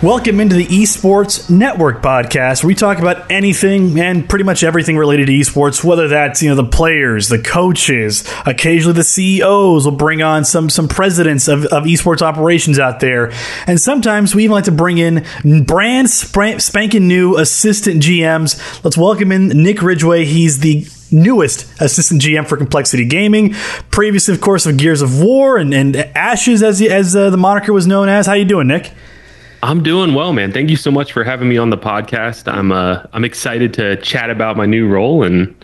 Welcome 0.00 0.38
into 0.38 0.54
the 0.54 0.64
Esports 0.64 1.50
Network 1.50 2.02
podcast, 2.02 2.62
where 2.62 2.68
we 2.68 2.76
talk 2.76 3.00
about 3.00 3.32
anything 3.32 3.98
and 3.98 4.28
pretty 4.28 4.44
much 4.44 4.62
everything 4.62 4.96
related 4.96 5.26
to 5.26 5.32
esports, 5.32 5.82
whether 5.82 6.06
that's 6.06 6.40
you 6.40 6.48
know 6.48 6.54
the 6.54 6.62
players, 6.62 7.28
the 7.28 7.40
coaches, 7.40 8.22
occasionally 8.46 8.94
the 8.94 9.02
CEOs 9.02 9.84
will 9.84 9.90
bring 9.90 10.22
on 10.22 10.44
some 10.44 10.70
some 10.70 10.86
presidents 10.86 11.48
of, 11.48 11.64
of 11.64 11.82
esports 11.82 12.22
operations 12.22 12.78
out 12.78 13.00
there, 13.00 13.32
and 13.66 13.80
sometimes 13.80 14.36
we 14.36 14.44
even 14.44 14.54
like 14.54 14.66
to 14.66 14.70
bring 14.70 14.98
in 14.98 15.26
brand 15.64 16.08
spanking 16.08 17.08
new 17.08 17.36
assistant 17.36 18.00
GMs. 18.00 18.84
Let's 18.84 18.96
welcome 18.96 19.32
in 19.32 19.48
Nick 19.48 19.82
Ridgway. 19.82 20.26
He's 20.26 20.60
the 20.60 20.86
newest 21.10 21.68
assistant 21.82 22.22
GM 22.22 22.46
for 22.46 22.56
Complexity 22.56 23.04
Gaming. 23.04 23.54
Previously, 23.90 24.32
of 24.32 24.40
course, 24.40 24.64
of 24.64 24.76
Gears 24.76 25.02
of 25.02 25.20
War 25.20 25.56
and, 25.56 25.74
and 25.74 25.96
Ashes, 25.96 26.62
as 26.62 26.80
as 26.82 27.16
uh, 27.16 27.30
the 27.30 27.36
moniker 27.36 27.72
was 27.72 27.88
known 27.88 28.08
as. 28.08 28.26
How 28.26 28.34
you 28.34 28.44
doing, 28.44 28.68
Nick? 28.68 28.92
I'm 29.62 29.82
doing 29.82 30.14
well, 30.14 30.32
man. 30.32 30.52
Thank 30.52 30.70
you 30.70 30.76
so 30.76 30.90
much 30.90 31.12
for 31.12 31.24
having 31.24 31.48
me 31.48 31.56
on 31.58 31.70
the 31.70 31.78
podcast. 31.78 32.52
I'm 32.52 32.70
uh, 32.70 33.04
I'm 33.12 33.24
excited 33.24 33.74
to 33.74 33.96
chat 33.96 34.30
about 34.30 34.56
my 34.56 34.66
new 34.66 34.88
role 34.88 35.24
and 35.24 35.54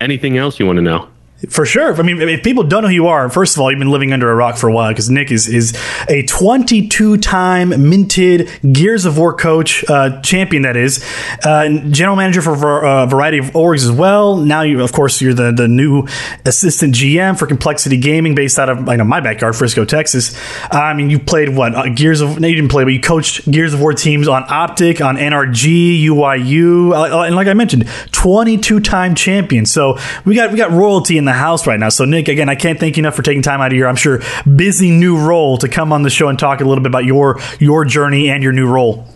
anything 0.00 0.38
else 0.38 0.58
you 0.58 0.66
want 0.66 0.78
to 0.78 0.82
know. 0.82 1.08
For 1.48 1.66
sure. 1.66 1.94
I 1.96 2.02
mean, 2.02 2.20
if 2.22 2.44
people 2.44 2.62
don't 2.62 2.82
know 2.82 2.88
who 2.88 2.94
you 2.94 3.06
are, 3.08 3.28
first 3.28 3.56
of 3.56 3.60
all, 3.60 3.70
you've 3.70 3.78
been 3.78 3.90
living 3.90 4.12
under 4.12 4.30
a 4.30 4.34
rock 4.34 4.56
for 4.56 4.68
a 4.68 4.72
while 4.72 4.90
because 4.90 5.10
Nick 5.10 5.32
is 5.32 5.48
is 5.48 5.76
a 6.08 6.22
22 6.22 7.16
time 7.16 7.70
minted 7.88 8.48
Gears 8.72 9.04
of 9.04 9.18
War 9.18 9.34
coach, 9.34 9.84
uh, 9.88 10.20
champion 10.20 10.62
that 10.62 10.76
is, 10.76 11.04
uh, 11.44 11.68
general 11.90 12.16
manager 12.16 12.42
for 12.42 12.84
a 12.84 13.02
uh, 13.02 13.06
variety 13.06 13.38
of 13.38 13.46
orgs 13.46 13.82
as 13.82 13.90
well. 13.90 14.36
Now, 14.36 14.62
you, 14.62 14.82
of 14.82 14.92
course, 14.92 15.20
you're 15.20 15.34
the, 15.34 15.50
the 15.50 15.66
new 15.66 16.06
assistant 16.44 16.94
GM 16.94 17.36
for 17.36 17.46
Complexity 17.46 17.96
Gaming 17.96 18.34
based 18.34 18.58
out 18.58 18.68
of 18.68 18.88
I 18.88 18.96
know 18.96 19.04
my 19.04 19.20
backyard, 19.20 19.56
Frisco, 19.56 19.84
Texas. 19.84 20.36
Uh, 20.72 20.78
I 20.78 20.94
mean, 20.94 21.10
you 21.10 21.18
played 21.18 21.48
what 21.48 21.74
uh, 21.74 21.88
Gears 21.88 22.20
of? 22.20 22.38
No, 22.38 22.46
you 22.46 22.54
didn't 22.54 22.70
play, 22.70 22.84
but 22.84 22.92
you 22.92 23.00
coached 23.00 23.50
Gears 23.50 23.74
of 23.74 23.80
War 23.80 23.92
teams 23.92 24.28
on 24.28 24.44
Optic, 24.48 25.00
on 25.00 25.16
NRG, 25.16 26.04
UYU, 26.04 26.92
uh, 26.92 27.22
and 27.22 27.34
like 27.34 27.48
I 27.48 27.54
mentioned, 27.54 27.88
22 28.12 28.80
time 28.80 29.14
champion. 29.14 29.66
So 29.66 29.98
we 30.24 30.36
got 30.36 30.52
we 30.52 30.56
got 30.56 30.70
royalty 30.70 31.18
in 31.18 31.24
the 31.24 31.31
the 31.32 31.38
house 31.38 31.66
right 31.66 31.80
now. 31.80 31.88
So, 31.88 32.04
Nick, 32.04 32.28
again, 32.28 32.48
I 32.48 32.54
can't 32.54 32.78
thank 32.78 32.96
you 32.96 33.02
enough 33.02 33.14
for 33.14 33.22
taking 33.22 33.42
time 33.42 33.60
out 33.60 33.72
of 33.72 33.78
your, 33.78 33.88
I'm 33.88 33.96
sure, 33.96 34.20
busy 34.56 34.90
new 34.90 35.18
role 35.18 35.56
to 35.58 35.68
come 35.68 35.92
on 35.92 36.02
the 36.02 36.10
show 36.10 36.28
and 36.28 36.38
talk 36.38 36.60
a 36.60 36.64
little 36.64 36.82
bit 36.82 36.90
about 36.90 37.04
your 37.04 37.40
your 37.58 37.84
journey 37.84 38.30
and 38.30 38.42
your 38.42 38.52
new 38.52 38.66
role. 38.66 39.06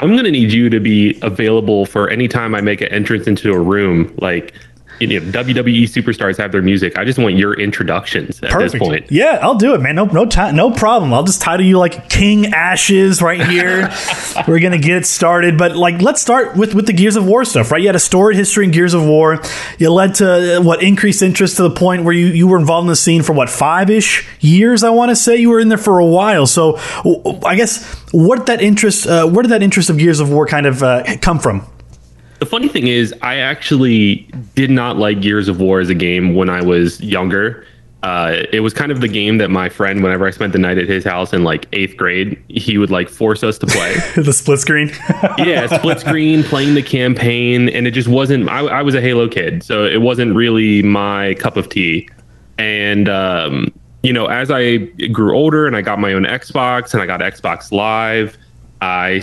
I'm 0.00 0.10
going 0.12 0.24
to 0.24 0.30
need 0.30 0.52
you 0.52 0.68
to 0.70 0.80
be 0.80 1.18
available 1.22 1.86
for 1.86 2.08
any 2.08 2.26
time 2.26 2.56
I 2.56 2.60
make 2.60 2.80
an 2.80 2.88
entrance 2.88 3.28
into 3.28 3.52
a 3.52 3.60
room. 3.60 4.12
Like, 4.18 4.52
you 5.00 5.06
know, 5.08 5.26
WWE 5.32 5.84
superstars 5.84 6.38
have 6.38 6.52
their 6.52 6.62
music. 6.62 6.96
I 6.96 7.04
just 7.04 7.18
want 7.18 7.36
your 7.36 7.54
introductions 7.58 8.42
at 8.42 8.50
Perfect. 8.50 8.72
this 8.72 8.78
point. 8.80 9.10
Yeah, 9.10 9.38
I'll 9.42 9.56
do 9.56 9.74
it, 9.74 9.80
man. 9.80 9.94
No, 9.94 10.04
no, 10.04 10.26
time, 10.26 10.54
no 10.54 10.70
problem. 10.70 11.12
I'll 11.12 11.24
just 11.24 11.40
title 11.42 11.66
you 11.66 11.78
like 11.78 12.08
King 12.08 12.46
Ashes 12.54 13.20
right 13.22 13.44
here. 13.46 13.90
We're 14.48 14.60
gonna 14.60 14.78
get 14.78 14.96
it 14.98 15.06
started, 15.06 15.58
but 15.58 15.76
like, 15.76 16.00
let's 16.00 16.20
start 16.20 16.56
with 16.56 16.74
with 16.74 16.86
the 16.86 16.92
Gears 16.92 17.16
of 17.16 17.26
War 17.26 17.44
stuff, 17.44 17.70
right? 17.70 17.80
You 17.80 17.88
had 17.88 17.96
a 17.96 18.00
storied 18.00 18.36
history 18.36 18.64
in 18.64 18.70
Gears 18.70 18.94
of 18.94 19.04
War. 19.04 19.42
You 19.78 19.90
led 19.90 20.14
to 20.16 20.60
what 20.62 20.82
increased 20.82 21.22
interest 21.22 21.56
to 21.56 21.62
the 21.62 21.70
point 21.70 22.04
where 22.04 22.14
you 22.14 22.26
you 22.26 22.46
were 22.46 22.58
involved 22.58 22.84
in 22.84 22.88
the 22.88 22.96
scene 22.96 23.22
for 23.22 23.32
what 23.32 23.50
five 23.50 23.90
ish 23.90 24.26
years. 24.40 24.84
I 24.84 24.90
want 24.90 25.10
to 25.10 25.16
say 25.16 25.36
you 25.36 25.50
were 25.50 25.60
in 25.60 25.68
there 25.68 25.78
for 25.78 25.98
a 25.98 26.06
while. 26.06 26.46
So, 26.46 26.78
I 27.44 27.56
guess 27.56 27.84
what 28.12 28.46
that 28.46 28.60
interest, 28.60 29.06
uh, 29.06 29.26
where 29.26 29.42
did 29.42 29.50
that 29.50 29.62
interest 29.62 29.90
of 29.90 29.98
Gears 29.98 30.20
of 30.20 30.30
War 30.30 30.46
kind 30.46 30.66
of 30.66 30.82
uh, 30.82 31.02
come 31.20 31.38
from? 31.38 31.66
The 32.42 32.46
funny 32.46 32.66
thing 32.66 32.88
is, 32.88 33.14
I 33.22 33.36
actually 33.36 34.28
did 34.56 34.68
not 34.68 34.96
like 34.96 35.20
Gears 35.20 35.46
of 35.46 35.60
War 35.60 35.78
as 35.78 35.90
a 35.90 35.94
game 35.94 36.34
when 36.34 36.50
I 36.50 36.60
was 36.60 37.00
younger. 37.00 37.64
Uh, 38.02 38.42
it 38.52 38.58
was 38.58 38.74
kind 38.74 38.90
of 38.90 39.00
the 39.00 39.06
game 39.06 39.38
that 39.38 39.48
my 39.48 39.68
friend, 39.68 40.02
whenever 40.02 40.26
I 40.26 40.32
spent 40.32 40.52
the 40.52 40.58
night 40.58 40.76
at 40.76 40.88
his 40.88 41.04
house 41.04 41.32
in 41.32 41.44
like 41.44 41.68
eighth 41.72 41.96
grade, 41.96 42.42
he 42.48 42.78
would 42.78 42.90
like 42.90 43.08
force 43.08 43.44
us 43.44 43.58
to 43.58 43.66
play 43.68 43.94
the 44.16 44.32
split 44.32 44.58
screen. 44.58 44.88
yeah, 45.38 45.68
split 45.68 46.00
screen, 46.00 46.42
playing 46.42 46.74
the 46.74 46.82
campaign, 46.82 47.68
and 47.68 47.86
it 47.86 47.92
just 47.92 48.08
wasn't. 48.08 48.48
I, 48.48 48.62
I, 48.62 48.82
was 48.82 48.96
a 48.96 49.00
Halo 49.00 49.28
kid, 49.28 49.62
so 49.62 49.84
it 49.84 50.02
wasn't 50.02 50.34
really 50.34 50.82
my 50.82 51.34
cup 51.34 51.56
of 51.56 51.68
tea. 51.68 52.08
And 52.58 53.08
um, 53.08 53.72
you 54.02 54.12
know, 54.12 54.26
as 54.26 54.50
I 54.50 54.78
grew 55.12 55.36
older 55.36 55.68
and 55.68 55.76
I 55.76 55.80
got 55.82 56.00
my 56.00 56.12
own 56.12 56.24
Xbox 56.24 56.92
and 56.92 57.00
I 57.00 57.06
got 57.06 57.20
Xbox 57.20 57.70
Live, 57.70 58.36
I 58.80 59.22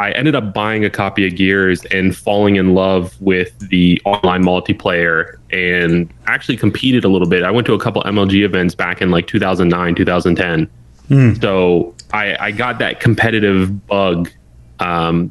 I 0.00 0.12
ended 0.12 0.34
up 0.34 0.54
buying 0.54 0.82
a 0.82 0.88
copy 0.88 1.26
of 1.26 1.36
Gears 1.36 1.84
and 1.90 2.16
falling 2.16 2.56
in 2.56 2.72
love 2.72 3.20
with 3.20 3.68
the 3.68 4.00
online 4.06 4.42
multiplayer 4.42 5.36
and 5.50 6.10
actually 6.26 6.56
competed 6.56 7.04
a 7.04 7.08
little 7.08 7.28
bit. 7.28 7.42
I 7.42 7.50
went 7.50 7.66
to 7.66 7.74
a 7.74 7.78
couple 7.78 8.02
MLG 8.04 8.42
events 8.42 8.74
back 8.74 9.02
in 9.02 9.10
like 9.10 9.26
2009, 9.26 9.94
2010. 9.94 10.70
Mm. 11.10 11.40
So 11.42 11.94
I, 12.14 12.34
I, 12.46 12.50
got 12.50 12.78
that 12.78 13.00
competitive 13.00 13.86
bug 13.86 14.30
um, 14.78 15.30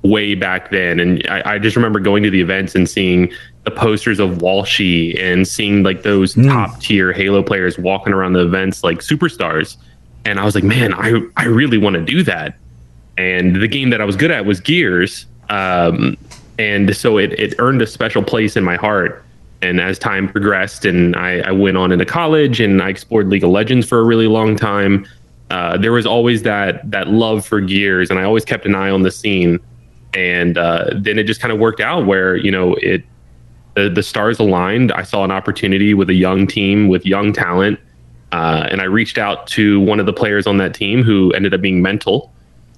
way 0.00 0.34
back 0.34 0.70
then. 0.70 0.98
And 0.98 1.22
I, 1.28 1.54
I, 1.54 1.58
just 1.58 1.76
remember 1.76 2.00
going 2.00 2.22
to 2.22 2.30
the 2.30 2.40
events 2.40 2.74
and 2.74 2.88
seeing 2.88 3.30
the 3.64 3.70
posters 3.70 4.18
of 4.18 4.38
Walshy 4.38 5.20
and 5.20 5.46
seeing 5.46 5.82
like 5.82 6.04
those 6.04 6.36
mm. 6.36 6.48
top 6.48 6.80
tier 6.80 7.12
Halo 7.12 7.42
players 7.42 7.78
walking 7.78 8.14
around 8.14 8.32
the 8.32 8.46
events 8.46 8.82
like 8.82 9.00
superstars. 9.00 9.76
And 10.24 10.40
I 10.40 10.44
was 10.46 10.54
like, 10.54 10.64
man, 10.64 10.94
I, 10.94 11.20
I 11.36 11.44
really 11.44 11.76
want 11.76 11.96
to 11.96 12.02
do 12.02 12.22
that 12.22 12.56
and 13.18 13.56
the 13.56 13.68
game 13.68 13.90
that 13.90 14.00
I 14.00 14.04
was 14.04 14.16
good 14.16 14.30
at 14.30 14.44
was 14.44 14.60
Gears. 14.60 15.26
Um, 15.48 16.16
and 16.58 16.94
so 16.96 17.18
it, 17.18 17.32
it 17.34 17.54
earned 17.58 17.82
a 17.82 17.86
special 17.86 18.22
place 18.22 18.56
in 18.56 18.64
my 18.64 18.76
heart. 18.76 19.22
And 19.62 19.80
as 19.80 19.98
time 19.98 20.28
progressed, 20.28 20.84
and 20.84 21.16
I, 21.16 21.40
I, 21.40 21.50
went 21.50 21.78
on 21.78 21.90
into 21.90 22.04
college, 22.04 22.60
and 22.60 22.82
I 22.82 22.90
explored 22.90 23.28
League 23.28 23.42
of 23.42 23.50
Legends 23.50 23.88
for 23.88 23.98
a 23.98 24.04
really 24.04 24.26
long 24.26 24.54
time. 24.54 25.06
Uh, 25.50 25.78
there 25.78 25.92
was 25.92 26.04
always 26.04 26.42
that 26.42 26.88
that 26.90 27.08
love 27.08 27.46
for 27.46 27.62
Gears, 27.62 28.10
and 28.10 28.18
I 28.18 28.24
always 28.24 28.44
kept 28.44 28.66
an 28.66 28.74
eye 28.74 28.90
on 28.90 29.02
the 29.02 29.10
scene. 29.10 29.58
And 30.12 30.58
uh, 30.58 30.90
then 30.94 31.18
it 31.18 31.24
just 31.24 31.40
kind 31.40 31.52
of 31.52 31.58
worked 31.58 31.80
out 31.80 32.04
where 32.04 32.36
you 32.36 32.50
know 32.50 32.74
it 32.74 33.02
the, 33.74 33.88
the 33.88 34.02
stars 34.02 34.38
aligned. 34.38 34.92
I 34.92 35.02
saw 35.02 35.24
an 35.24 35.30
opportunity 35.30 35.94
with 35.94 36.10
a 36.10 36.14
young 36.14 36.46
team 36.46 36.88
with 36.88 37.06
young 37.06 37.32
talent, 37.32 37.80
uh, 38.32 38.68
and 38.70 38.82
I 38.82 38.84
reached 38.84 39.16
out 39.16 39.46
to 39.48 39.80
one 39.80 40.00
of 40.00 40.06
the 40.06 40.12
players 40.12 40.46
on 40.46 40.58
that 40.58 40.74
team 40.74 41.02
who 41.02 41.32
ended 41.32 41.54
up 41.54 41.62
being 41.62 41.80
mental 41.80 42.30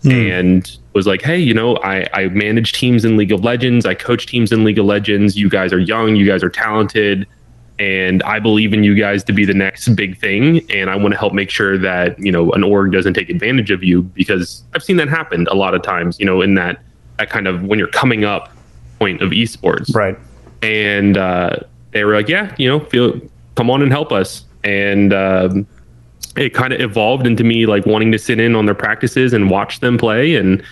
mm. 0.03 0.31
and 0.31 0.79
was 0.93 1.07
like, 1.07 1.23
hey, 1.23 1.39
you 1.39 1.55
know, 1.55 1.77
I, 1.79 2.09
I 2.13 2.29
manage 2.29 2.73
teams 2.73 3.05
in 3.05 3.17
League 3.17 3.33
of 3.33 3.45
Legends. 3.45 3.87
I 3.87 3.95
coach 3.95 4.27
teams 4.27 4.51
in 4.53 4.65
League 4.65 4.79
of 4.79 4.87
Legends. 4.87 5.37
You 5.37 5.49
guys 5.49 5.73
are 5.73 5.79
young. 5.79 6.17
You 6.17 6.27
guys 6.27 6.43
are 6.43 6.51
talented. 6.51 7.27
And 7.79 8.23
I 8.25 8.41
believe 8.41 8.73
in 8.73 8.83
you 8.83 8.97
guys 8.97 9.23
to 9.25 9.33
be 9.33 9.45
the 9.45 9.55
next 9.55 9.89
big 9.91 10.19
thing. 10.19 10.69
And 10.71 10.91
I 10.91 10.97
want 10.97 11.13
to 11.13 11.19
help 11.19 11.33
make 11.33 11.51
sure 11.51 11.79
that, 11.79 12.19
you 12.19 12.33
know, 12.33 12.51
an 12.51 12.65
org 12.65 12.91
doesn't 12.91 13.15
take 13.15 13.31
advantage 13.31 13.71
of 13.71 13.85
you 13.85 14.03
because 14.03 14.65
I've 14.75 14.83
seen 14.83 14.97
that 14.97 15.09
happen 15.09 15.47
a 15.49 15.55
lot 15.55 15.75
of 15.75 15.83
times, 15.83 16.19
you 16.19 16.27
know, 16.27 16.43
in 16.43 16.55
that, 16.55 16.83
that 17.19 17.31
kind 17.31 17.47
of 17.47 17.63
when 17.63 17.79
you're 17.79 17.87
coming 17.87 18.25
up 18.25 18.51
point 18.99 19.23
of 19.23 19.31
esports. 19.31 19.95
Right. 19.95 20.19
And 20.63 21.17
uh, 21.17 21.59
they 21.93 22.03
were 22.03 22.15
like, 22.15 22.29
yeah, 22.29 22.53
you 22.59 22.69
know, 22.69 22.81
feel, 22.81 23.21
come 23.55 23.71
on 23.71 23.83
and 23.83 23.93
help 23.93 24.11
us. 24.11 24.45
And, 24.65 25.13
um, 25.13 25.69
it 26.39 26.55
kind 26.55 26.73
of 26.73 26.81
evolved 26.81 27.27
into 27.27 27.43
me 27.43 27.67
like 27.67 27.85
wanting 27.85 28.13
to 28.13 28.19
sit 28.19 28.41
in 28.41 28.55
on 28.55 28.67
their 28.67 28.75
practices 28.75 29.33
and 29.33 29.51
watch 29.51 29.81
them 29.81 29.99
play. 29.99 30.37
And 30.37 30.63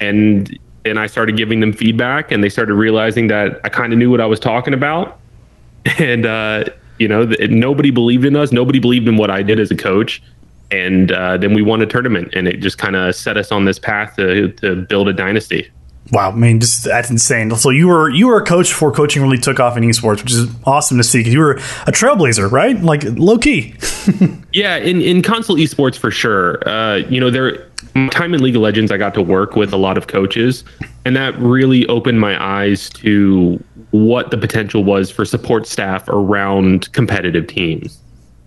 and 0.00 0.58
and 0.84 0.98
I 0.98 1.06
started 1.06 1.36
giving 1.36 1.60
them 1.60 1.72
feedback 1.72 2.32
and 2.32 2.42
they 2.42 2.48
started 2.48 2.74
realizing 2.74 3.28
that 3.28 3.60
I 3.62 3.68
kind 3.68 3.92
of 3.92 3.98
knew 3.98 4.10
what 4.10 4.20
I 4.20 4.26
was 4.26 4.40
talking 4.40 4.74
about. 4.74 5.18
And 5.98 6.26
uh, 6.26 6.64
you 6.98 7.08
know 7.08 7.24
th- 7.24 7.48
nobody 7.50 7.90
believed 7.90 8.26
in 8.26 8.36
us. 8.36 8.52
Nobody 8.52 8.78
believed 8.78 9.08
in 9.08 9.16
what 9.16 9.30
I 9.30 9.42
did 9.42 9.58
as 9.58 9.70
a 9.70 9.76
coach. 9.76 10.22
And 10.70 11.10
uh, 11.10 11.38
then 11.38 11.54
we 11.54 11.62
won 11.62 11.80
a 11.80 11.86
tournament 11.86 12.34
and 12.34 12.46
it 12.46 12.58
just 12.58 12.76
kind 12.76 12.96
of 12.96 13.14
set 13.14 13.38
us 13.38 13.50
on 13.50 13.64
this 13.64 13.78
path 13.78 14.16
to 14.16 14.52
to 14.52 14.76
build 14.76 15.08
a 15.08 15.12
dynasty 15.12 15.70
Wow, 16.12 16.32
I 16.32 16.34
mean, 16.34 16.60
just 16.60 16.84
that's 16.84 17.08
insane. 17.08 17.54
So 17.54 17.70
you 17.70 17.86
were 17.86 18.10
you 18.10 18.26
were 18.26 18.38
a 18.38 18.44
coach 18.44 18.68
before 18.68 18.90
coaching 18.90 19.22
really 19.22 19.38
took 19.38 19.60
off 19.60 19.76
in 19.76 19.84
esports, 19.84 20.22
which 20.22 20.32
is 20.32 20.48
awesome 20.64 20.98
to 20.98 21.04
see 21.04 21.20
because 21.20 21.32
you 21.32 21.38
were 21.38 21.52
a 21.86 21.92
trailblazer, 21.92 22.50
right? 22.50 22.80
Like 22.80 23.04
low 23.04 23.38
key. 23.38 23.74
yeah, 24.52 24.76
in 24.76 25.00
in 25.00 25.22
console 25.22 25.56
esports 25.56 25.96
for 25.96 26.10
sure. 26.10 26.68
Uh, 26.68 26.96
you 26.96 27.20
know, 27.20 27.30
there 27.30 27.70
time 28.10 28.34
in 28.34 28.42
League 28.42 28.56
of 28.56 28.62
Legends, 28.62 28.90
I 28.90 28.96
got 28.96 29.14
to 29.14 29.22
work 29.22 29.54
with 29.54 29.72
a 29.72 29.76
lot 29.76 29.96
of 29.96 30.08
coaches, 30.08 30.64
and 31.04 31.14
that 31.16 31.38
really 31.38 31.86
opened 31.86 32.20
my 32.20 32.42
eyes 32.42 32.90
to 32.90 33.62
what 33.92 34.30
the 34.30 34.38
potential 34.38 34.84
was 34.84 35.10
for 35.10 35.24
support 35.24 35.66
staff 35.66 36.08
around 36.08 36.92
competitive 36.92 37.46
teams. 37.46 37.98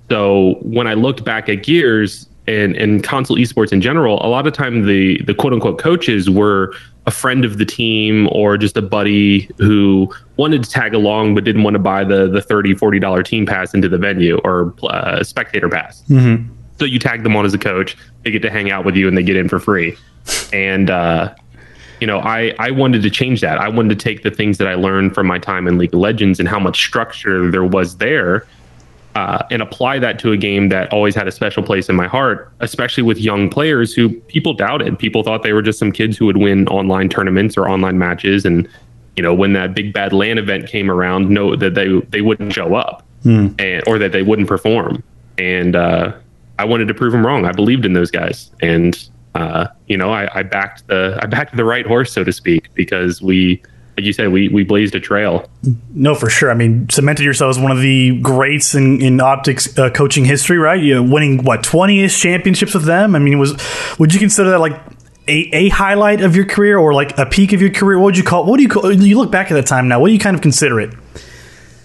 So 0.10 0.56
when 0.62 0.88
I 0.88 0.94
looked 0.94 1.24
back 1.24 1.50
at 1.50 1.63
Gears 1.63 2.27
and 2.45 2.75
and 2.75 3.04
console 3.04 3.38
esports 3.38 3.71
in 3.71 3.81
general, 3.81 4.24
a 4.25 4.27
lot 4.27 4.48
of 4.48 4.54
time 4.54 4.86
the 4.86 5.21
the 5.24 5.33
quote 5.33 5.54
unquote 5.54 5.80
coaches 5.80 6.30
were 6.30 6.75
a 7.06 7.12
friend 7.12 7.44
of 7.44 7.58
the 7.58 7.66
team 7.66 8.30
or 8.32 8.58
just 8.58 8.78
a 8.78 8.82
buddy 8.82 9.50
who 9.58 10.14
wanted 10.38 10.64
to 10.64 10.70
tag 10.70 10.94
along 10.94 11.36
but 11.36 11.44
didn't 11.44 11.64
want 11.64 11.74
to 11.74 11.80
buy 11.80 12.04
the 12.04 12.30
the 12.30 12.42
30 12.42 12.76
40 12.76 13.00
dollar 13.00 13.24
team 13.24 13.46
pass 13.46 13.74
into 13.74 13.90
the 13.90 13.98
venue 13.98 14.40
or 14.44 14.74
uh, 14.84 15.24
spectator 15.24 15.70
pass. 15.70 16.04
Mm-hmm. 16.04 16.52
so 16.80 16.86
you 16.86 17.00
tag 17.00 17.24
them 17.24 17.36
on 17.36 17.46
as 17.46 17.54
a 17.54 17.60
coach 17.60 17.98
they 18.24 18.32
get 18.32 18.42
to 18.42 18.50
hang 18.50 18.72
out 18.72 18.86
with 18.86 18.96
you 18.96 19.08
and 19.08 19.18
they 19.18 19.24
get 19.24 19.36
in 19.36 19.50
for 19.50 19.60
free. 19.60 19.98
And 20.54 20.90
uh, 20.90 21.36
you 22.00 22.08
know 22.08 22.20
i 22.20 22.54
i 22.60 22.72
wanted 22.72 23.02
to 23.04 23.10
change 23.10 23.42
that. 23.42 23.58
I 23.58 23.70
wanted 23.70 23.98
to 23.98 24.04
take 24.04 24.24
the 24.24 24.32
things 24.32 24.58
that 24.58 24.68
i 24.68 24.76
learned 24.76 25.14
from 25.14 25.28
my 25.28 25.40
time 25.40 25.68
in 25.68 25.78
league 25.78 25.94
of 25.94 26.00
legends 26.00 26.40
and 26.40 26.48
how 26.48 26.60
much 26.60 26.78
structure 26.78 27.52
there 27.52 27.66
was 27.66 27.98
there 27.98 28.48
uh, 29.15 29.44
and 29.51 29.62
apply 29.62 30.00
that 30.00 30.19
to 30.19 30.31
a 30.31 30.38
game 30.38 30.69
that 30.69 30.92
always 30.92 31.13
had 31.15 31.27
a 31.27 31.31
special 31.31 31.62
place 31.62 31.88
in 31.89 31.95
my 31.95 32.07
heart, 32.07 32.51
especially 32.60 33.04
with 33.04 33.19
young 33.19 33.50
players 33.50 33.94
who 33.94 34.10
people 34.21 34.54
doubted. 34.54 34.98
People 34.98 35.24
thought 35.24 35.44
they 35.44 35.54
were 35.54 35.62
just 35.62 35.77
some 35.80 35.92
kids 35.92 36.18
who 36.18 36.25
would 36.25 36.38
win 36.38 36.68
online 36.68 37.10
tournaments 37.10 37.57
or 37.57 37.69
online 37.69 37.98
matches, 37.98 38.45
and 38.45 38.68
you 39.15 39.24
know 39.24 39.33
when 39.33 39.54
that 39.54 39.75
big 39.75 39.94
bad 39.94 40.13
LAN 40.13 40.38
event 40.38 40.68
came 40.68 40.89
around, 40.89 41.30
know 41.30 41.56
that 41.56 41.75
they 41.75 42.00
they 42.10 42.21
wouldn't 42.21 42.54
show 42.54 42.75
up 42.75 43.06
Hmm. 43.24 43.48
and 43.57 43.81
or 43.88 43.98
that 44.00 44.12
they 44.12 44.21
wouldn't 44.21 44.50
perform. 44.50 45.01
And 45.38 45.75
uh, 45.75 46.13
I 46.60 46.65
wanted 46.65 46.88
to 46.89 46.94
prove 46.94 47.13
them 47.13 47.25
wrong. 47.25 47.45
I 47.45 47.51
believed 47.54 47.86
in 47.86 47.94
those 47.94 48.12
guys, 48.12 48.51
and 48.62 49.10
uh, 49.36 49.68
you 49.88 49.98
know 49.98 50.12
I, 50.12 50.39
I 50.39 50.44
backed 50.44 50.88
the 50.88 51.18
I 51.21 51.25
backed 51.27 51.56
the 51.56 51.65
right 51.65 51.86
horse, 51.86 52.12
so 52.12 52.24
to 52.24 52.31
speak, 52.33 52.74
because 52.74 53.21
we. 53.21 53.62
Like 53.98 54.06
you 54.06 54.13
said, 54.13 54.31
we, 54.31 54.50
we 54.50 54.63
blazed 54.63 54.95
a 54.95 55.00
trail. 55.00 55.48
No, 55.94 56.16
for 56.16 56.30
sure. 56.30 56.50
I 56.50 56.56
mean, 56.56 56.90
cemented 56.90 57.24
yourself 57.24 57.51
as 57.51 57.60
one 57.60 57.72
of 57.72 57.80
the 57.80 58.19
greats 58.22 58.74
in, 58.74 59.01
in 59.01 59.22
optics 59.22 59.78
uh, 59.78 59.92
coaching 59.92 60.25
history, 60.25 60.57
right? 60.57 60.81
You 60.81 61.04
winning 61.04 61.44
what 61.44 61.63
twenty 61.63 62.04
ish 62.04 62.19
championships 62.19 62.74
with 62.74 62.86
them. 62.86 63.16
I 63.16 63.19
mean, 63.19 63.38
was 63.38 63.56
would 64.00 64.13
you 64.13 64.19
consider 64.19 64.50
that 64.51 64.60
like 64.60 64.80
a, 65.28 65.50
a 65.54 65.69
highlight 65.69 66.22
of 66.22 66.36
your 66.36 66.45
career 66.45 66.78
or 66.78 66.94
like 66.94 67.18
a 67.18 67.25
peak 67.25 67.54
of 67.54 67.62
your 67.62 67.72
career? 67.72 67.98
What 68.00 68.06
would 68.06 68.18
you 68.18 68.24
call? 68.24 68.45
What 68.45 68.57
do 68.57 68.63
you 68.63 68.69
call? 68.69 68.92
You 68.92 69.18
look 69.18 69.31
back 69.31 69.51
at 69.51 69.54
that 69.54 69.68
time 69.68 69.88
now. 69.88 70.00
What 70.00 70.07
do 70.07 70.13
you 70.13 70.19
kind 70.19 70.36
of 70.36 70.42
consider 70.42 70.80
it? 70.80 70.94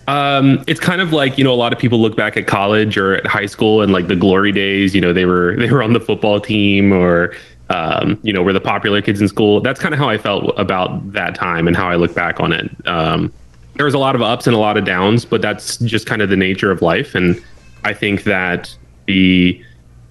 Um, 0.09 0.65
it's 0.67 0.81
kind 0.81 1.03
of 1.03 1.13
like 1.13 1.37
you 1.37 1.45
know 1.45 1.53
a 1.53 1.57
lot 1.57 1.75
of 1.75 1.79
people 1.79 2.01
look 2.01 2.17
back 2.17 2.39
at 2.39 2.47
college 2.47 2.97
or 2.97 3.17
at 3.17 3.27
high 3.27 3.47
school 3.47 3.83
and 3.83 3.93
like 3.93 4.09
the 4.09 4.17
glory 4.17 4.53
days. 4.53 4.95
You 4.95 5.03
know, 5.03 5.13
they 5.13 5.27
were 5.27 5.55
they 5.59 5.71
were 5.71 5.83
on 5.83 5.93
the 5.93 6.01
football 6.01 6.41
team 6.41 6.93
or 6.93 7.35
um, 7.71 8.19
you 8.23 8.33
know 8.33 8.43
were 8.43 8.53
the 8.53 8.61
popular 8.61 9.03
kids 9.03 9.21
in 9.21 9.29
school. 9.29 9.61
That's 9.61 9.81
kind 9.81 9.95
of 9.95 10.01
how 10.01 10.09
I 10.09 10.19
felt 10.19 10.53
about 10.59 11.13
that 11.13 11.35
time 11.35 11.67
and 11.67 11.77
how 11.77 11.89
I 11.89 11.97
look 11.97 12.15
back 12.15 12.41
on 12.41 12.53
it. 12.53 12.71
Um, 12.87 13.33
there 13.75 13.85
was 13.85 13.95
a 13.95 13.99
lot 13.99 14.15
of 14.15 14.23
ups 14.23 14.47
and 14.47 14.57
a 14.57 14.59
lot 14.59 14.77
of 14.77 14.85
downs, 14.85 15.25
but 15.25 15.41
that's 15.41 15.77
just 15.79 16.07
kind 16.07 16.21
of 16.21 16.29
the 16.31 16.37
nature 16.37 16.71
of 16.71 16.83
life. 16.83 17.15
And 17.15 17.43
I 17.85 17.95
think 17.95 18.25
that 18.25 18.75
the 19.07 19.63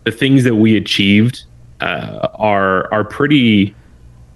the 0.06 0.12
things 0.12 0.44
that 0.45 0.56
we 0.56 0.77
achieved 0.77 1.44
uh, 1.81 2.30
are 2.36 2.92
are 2.94 3.04
pretty 3.04 3.75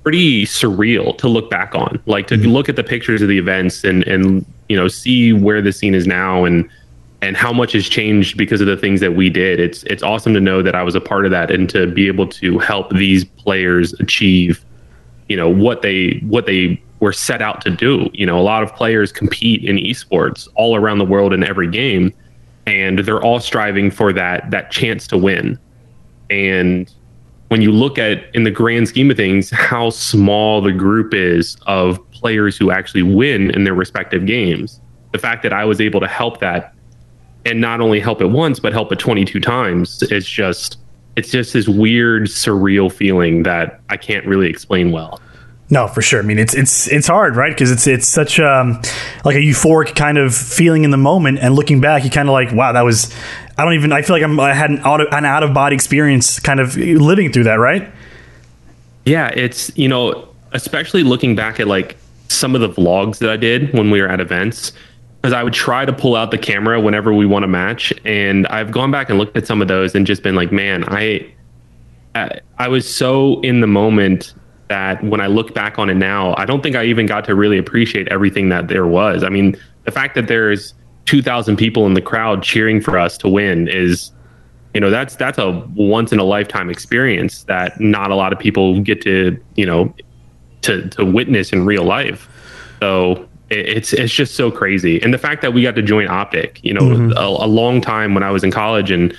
pretty 0.04 0.46
surreal 0.46 1.18
to 1.20 1.28
look 1.28 1.50
back 1.50 1.76
on. 1.76 2.02
Like 2.06 2.28
to 2.28 2.38
look 2.38 2.70
at 2.70 2.76
the 2.76 2.84
pictures 2.84 3.22
of 3.22 3.28
the 3.28 3.38
events 3.38 3.84
and 3.84 4.04
and 4.04 4.46
you 4.68 4.76
know 4.76 4.88
see 4.88 5.34
where 5.34 5.62
the 5.62 5.72
scene 5.72 5.96
is 5.96 6.08
now 6.08 6.44
and 6.44 6.70
and 7.22 7.38
how 7.38 7.54
much 7.54 7.74
has 7.74 7.88
changed 7.88 8.38
because 8.38 8.62
of 8.62 8.68
the 8.68 8.78
things 8.78 9.00
that 9.00 9.16
we 9.16 9.30
did. 9.30 9.60
It's 9.60 9.84
it's 9.84 10.04
awesome 10.04 10.34
to 10.34 10.40
know 10.40 10.62
that 10.62 10.76
I 10.76 10.84
was 10.84 10.96
a 10.96 11.02
part 11.02 11.26
of 11.26 11.32
that 11.32 11.52
and 11.52 11.70
to 11.70 11.88
be 11.88 12.08
able 12.08 12.28
to 12.28 12.60
help 12.60 12.90
these 12.92 13.24
players 13.26 13.94
achieve 14.00 14.66
you 15.30 15.38
know 15.38 15.50
what 15.50 15.82
they 15.82 16.22
what 16.28 16.46
they 16.46 16.82
were 17.00 17.14
set 17.14 17.42
out 17.42 17.62
to 17.62 17.70
do. 17.70 18.10
You 18.14 18.26
know, 18.26 18.40
a 18.40 18.44
lot 18.44 18.64
of 18.64 18.76
players 18.76 19.12
compete 19.12 19.64
in 19.64 19.78
esports 19.78 20.48
all 20.56 20.76
around 20.76 21.00
the 21.00 21.06
world 21.06 21.34
in 21.34 21.44
every 21.44 21.70
game 21.70 22.14
and 22.68 23.00
they're 23.00 23.24
all 23.24 23.40
striving 23.40 23.90
for 23.90 24.14
that 24.14 24.52
that 24.52 24.72
chance 24.72 25.08
to 25.08 25.18
win. 25.18 25.60
And 26.30 26.94
when 27.52 27.62
you 27.62 27.74
look 27.74 27.98
at 27.98 28.34
in 28.34 28.46
the 28.46 28.52
grand 28.52 28.88
scheme 28.88 29.12
of 29.12 29.18
things 29.18 29.50
how 29.50 29.90
small 29.90 30.62
the 30.62 30.72
group 30.72 31.14
is 31.14 31.58
of 31.68 32.00
players 32.12 32.56
who 32.56 32.72
actually 32.72 33.04
win 33.04 33.52
in 33.52 33.66
their 33.66 33.74
respective 33.74 34.26
games 34.26 34.80
the 35.12 35.18
fact 35.18 35.44
that 35.44 35.52
i 35.52 35.66
was 35.66 35.82
able 35.82 36.00
to 36.00 36.08
help 36.08 36.40
that 36.40 36.74
and 37.46 37.60
not 37.60 37.82
only 37.82 38.00
help 38.00 38.22
it 38.22 38.28
once 38.28 38.60
but 38.60 38.74
help 38.74 38.92
it 38.92 39.00
22 39.00 39.40
times 39.40 40.04
it's 40.12 40.30
just 40.30 40.78
it's 41.16 41.32
just 41.32 41.54
this 41.54 41.68
weird 41.68 42.24
surreal 42.24 42.92
feeling 42.92 43.44
that 43.44 43.80
i 43.90 43.98
can't 43.98 44.26
really 44.26 44.50
explain 44.50 44.92
well 44.92 45.20
No, 45.70 45.88
for 45.88 46.02
sure. 46.02 46.20
I 46.20 46.24
mean, 46.24 46.38
it's 46.38 46.54
it's 46.54 46.90
it's 46.90 47.08
hard, 47.08 47.38
right? 47.38 47.54
Because 47.54 47.72
it's 47.72 47.88
it's 47.88 48.06
such 48.06 48.42
um, 48.42 48.82
like 49.24 49.38
a 49.38 49.40
euphoric 49.40 49.96
kind 49.96 50.18
of 50.18 50.36
feeling 50.36 50.84
in 50.84 50.92
the 50.92 50.98
moment, 50.98 51.40
and 51.40 51.56
looking 51.56 51.80
back, 51.80 52.04
you 52.04 52.10
kind 52.10 52.28
of 52.28 52.34
like, 52.34 52.52
wow, 52.52 52.74
that 52.74 52.82
was. 52.84 53.08
I 53.58 53.64
don't 53.64 53.76
even. 53.76 53.94
I 53.94 54.02
feel 54.02 54.18
like 54.18 54.24
I'm. 54.24 54.38
I 54.38 54.54
had 54.54 54.70
an 54.70 54.80
out 54.80 55.00
of, 55.00 55.08
an 55.14 55.24
out 55.24 55.44
of 55.44 55.54
body 55.54 55.74
experience, 55.74 56.42
kind 56.42 56.60
of 56.60 56.76
living 56.76 57.32
through 57.32 57.46
that, 57.46 57.56
right? 57.56 57.90
Yeah, 59.06 59.30
it's 59.30 59.72
you 59.78 59.88
know, 59.88 60.28
especially 60.52 61.04
looking 61.04 61.38
back 61.38 61.62
at 61.62 61.68
like 61.68 61.96
some 62.28 62.54
of 62.54 62.60
the 62.60 62.70
vlogs 62.70 63.20
that 63.20 63.30
I 63.30 63.38
did 63.38 63.72
when 63.74 63.92
we 63.92 64.02
were 64.02 64.10
at 64.10 64.20
events, 64.20 64.74
because 65.22 65.34
I 65.34 65.44
would 65.44 65.54
try 65.54 65.86
to 65.86 65.94
pull 65.94 66.16
out 66.16 66.32
the 66.32 66.38
camera 66.38 66.82
whenever 66.82 67.14
we 67.14 67.28
won 67.28 67.44
a 67.44 67.48
match, 67.48 67.94
and 68.04 68.48
I've 68.48 68.72
gone 68.72 68.90
back 68.90 69.10
and 69.10 69.20
looked 69.20 69.38
at 69.38 69.46
some 69.46 69.62
of 69.62 69.68
those 69.68 69.94
and 69.94 70.08
just 70.08 70.24
been 70.24 70.34
like, 70.34 70.52
man, 70.52 70.84
I, 70.88 71.32
I, 72.16 72.40
I 72.58 72.68
was 72.68 72.92
so 72.92 73.40
in 73.42 73.62
the 73.62 73.68
moment 73.68 74.34
that 74.70 75.04
when 75.04 75.22
I 75.22 75.28
look 75.28 75.54
back 75.54 75.78
on 75.78 75.92
it 75.92 75.96
now, 75.96 76.34
I 76.38 76.46
don't 76.46 76.64
think 76.64 76.76
I 76.76 76.86
even 76.86 77.06
got 77.06 77.26
to 77.26 77.36
really 77.36 77.60
appreciate 77.60 78.08
everything 78.08 78.50
that 78.50 78.68
there 78.68 78.88
was. 78.88 79.24
I 79.24 79.30
mean, 79.30 79.56
the 79.84 79.92
fact 79.92 80.16
that 80.16 80.28
there's 80.28 80.74
2,000 81.06 81.56
people 81.56 81.86
in 81.86 81.94
the 81.94 82.02
crowd 82.02 82.42
cheering 82.42 82.82
for 82.82 82.98
us 82.98 83.18
to 83.20 83.30
win 83.30 83.68
is 83.68 84.12
you 84.74 84.80
know 84.80 84.90
that's 84.90 85.18
that's 85.18 85.38
a 85.38 85.52
once 85.76 86.14
in 86.14 86.20
a 86.20 86.24
lifetime 86.24 86.70
experience 86.70 87.44
that 87.44 87.78
not 87.82 88.12
a 88.12 88.16
lot 88.16 88.32
of 88.32 88.40
people 88.40 88.80
get 88.80 89.02
to 89.02 89.38
you 89.56 89.66
know 89.66 89.94
to 90.62 90.88
to 90.90 91.04
witness 91.04 91.52
in 91.52 91.66
real 91.66 91.84
life 91.84 92.30
so 92.80 93.28
it's 93.52 93.94
it's 93.94 94.14
just 94.14 94.36
so 94.36 94.50
crazy. 94.50 95.02
And 95.02 95.14
the 95.14 95.18
fact 95.18 95.42
that 95.42 95.54
we 95.54 95.62
got 95.62 95.76
to 95.76 95.82
join 95.82 96.08
optic 96.08 96.60
you 96.64 96.74
know 96.74 97.14
a, 97.16 97.46
a 97.46 97.48
long 97.48 97.82
time 97.82 98.14
when 98.14 98.24
i 98.24 98.32
was 98.32 98.44
in 98.44 98.52
college 98.52 98.92
and 98.92 99.16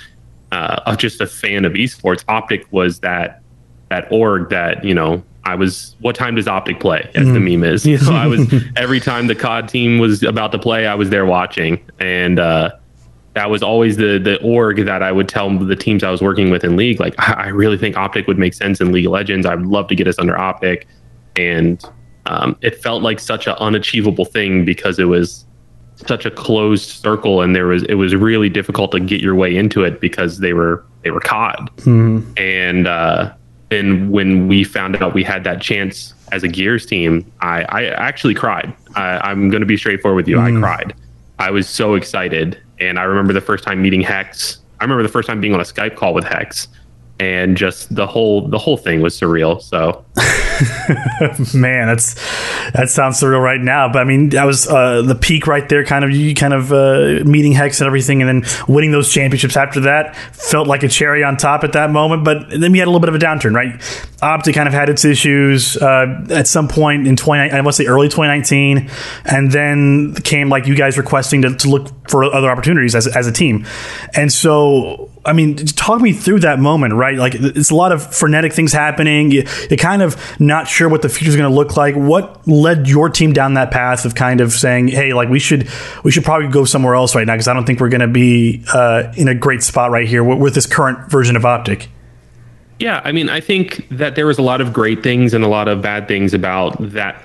uh, 0.51 0.95
just 0.95 1.19
a 1.19 1.25
fan 1.25 1.65
of 1.65 1.73
esports 1.73 2.23
optic 2.27 2.65
was 2.71 2.99
that 2.99 3.41
that 3.89 4.07
org 4.11 4.49
that 4.49 4.83
you 4.83 4.93
know 4.93 5.23
I 5.45 5.55
was 5.55 5.95
what 5.99 6.15
time 6.15 6.35
does 6.35 6.47
Optic 6.47 6.79
play? 6.79 7.09
As 7.15 7.27
the 7.27 7.39
meme 7.39 7.63
is. 7.65 7.85
You 7.85 7.97
know 7.97 8.13
I 8.13 8.27
was 8.27 8.53
every 8.75 8.99
time 8.99 9.27
the 9.27 9.35
COD 9.35 9.67
team 9.67 9.99
was 9.99 10.23
about 10.23 10.51
to 10.53 10.59
play 10.59 10.87
I 10.87 10.95
was 10.95 11.09
there 11.09 11.25
watching. 11.25 11.83
And 11.99 12.39
uh 12.39 12.71
that 13.33 13.49
was 13.49 13.61
always 13.61 13.97
the 13.97 14.19
the 14.19 14.41
org 14.41 14.85
that 14.85 15.03
I 15.03 15.11
would 15.11 15.27
tell 15.27 15.49
the 15.57 15.75
teams 15.75 16.03
I 16.03 16.11
was 16.11 16.21
working 16.21 16.49
with 16.49 16.63
in 16.63 16.77
league 16.77 16.99
like 16.99 17.13
I 17.19 17.33
I 17.33 17.47
really 17.47 17.77
think 17.77 17.97
Optic 17.97 18.27
would 18.27 18.39
make 18.39 18.53
sense 18.53 18.79
in 18.79 18.91
League 18.91 19.05
of 19.05 19.11
Legends. 19.11 19.45
I 19.45 19.55
would 19.55 19.65
love 19.65 19.87
to 19.89 19.95
get 19.95 20.07
us 20.07 20.17
under 20.17 20.37
Optic. 20.37 20.87
And 21.35 21.83
um, 22.25 22.55
it 22.61 22.81
felt 22.81 23.03
like 23.03 23.19
such 23.19 23.47
an 23.47 23.53
unachievable 23.59 24.25
thing 24.25 24.65
because 24.65 24.99
it 24.99 25.05
was 25.05 25.45
such 25.95 26.25
a 26.25 26.31
closed 26.31 26.89
circle 26.89 27.41
and 27.41 27.55
there 27.55 27.67
was 27.67 27.83
it 27.83 27.95
was 27.95 28.15
really 28.15 28.49
difficult 28.49 28.91
to 28.91 28.99
get 28.99 29.21
your 29.21 29.35
way 29.35 29.55
into 29.55 29.83
it 29.83 30.01
because 30.01 30.39
they 30.39 30.53
were 30.53 30.83
they 31.03 31.11
were 31.11 31.19
COD 31.19 31.69
and 32.37 32.87
uh 32.87 33.31
then 33.69 34.09
when 34.11 34.47
we 34.47 34.63
found 34.63 34.95
out 35.01 35.13
we 35.13 35.23
had 35.23 35.43
that 35.45 35.61
chance 35.61 36.13
as 36.31 36.43
a 36.43 36.47
Gears 36.47 36.85
team, 36.85 37.31
I, 37.41 37.63
I 37.69 37.85
actually 37.85 38.33
cried. 38.35 38.73
I, 38.95 39.17
I'm 39.19 39.49
going 39.49 39.61
to 39.61 39.67
be 39.67 39.77
straightforward 39.77 40.15
with 40.15 40.27
you. 40.27 40.39
I 40.39 40.51
cried. 40.59 40.93
I 41.39 41.49
was 41.51 41.67
so 41.67 41.95
excited, 41.95 42.59
and 42.79 42.99
I 42.99 43.03
remember 43.03 43.33
the 43.33 43.41
first 43.41 43.63
time 43.63 43.81
meeting 43.81 44.03
H3CZ. 44.03 44.57
I 44.79 44.83
remember 44.83 45.03
the 45.03 45.09
first 45.09 45.27
time 45.27 45.41
being 45.41 45.53
on 45.53 45.59
a 45.59 45.63
Skype 45.63 45.95
call 45.95 46.13
with 46.13 46.25
H3CZ, 46.25 46.67
and 47.19 47.55
just 47.55 47.93
the 47.93 48.07
whole 48.07 48.47
the 48.47 48.57
whole 48.57 48.77
thing 48.77 49.01
was 49.01 49.19
surreal. 49.19 49.61
So 49.61 50.03
Man, 51.55 51.87
that's 51.87 52.13
that 52.73 52.89
sounds 52.89 53.19
surreal 53.19 53.41
right 53.41 53.59
now. 53.59 53.91
But 53.91 53.99
I 53.99 54.03
mean, 54.03 54.29
that 54.29 54.43
was 54.45 54.67
uh, 54.67 55.01
the 55.01 55.15
peak 55.15 55.47
right 55.47 55.67
there. 55.67 55.83
Kind 55.83 56.05
of 56.05 56.11
you 56.11 56.35
kind 56.35 56.53
of 56.53 56.71
uh, 56.71 57.23
meeting 57.25 57.53
H3CZ 57.53 57.81
and 57.81 57.87
everything, 57.87 58.21
and 58.21 58.43
then 58.43 58.51
winning 58.67 58.91
those 58.91 59.11
championships 59.11 59.57
after 59.57 59.81
that 59.81 60.15
felt 60.15 60.67
like 60.67 60.83
a 60.83 60.87
cherry 60.87 61.23
on 61.23 61.37
top 61.37 61.63
at 61.63 61.73
that 61.73 61.89
moment. 61.89 62.23
But 62.23 62.49
then 62.49 62.71
we 62.71 62.79
had 62.79 62.87
a 62.87 62.91
little 62.91 62.99
bit 62.99 63.09
of 63.09 63.15
a 63.15 63.19
downturn, 63.19 63.55
right? 63.55 63.81
Optic 64.21 64.55
kind 64.55 64.67
of 64.67 64.73
had 64.73 64.89
its 64.89 65.05
issues 65.05 65.75
uh, 65.77 66.25
at 66.29 66.47
some 66.47 66.67
point 66.67 67.07
in 67.07 67.15
twenty. 67.15 67.51
I 67.51 67.55
want 67.55 67.75
to 67.75 67.83
say 67.83 67.87
early 67.87 68.07
2019, 68.07 68.89
and 69.25 69.51
then 69.51 70.13
came 70.15 70.49
like 70.49 70.67
you 70.67 70.75
guys 70.75 70.97
requesting 70.97 71.41
to, 71.43 71.55
to 71.55 71.69
look 71.69 72.09
for 72.09 72.23
other 72.23 72.49
opportunities 72.49 72.95
as 72.95 73.07
as 73.07 73.27
a 73.27 73.31
team, 73.31 73.65
and 74.13 74.31
so. 74.31 75.09
I 75.25 75.33
mean, 75.33 75.55
talk 75.55 76.01
me 76.01 76.11
through 76.11 76.41
that 76.41 76.59
moment, 76.59 76.93
right? 76.93 77.17
Like, 77.17 77.35
it's 77.35 77.69
a 77.69 77.75
lot 77.75 77.91
of 77.91 78.13
frenetic 78.13 78.51
things 78.51 78.73
happening. 78.73 79.31
You, 79.31 79.45
you're 79.69 79.77
kind 79.77 80.01
of 80.01 80.17
not 80.39 80.67
sure 80.67 80.89
what 80.89 81.01
the 81.01 81.09
future 81.09 81.29
is 81.29 81.35
going 81.35 81.49
to 81.49 81.55
look 81.55 81.77
like. 81.77 81.95
What 81.95 82.45
led 82.47 82.87
your 82.87 83.09
team 83.09 83.31
down 83.31 83.53
that 83.53 83.71
path 83.71 84.03
of 84.05 84.15
kind 84.15 84.41
of 84.41 84.51
saying, 84.51 84.89
"Hey, 84.89 85.13
like 85.13 85.29
we 85.29 85.39
should 85.39 85.69
we 86.03 86.11
should 86.11 86.23
probably 86.23 86.49
go 86.49 86.65
somewhere 86.65 86.95
else 86.95 87.15
right 87.15 87.25
now 87.25 87.33
because 87.33 87.47
I 87.47 87.53
don't 87.53 87.65
think 87.65 87.79
we're 87.79 87.89
going 87.89 88.01
to 88.01 88.07
be 88.07 88.63
uh, 88.73 89.13
in 89.15 89.27
a 89.27 89.35
great 89.35 89.63
spot 89.63 89.91
right 89.91 90.07
here 90.07 90.23
with, 90.23 90.39
with 90.39 90.55
this 90.55 90.65
current 90.65 91.09
version 91.09 91.35
of 91.35 91.45
Optic." 91.45 91.89
Yeah, 92.79 92.99
I 93.05 93.11
mean, 93.13 93.29
I 93.29 93.39
think 93.39 93.87
that 93.91 94.15
there 94.15 94.25
was 94.25 94.37
a 94.37 94.41
lot 94.41 94.59
of 94.59 94.73
great 94.73 95.03
things 95.03 95.33
and 95.33 95.43
a 95.43 95.47
lot 95.47 95.67
of 95.69 95.81
bad 95.81 96.07
things 96.07 96.33
about 96.33 96.75
that 96.79 97.23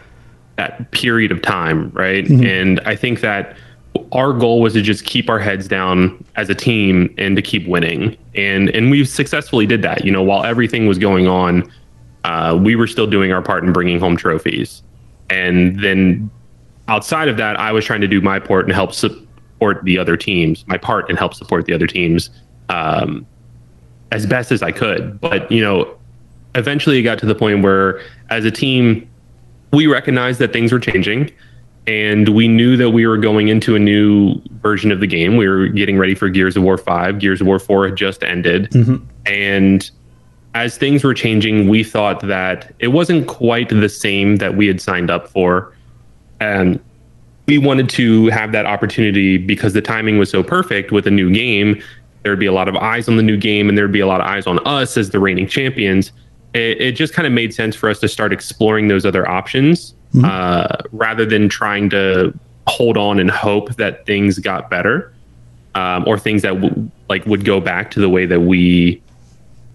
that 0.56 0.90
period 0.90 1.32
of 1.32 1.40
time, 1.40 1.90
right? 1.90 2.28
And 2.28 2.80
I 2.80 2.96
think 2.96 3.20
that 3.20 3.56
our 4.12 4.32
goal 4.32 4.60
was 4.60 4.72
to 4.74 4.82
just 4.82 5.04
keep 5.04 5.28
our 5.28 5.38
heads 5.38 5.68
down 5.68 6.24
as 6.36 6.48
a 6.48 6.54
team 6.54 7.14
and 7.18 7.36
to 7.36 7.42
keep 7.42 7.66
winning, 7.66 8.16
and 8.34 8.70
and 8.70 8.90
we 8.90 9.04
successfully 9.04 9.66
did 9.66 9.82
that. 9.82 10.04
You 10.04 10.12
know, 10.12 10.22
while 10.22 10.44
everything 10.44 10.86
was 10.86 10.98
going 10.98 11.26
on, 11.26 11.70
uh, 12.24 12.58
we 12.60 12.76
were 12.76 12.86
still 12.86 13.06
doing 13.06 13.32
our 13.32 13.42
part 13.42 13.64
in 13.64 13.72
bringing 13.72 13.98
home 14.00 14.16
trophies, 14.16 14.82
and 15.30 15.82
then 15.82 16.30
outside 16.88 17.28
of 17.28 17.36
that, 17.36 17.58
I 17.58 17.72
was 17.72 17.84
trying 17.84 18.00
to 18.00 18.08
do 18.08 18.20
my 18.20 18.38
part 18.38 18.64
and 18.64 18.74
help 18.74 18.94
support 18.94 19.84
the 19.84 19.98
other 19.98 20.16
teams, 20.16 20.66
my 20.66 20.78
part 20.78 21.08
and 21.08 21.18
help 21.18 21.34
support 21.34 21.66
the 21.66 21.72
other 21.72 21.86
teams. 21.86 22.30
Um, 22.68 23.26
as 24.12 24.26
best 24.26 24.52
as 24.52 24.62
I 24.62 24.72
could. 24.72 25.20
But, 25.20 25.50
you 25.50 25.60
know, 25.60 25.96
eventually 26.54 26.98
it 26.98 27.02
got 27.02 27.18
to 27.20 27.26
the 27.26 27.34
point 27.34 27.62
where 27.62 28.00
as 28.30 28.44
a 28.44 28.50
team, 28.50 29.08
we 29.72 29.86
recognized 29.86 30.38
that 30.40 30.52
things 30.52 30.72
were 30.72 30.80
changing 30.80 31.30
and 31.88 32.28
we 32.28 32.48
knew 32.48 32.76
that 32.76 32.90
we 32.90 33.06
were 33.06 33.16
going 33.16 33.48
into 33.48 33.74
a 33.74 33.78
new 33.78 34.38
version 34.60 34.92
of 34.92 35.00
the 35.00 35.06
game. 35.06 35.38
We 35.38 35.48
were 35.48 35.68
getting 35.68 35.96
ready 35.96 36.14
for 36.14 36.28
Gears 36.28 36.54
of 36.54 36.62
War 36.62 36.76
5. 36.76 37.18
Gears 37.18 37.40
of 37.40 37.46
War 37.46 37.58
4 37.58 37.86
had 37.86 37.96
just 37.96 38.22
ended. 38.22 38.70
Mm-hmm. 38.72 39.06
And 39.24 39.90
as 40.54 40.76
things 40.76 41.02
were 41.02 41.14
changing, 41.14 41.66
we 41.66 41.82
thought 41.82 42.20
that 42.26 42.74
it 42.78 42.88
wasn't 42.88 43.26
quite 43.26 43.70
the 43.70 43.88
same 43.88 44.36
that 44.36 44.54
we 44.54 44.66
had 44.66 44.82
signed 44.82 45.10
up 45.10 45.28
for. 45.28 45.74
And 46.40 46.78
we 47.46 47.56
wanted 47.56 47.88
to 47.90 48.26
have 48.26 48.52
that 48.52 48.66
opportunity 48.66 49.38
because 49.38 49.72
the 49.72 49.80
timing 49.80 50.18
was 50.18 50.28
so 50.28 50.42
perfect 50.42 50.92
with 50.92 51.06
a 51.06 51.10
new 51.10 51.32
game. 51.32 51.82
There'd 52.22 52.38
be 52.38 52.44
a 52.44 52.52
lot 52.52 52.68
of 52.68 52.76
eyes 52.76 53.08
on 53.08 53.16
the 53.16 53.22
new 53.22 53.38
game, 53.38 53.66
and 53.66 53.78
there'd 53.78 53.90
be 53.90 54.00
a 54.00 54.06
lot 54.06 54.20
of 54.20 54.26
eyes 54.26 54.46
on 54.46 54.58
us 54.66 54.98
as 54.98 55.08
the 55.08 55.20
reigning 55.20 55.48
champions. 55.48 56.12
It, 56.52 56.78
it 56.82 56.92
just 56.92 57.14
kind 57.14 57.26
of 57.26 57.32
made 57.32 57.54
sense 57.54 57.74
for 57.74 57.88
us 57.88 57.98
to 58.00 58.08
start 58.08 58.30
exploring 58.30 58.88
those 58.88 59.06
other 59.06 59.26
options 59.26 59.94
mm-hmm. 60.12 60.24
uh, 60.24 60.76
rather 60.92 61.24
than 61.24 61.48
trying 61.48 61.90
to 61.90 62.36
hold 62.66 62.96
on 62.96 63.18
and 63.18 63.30
hope 63.30 63.74
that 63.76 64.04
things 64.06 64.38
got 64.38 64.68
better 64.68 65.12
um, 65.74 66.04
or 66.06 66.18
things 66.18 66.42
that 66.42 66.60
w- 66.60 66.90
like 67.08 67.24
would 67.26 67.44
go 67.44 67.60
back 67.60 67.90
to 67.92 68.00
the 68.00 68.08
way 68.08 68.26
that 68.26 68.40
we 68.40 69.02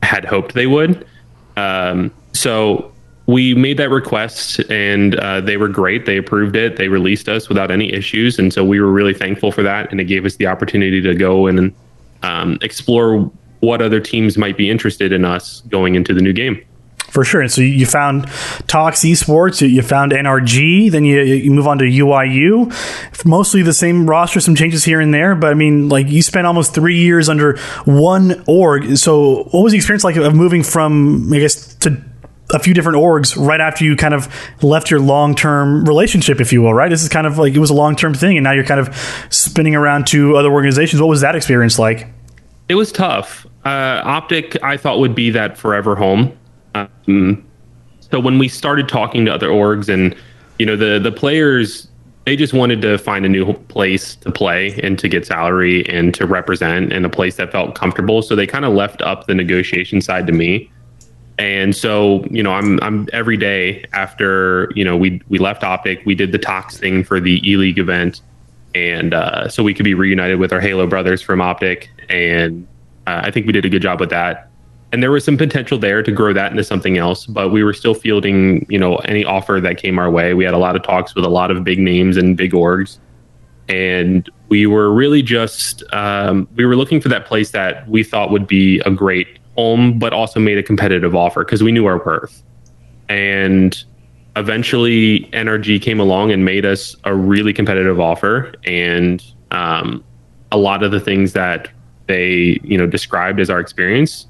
had 0.02 0.26
hoped 0.26 0.54
they 0.54 0.68
would. 0.68 1.06
Um, 1.58 2.12
so 2.34 2.92
we 3.26 3.54
made 3.54 3.78
that 3.78 3.90
request 3.90 4.60
and 4.70 5.16
uh, 5.16 5.42
they 5.42 5.58
were 5.58 5.70
great. 5.70 6.06
They 6.06 6.18
approved 6.18 6.56
it. 6.56 6.76
They 6.76 6.90
released 6.90 7.30
us 7.30 7.48
without 7.48 7.72
any 7.72 7.92
issues. 7.94 8.38
And 8.38 8.54
so 8.54 8.66
we 8.66 8.82
were 8.82 8.92
really 8.92 9.14
thankful 9.14 9.52
for 9.52 9.64
that. 9.64 9.90
And 9.92 10.02
it 10.02 10.06
gave 10.06 10.26
us 10.26 10.36
the 10.36 10.48
opportunity 10.48 11.02
to 11.02 11.16
go 11.16 11.48
and 11.48 11.74
um, 12.22 12.58
explore 12.62 13.32
what 13.62 13.82
other 13.82 14.02
teams 14.02 14.38
might 14.38 14.58
be 14.58 14.70
interested 14.70 15.14
in 15.14 15.24
us 15.24 15.62
going 15.62 15.96
into 15.96 16.14
the 16.14 16.22
new 16.22 16.34
game 16.34 16.64
for 17.14 17.24
sure. 17.24 17.42
And 17.42 17.52
so 17.52 17.62
you 17.62 17.86
found 17.86 18.26
Tox 18.66 19.02
Esports, 19.02 19.62
you 19.62 19.82
found 19.84 20.14
NRG, 20.14 20.90
then 20.90 21.06
you, 21.06 21.22
you 21.22 21.52
move 21.52 21.68
on 21.68 21.78
to 21.78 21.86
UYU. 21.86 22.74
Mostly 23.24 23.62
the 23.62 23.72
same 23.72 24.10
roster, 24.10 24.40
some 24.40 24.56
changes 24.56 24.84
here 24.84 25.00
and 25.00 25.14
there. 25.14 25.36
But 25.36 25.52
I 25.52 25.54
mean, 25.54 25.90
like 25.90 26.10
you 26.10 26.24
spent 26.24 26.48
almost 26.48 26.74
three 26.74 26.98
years 26.98 27.30
under 27.30 27.58
one 27.86 28.44
org. 28.48 28.98
So 28.98 29.44
what 29.52 29.62
was 29.62 29.74
the 29.74 29.78
experience 29.78 30.04
like 30.04 30.16
of 30.16 30.34
moving 30.34 30.64
from, 30.64 31.32
I 31.32 31.38
guess, 31.38 31.76
to 31.76 32.04
a 32.50 32.58
few 32.58 32.74
different 32.74 32.98
orgs 32.98 33.38
right 33.38 33.62
after 33.62 33.86
you 33.86 33.96
kind 33.96 34.16
of 34.16 34.28
left 34.64 34.90
your 34.90 35.00
long 35.00 35.36
term 35.36 35.86
relationship, 35.86 36.42
if 36.42 36.52
you 36.52 36.64
will, 36.64 36.74
right? 36.74 36.90
This 36.90 37.04
is 37.04 37.10
kind 37.10 37.28
of 37.28 37.38
like 37.38 37.54
it 37.54 37.60
was 37.60 37.70
a 37.70 37.76
long 37.76 37.96
term 37.96 38.16
thing, 38.16 38.38
and 38.38 38.44
now 38.44 38.54
you're 38.54 38.64
kind 38.64 38.80
of 38.80 38.96
spinning 39.30 39.76
around 39.76 40.08
to 40.08 40.36
other 40.36 40.52
organizations. 40.52 41.00
What 41.00 41.10
was 41.10 41.22
that 41.22 41.36
experience 41.36 41.78
like? 41.78 42.08
It 42.70 42.76
was 42.76 42.92
tough. 42.92 43.46
Uh, 43.64 44.02
Optic, 44.04 44.62
I 44.64 44.78
thought 44.78 45.00
would 45.00 45.16
be 45.16 45.30
that 45.32 45.58
forever 45.58 45.96
home. 45.96 46.38
Um, 46.76 47.46
so 48.00 48.20
when 48.20 48.38
we 48.38 48.48
started 48.48 48.88
talking 48.88 49.26
to 49.26 49.34
other 49.34 49.50
orgs 49.50 49.90
and 49.90 50.16
you 50.60 50.66
know 50.66 50.76
the 50.76 51.00
the 51.00 51.12
players 51.12 51.88
they 52.26 52.36
just 52.36 52.54
wanted 52.54 52.82
to 52.82 52.98
find 52.98 53.26
a 53.26 53.30
new 53.30 53.54
place 53.54 54.16
to 54.18 54.32
play 54.32 54.80
and 54.82 54.98
to 55.00 55.10
get 55.10 55.26
salary 55.26 55.86
and 55.90 56.14
to 56.14 56.26
represent 56.26 56.94
and 56.94 57.06
a 57.06 57.10
place 57.10 57.36
that 57.36 57.52
felt 57.52 57.76
comfortable. 57.76 58.22
So 58.22 58.36
they 58.36 58.48
kind 58.48 58.64
of 58.64 58.74
left 58.74 59.02
up 59.02 59.28
the 59.28 59.36
negotiation 59.36 60.00
side 60.00 60.26
to 60.28 60.34
me. 60.34 60.72
And 61.38 61.76
so 61.76 62.24
you 62.30 62.44
know 62.44 62.54
i'm 62.54 62.80
i'm 62.84 63.10
every 63.12 63.38
day 63.38 63.84
after 63.92 64.72
you 64.76 64.86
know 64.86 64.96
we 64.96 65.20
we 65.30 65.40
left 65.40 65.64
optic 65.64 66.06
we 66.06 66.14
did 66.14 66.32
the 66.32 66.38
tox 66.38 66.78
thing 66.78 67.04
for 67.04 67.20
the 67.20 67.42
e-league 67.50 67.80
event. 67.80 68.22
And 68.76 69.14
uh, 69.14 69.50
so 69.50 69.64
we 69.64 69.74
could 69.74 69.84
be 69.84 69.94
reunited 69.94 70.40
with 70.40 70.54
our 70.54 70.62
halo 70.62 70.88
brothers 70.88 71.22
from 71.22 71.42
optic. 71.42 71.90
And 72.10 72.68
uh, 73.08 73.22
i 73.24 73.32
think 73.32 73.48
we 73.48 73.52
did 73.52 73.66
a 73.66 73.70
good 73.70 73.82
job 73.82 74.00
with 74.00 74.12
that 74.12 74.50
and 74.94 75.02
there 75.02 75.12
was 75.12 75.26
some 75.26 75.38
potential 75.38 75.80
there 75.80 76.04
to 76.04 76.12
grow 76.12 76.32
that 76.34 76.52
into 76.52 76.64
something 76.64 76.98
else 77.00 77.26
but 77.26 77.50
we 77.50 77.64
were 77.64 77.74
still 77.74 77.96
fielding 77.96 78.66
you 78.70 78.80
know 78.80 78.98
any 78.98 79.26
offer 79.26 79.60
that 79.60 79.78
came 79.78 80.00
our 80.00 80.10
way. 80.10 80.34
We 80.34 80.46
had 80.46 80.54
a 80.54 80.60
lot 80.60 80.76
of 80.76 80.84
talks 80.84 81.16
with 81.16 81.26
a 81.26 81.30
lot 81.30 81.52
of 81.52 81.64
big 81.64 81.80
names 81.80 82.16
and 82.16 82.38
big 82.38 82.54
orgs. 82.54 83.00
And 83.68 84.30
we 84.50 84.68
were 84.68 84.94
really 84.94 85.22
just 85.24 85.84
um, 85.94 86.48
we 86.56 86.66
were 86.66 86.76
looking 86.76 87.02
for 87.02 87.10
that 87.10 87.26
place 87.26 87.52
that 87.52 87.88
we 87.90 88.04
thought 88.04 88.30
would 88.30 88.48
be 88.48 88.80
a 88.82 88.92
great 88.92 89.40
home 89.56 90.00
but 90.00 90.14
also 90.14 90.40
made 90.40 90.58
a 90.58 90.64
competitive 90.64 91.16
offer 91.16 91.44
because 91.44 91.64
we 91.64 91.72
knew 91.72 91.86
our 91.86 91.98
worth. 92.06 92.44
And 93.10 93.84
eventually 94.36 95.30
nrg 95.34 95.82
came 95.82 96.00
along 96.00 96.32
and 96.32 96.44
made 96.44 96.66
us 96.66 96.96
a 97.04 97.16
really 97.16 97.54
competitive 97.54 98.00
offer. 98.00 98.54
And 98.64 99.24
um, 99.50 100.04
a 100.52 100.58
lot 100.58 100.84
of 100.84 100.92
the 100.92 101.00
things 101.00 101.34
that 101.34 101.70
they 102.06 102.60
you 102.64 102.78
know 102.78 102.86
described 102.86 103.40
as 103.40 103.50
our 103.50 103.60
experience 103.60 104.28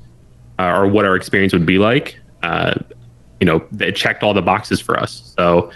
uh, 0.59 0.73
or 0.77 0.87
what 0.87 1.05
our 1.05 1.15
experience 1.15 1.53
would 1.53 1.65
be 1.65 1.77
like, 1.77 2.19
uh, 2.43 2.73
you 3.39 3.45
know, 3.45 3.65
it 3.79 3.95
checked 3.95 4.23
all 4.23 4.33
the 4.33 4.41
boxes 4.41 4.79
for 4.79 4.99
us. 4.99 5.33
So 5.37 5.71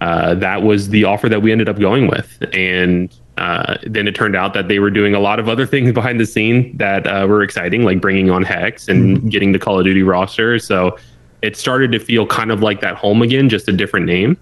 uh, 0.00 0.34
that 0.34 0.62
was 0.62 0.90
the 0.90 1.04
offer 1.04 1.28
that 1.28 1.42
we 1.42 1.50
ended 1.50 1.68
up 1.68 1.78
going 1.78 2.06
with. 2.06 2.42
And 2.52 3.14
uh, 3.36 3.78
then 3.84 4.06
it 4.06 4.14
turned 4.14 4.36
out 4.36 4.54
that 4.54 4.68
they 4.68 4.78
were 4.78 4.90
doing 4.90 5.14
a 5.14 5.20
lot 5.20 5.38
of 5.40 5.48
other 5.48 5.66
things 5.74 5.92
behind 5.92 6.20
the 6.20 6.26
scene 6.26 6.76
that 6.76 7.06
uh, 7.06 7.26
were 7.28 7.42
exciting, 7.42 7.82
like 7.82 8.00
bringing 8.00 8.30
on 8.30 8.44
H3CZ 8.44 8.88
and 8.88 9.18
mm-hmm. 9.18 9.28
getting 9.28 9.52
the 9.52 9.58
Call 9.58 9.78
of 9.78 9.84
Duty 9.84 10.02
roster. 10.02 10.58
So 10.58 10.96
it 11.42 11.56
started 11.56 11.92
to 11.92 11.98
feel 11.98 12.26
kind 12.26 12.50
of 12.50 12.62
like 12.62 12.80
that 12.80 12.96
home 12.96 13.22
again, 13.22 13.48
just 13.48 13.68
a 13.68 13.72
different 13.72 14.06
name. 14.06 14.36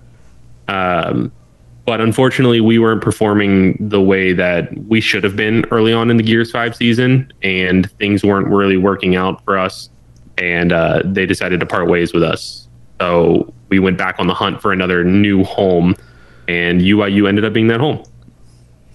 Um, 0.68 1.32
but 1.86 2.00
unfortunately, 2.00 2.60
we 2.60 2.78
weren't 2.80 3.00
performing 3.00 3.76
the 3.88 4.00
way 4.00 4.32
that 4.32 4.76
we 4.86 5.00
should 5.00 5.22
have 5.22 5.36
been 5.36 5.64
early 5.70 5.92
on 5.92 6.10
in 6.10 6.16
the 6.16 6.22
Gears 6.24 6.50
5 6.50 6.74
season, 6.74 7.32
and 7.42 7.90
things 7.92 8.24
weren't 8.24 8.48
really 8.48 8.76
working 8.76 9.14
out 9.14 9.42
for 9.44 9.56
us. 9.56 9.88
And 10.36 10.72
uh, 10.72 11.02
they 11.04 11.26
decided 11.26 11.60
to 11.60 11.66
part 11.66 11.88
ways 11.88 12.12
with 12.12 12.24
us. 12.24 12.66
So 13.00 13.54
we 13.68 13.78
went 13.78 13.98
back 13.98 14.16
on 14.18 14.26
the 14.26 14.34
hunt 14.34 14.60
for 14.60 14.72
another 14.72 15.04
new 15.04 15.44
home, 15.44 15.94
and 16.48 16.80
UYU 16.80 17.28
ended 17.28 17.44
up 17.44 17.52
being 17.52 17.68
that 17.68 17.80
home. 17.80 18.02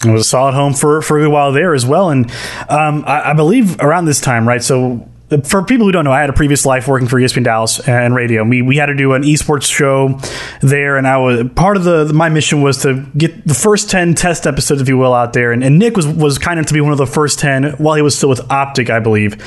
It 0.05 0.11
was 0.11 0.21
a 0.21 0.29
solid 0.29 0.53
home 0.53 0.73
for, 0.73 1.01
for 1.01 1.17
a 1.17 1.21
good 1.21 1.31
while 1.31 1.51
there 1.51 1.73
as 1.73 1.85
well. 1.85 2.09
And 2.09 2.29
um, 2.67 3.03
I, 3.05 3.29
I, 3.29 3.33
believe 3.33 3.79
around 3.79 4.05
this 4.05 4.19
time, 4.19 4.47
right? 4.47 4.63
So 4.63 5.07
for 5.43 5.63
people 5.63 5.85
who 5.85 5.91
don't 5.91 6.03
know, 6.03 6.11
I 6.11 6.19
had 6.19 6.29
a 6.29 6.33
previous 6.33 6.65
life 6.65 6.87
working 6.87 7.07
for 7.07 7.17
ESPN 7.17 7.45
Dallas 7.45 7.79
and 7.87 8.13
radio. 8.13 8.43
We 8.43 8.61
we 8.61 8.77
had 8.77 8.87
to 8.87 8.95
do 8.95 9.13
an 9.13 9.23
esports 9.23 9.63
show 9.63 10.19
there, 10.61 10.97
and 10.97 11.07
I 11.07 11.17
was 11.17 11.49
part 11.55 11.77
of 11.77 11.83
the 11.83 12.11
my 12.13 12.29
mission 12.29 12.61
was 12.61 12.81
to 12.83 13.05
get 13.17 13.47
the 13.47 13.53
first 13.53 13.89
ten 13.89 14.13
test 14.13 14.45
episodes, 14.45 14.81
if 14.81 14.89
you 14.89 14.97
will, 14.97 15.13
out 15.13 15.33
there. 15.33 15.51
And, 15.51 15.63
and 15.63 15.79
Nick 15.79 15.95
was 15.95 16.07
was 16.07 16.37
kind 16.37 16.59
of 16.59 16.65
to 16.65 16.73
be 16.73 16.81
one 16.81 16.91
of 16.91 16.97
the 16.97 17.07
first 17.07 17.39
ten 17.39 17.71
while 17.73 17.95
he 17.95 18.01
was 18.01 18.17
still 18.17 18.29
with 18.29 18.51
Optic, 18.51 18.89
I 18.89 18.99
believe. 18.99 19.41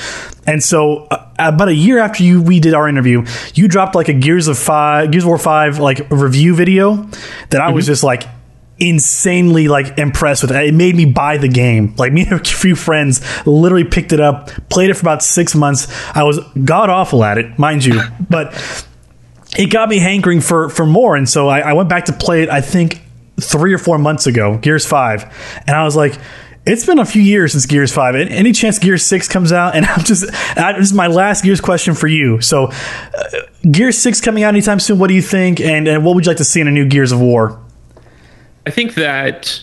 And 0.46 0.62
so 0.62 1.04
uh, 1.06 1.28
about 1.38 1.68
a 1.68 1.74
year 1.74 1.98
after 1.98 2.22
you 2.22 2.40
we 2.40 2.60
did 2.60 2.72
our 2.74 2.88
interview, 2.88 3.26
you 3.54 3.68
dropped 3.68 3.94
like 3.94 4.08
a 4.08 4.14
Gears 4.14 4.48
of 4.48 4.58
Five, 4.58 5.10
Gears 5.10 5.24
of 5.24 5.28
War 5.28 5.38
Five 5.38 5.78
like 5.78 6.06
review 6.10 6.54
video 6.54 6.96
that 7.50 7.60
I 7.60 7.66
mm-hmm. 7.66 7.74
was 7.74 7.86
just 7.86 8.02
like 8.02 8.24
insanely 8.78 9.68
like 9.68 9.98
impressed 9.98 10.42
with 10.42 10.50
it. 10.50 10.64
It 10.64 10.74
made 10.74 10.96
me 10.96 11.04
buy 11.04 11.38
the 11.38 11.48
game. 11.48 11.94
Like 11.96 12.12
me 12.12 12.22
and 12.22 12.32
a 12.32 12.44
few 12.44 12.74
friends 12.74 13.20
literally 13.46 13.84
picked 13.84 14.12
it 14.12 14.20
up, 14.20 14.48
played 14.68 14.90
it 14.90 14.94
for 14.94 15.02
about 15.02 15.22
six 15.22 15.54
months. 15.54 15.86
I 16.14 16.24
was 16.24 16.40
god 16.64 16.90
awful 16.90 17.24
at 17.24 17.38
it, 17.38 17.58
mind 17.58 17.84
you, 17.84 18.00
but 18.30 18.86
it 19.56 19.66
got 19.66 19.88
me 19.88 19.98
hankering 19.98 20.40
for 20.40 20.68
for 20.68 20.86
more. 20.86 21.16
And 21.16 21.28
so 21.28 21.48
I, 21.48 21.60
I 21.60 21.72
went 21.74 21.88
back 21.88 22.06
to 22.06 22.12
play 22.12 22.42
it. 22.42 22.48
I 22.48 22.60
think 22.60 23.02
three 23.40 23.72
or 23.72 23.78
four 23.78 23.98
months 23.98 24.26
ago, 24.26 24.58
Gears 24.58 24.86
Five, 24.86 25.24
and 25.66 25.76
I 25.76 25.84
was 25.84 25.96
like. 25.96 26.18
It's 26.66 26.86
been 26.86 26.98
a 26.98 27.04
few 27.04 27.20
years 27.20 27.52
since 27.52 27.66
Gears 27.66 27.92
Five. 27.92 28.14
Any 28.14 28.52
chance 28.52 28.78
Gears 28.78 29.04
Six 29.04 29.28
comes 29.28 29.52
out? 29.52 29.76
And 29.76 29.84
I'm 29.90 30.02
just 30.02 30.24
I, 30.56 30.72
this 30.72 30.86
is 30.86 30.94
my 30.94 31.08
last 31.08 31.44
Gears 31.44 31.60
question 31.60 31.94
for 31.94 32.06
you. 32.06 32.40
So, 32.40 32.68
uh, 32.68 33.24
Gears 33.70 33.98
Six 33.98 34.22
coming 34.22 34.44
out 34.44 34.54
anytime 34.54 34.80
soon? 34.80 34.98
What 34.98 35.08
do 35.08 35.14
you 35.14 35.20
think? 35.20 35.60
And, 35.60 35.86
and 35.86 36.02
what 36.06 36.14
would 36.14 36.24
you 36.24 36.30
like 36.30 36.38
to 36.38 36.44
see 36.44 36.62
in 36.62 36.66
a 36.66 36.70
new 36.70 36.86
Gears 36.86 37.12
of 37.12 37.20
War? 37.20 37.62
I 38.66 38.70
think 38.70 38.94
that 38.94 39.62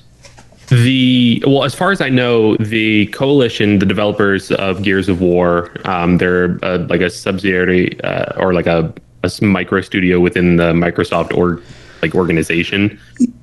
the 0.71 1.43
well, 1.45 1.63
as 1.65 1.75
far 1.75 1.91
as 1.91 1.99
I 1.99 2.09
know, 2.09 2.55
the 2.57 3.07
coalition, 3.07 3.79
the 3.79 3.85
developers 3.85 4.51
of 4.51 4.83
Gears 4.83 5.09
of 5.09 5.19
War, 5.19 5.69
um, 5.85 6.17
they're 6.17 6.57
uh, 6.63 6.85
like 6.89 7.01
a 7.01 7.09
subsidiary 7.09 7.99
uh, 8.01 8.33
or 8.37 8.53
like 8.53 8.67
a, 8.67 8.93
a, 9.23 9.31
micro 9.43 9.81
studio 9.81 10.19
within 10.19 10.55
the 10.55 10.71
Microsoft 10.71 11.35
or 11.35 11.61
like 12.01 12.15
organization. 12.15 12.97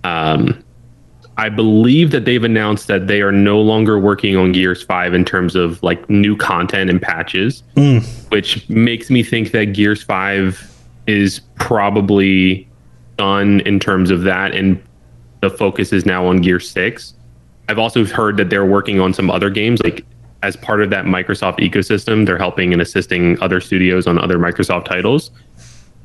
Um, 0.05 0.65
I 1.37 1.49
believe 1.51 2.11
that 2.13 2.25
they've 2.25 2.43
announced 2.43 2.89
that 2.89 3.07
they 3.07 3.21
are 3.21 3.31
no 3.31 3.61
longer 3.61 3.99
working 3.99 4.37
on 4.37 4.51
Gears 4.51 4.83
5 4.83 5.15
in 5.15 5.25
terms 5.25 5.55
of 5.55 5.81
like 5.85 6.09
new 6.11 6.37
content 6.37 6.91
and 6.91 7.01
patches, 7.01 7.63
mm. 7.77 8.03
which 8.31 8.69
makes 8.69 9.09
me 9.09 9.23
think 9.23 9.53
that 9.53 9.67
Gears 9.67 10.03
5 10.03 10.67
is 11.07 11.41
probably 11.55 12.67
done 13.19 13.61
in 13.61 13.79
terms 13.79 14.11
of 14.11 14.23
that 14.23 14.55
and 14.55 14.83
the 15.41 15.51
focus 15.51 15.93
is 15.93 16.05
now 16.05 16.27
on 16.27 16.41
Gear 16.41 16.61
6. 16.61 17.15
I've 17.69 17.79
also 17.79 18.05
heard 18.05 18.37
that 18.39 18.51
they're 18.51 18.67
working 18.67 19.01
on 19.01 19.13
some 19.13 19.31
other 19.31 19.51
games 19.51 19.83
like 19.83 20.05
as 20.43 20.57
part 20.57 20.83
of 20.83 20.91
that 20.91 21.05
Microsoft 21.05 21.59
ecosystem, 21.59 22.25
they're 22.25 22.39
helping 22.39 22.73
and 22.73 22.81
assisting 22.81 23.41
other 23.43 23.61
studios 23.61 24.07
on 24.07 24.19
other 24.19 24.39
Microsoft 24.39 24.85
titles. 24.85 25.31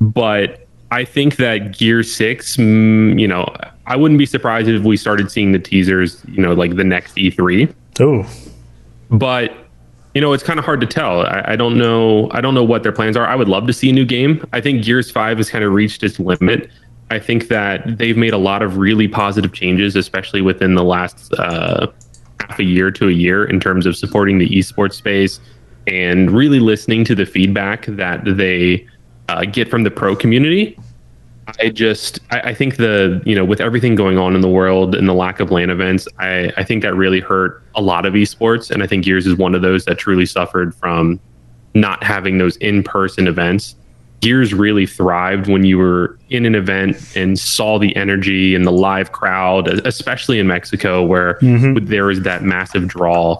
But 0.00 0.66
I 0.90 1.04
think 1.04 1.36
that 1.36 1.76
Gear 1.76 2.02
6, 2.02 2.56
mm, 2.56 3.18
you 3.18 3.28
know, 3.28 3.46
I 3.86 3.96
wouldn't 3.96 4.18
be 4.18 4.26
surprised 4.26 4.68
if 4.68 4.82
we 4.82 4.96
started 4.96 5.30
seeing 5.30 5.52
the 5.52 5.58
teasers, 5.58 6.22
you 6.28 6.42
know, 6.42 6.52
like 6.52 6.76
the 6.76 6.84
next 6.84 7.14
E3. 7.14 7.72
Oh. 8.00 8.28
But 9.10 9.52
you 10.14 10.20
know, 10.20 10.32
it's 10.32 10.44
kind 10.44 10.60
of 10.60 10.64
hard 10.64 10.80
to 10.80 10.86
tell. 10.86 11.26
I, 11.26 11.42
I, 11.48 11.56
don't 11.56 11.76
know. 11.76 12.28
I 12.30 12.40
don't 12.40 12.54
know 12.54 12.62
what 12.62 12.84
their 12.84 12.92
plans 12.92 13.16
are. 13.16 13.26
I 13.26 13.34
would 13.34 13.48
love 13.48 13.66
to 13.66 13.72
see 13.72 13.90
a 13.90 13.92
new 13.92 14.04
game. 14.04 14.46
I 14.52 14.60
think 14.60 14.84
Gears 14.84 15.10
Five 15.10 15.38
has 15.38 15.50
kind 15.50 15.64
of 15.64 15.72
reached 15.72 16.04
its 16.04 16.20
limit 16.20 16.70
I 17.10 17.18
think 17.18 17.48
that 17.48 17.98
they've 17.98 18.16
made 18.16 18.32
a 18.32 18.38
lot 18.38 18.62
of 18.62 18.78
really 18.78 19.08
positive 19.08 19.52
changes, 19.52 19.94
especially 19.94 20.40
within 20.40 20.74
the 20.74 20.84
last 20.84 21.32
uh, 21.34 21.86
half 22.40 22.58
a 22.58 22.64
year 22.64 22.90
to 22.92 23.08
a 23.08 23.12
year 23.12 23.44
in 23.44 23.60
terms 23.60 23.86
of 23.86 23.96
supporting 23.96 24.38
the 24.38 24.48
esports 24.48 24.94
space 24.94 25.40
and 25.86 26.30
really 26.30 26.60
listening 26.60 27.04
to 27.04 27.14
the 27.14 27.26
feedback 27.26 27.86
that 27.86 28.22
they 28.24 28.86
uh, 29.28 29.44
get 29.44 29.68
from 29.68 29.82
the 29.82 29.90
pro 29.90 30.16
community. 30.16 30.78
I 31.60 31.68
just 31.68 32.20
I, 32.30 32.40
I, 32.40 32.54
think 32.54 32.76
the 32.76 33.22
you 33.26 33.34
know 33.34 33.44
with 33.44 33.60
everything 33.60 33.94
going 33.94 34.16
on 34.16 34.34
in 34.34 34.40
the 34.40 34.48
world 34.48 34.94
and 34.94 35.06
the 35.06 35.12
lack 35.12 35.40
of 35.40 35.50
LAN 35.50 35.68
events, 35.68 36.08
I, 36.18 36.50
I 36.56 36.64
think 36.64 36.82
that 36.82 36.94
really 36.94 37.20
hurt 37.20 37.62
a 37.74 37.82
lot 37.82 38.06
of 38.06 38.14
esports, 38.14 38.70
and 38.70 38.82
I 38.82 38.86
think 38.86 39.04
Gears 39.04 39.26
is 39.26 39.36
one 39.36 39.54
of 39.54 39.60
those 39.60 39.84
that 39.84 39.98
truly 39.98 40.24
suffered 40.24 40.74
from 40.74 41.20
not 41.74 42.02
having 42.02 42.38
those 42.38 42.56
in 42.58 42.82
person 42.82 43.26
events. 43.26 43.76
Gears 44.24 44.54
really 44.54 44.86
thrived 44.86 45.48
when 45.48 45.64
you 45.64 45.76
were 45.76 46.18
in 46.30 46.46
an 46.46 46.54
event 46.54 47.14
and 47.14 47.38
saw 47.38 47.78
the 47.78 47.94
energy 47.94 48.54
and 48.54 48.66
the 48.66 48.72
live 48.72 49.12
crowd, 49.12 49.68
especially 49.86 50.38
in 50.38 50.46
Mexico, 50.46 51.04
where 51.04 51.34
mm-hmm. 51.34 51.84
there 51.84 52.06
was 52.06 52.22
that 52.22 52.42
massive 52.42 52.88
draw. 52.88 53.38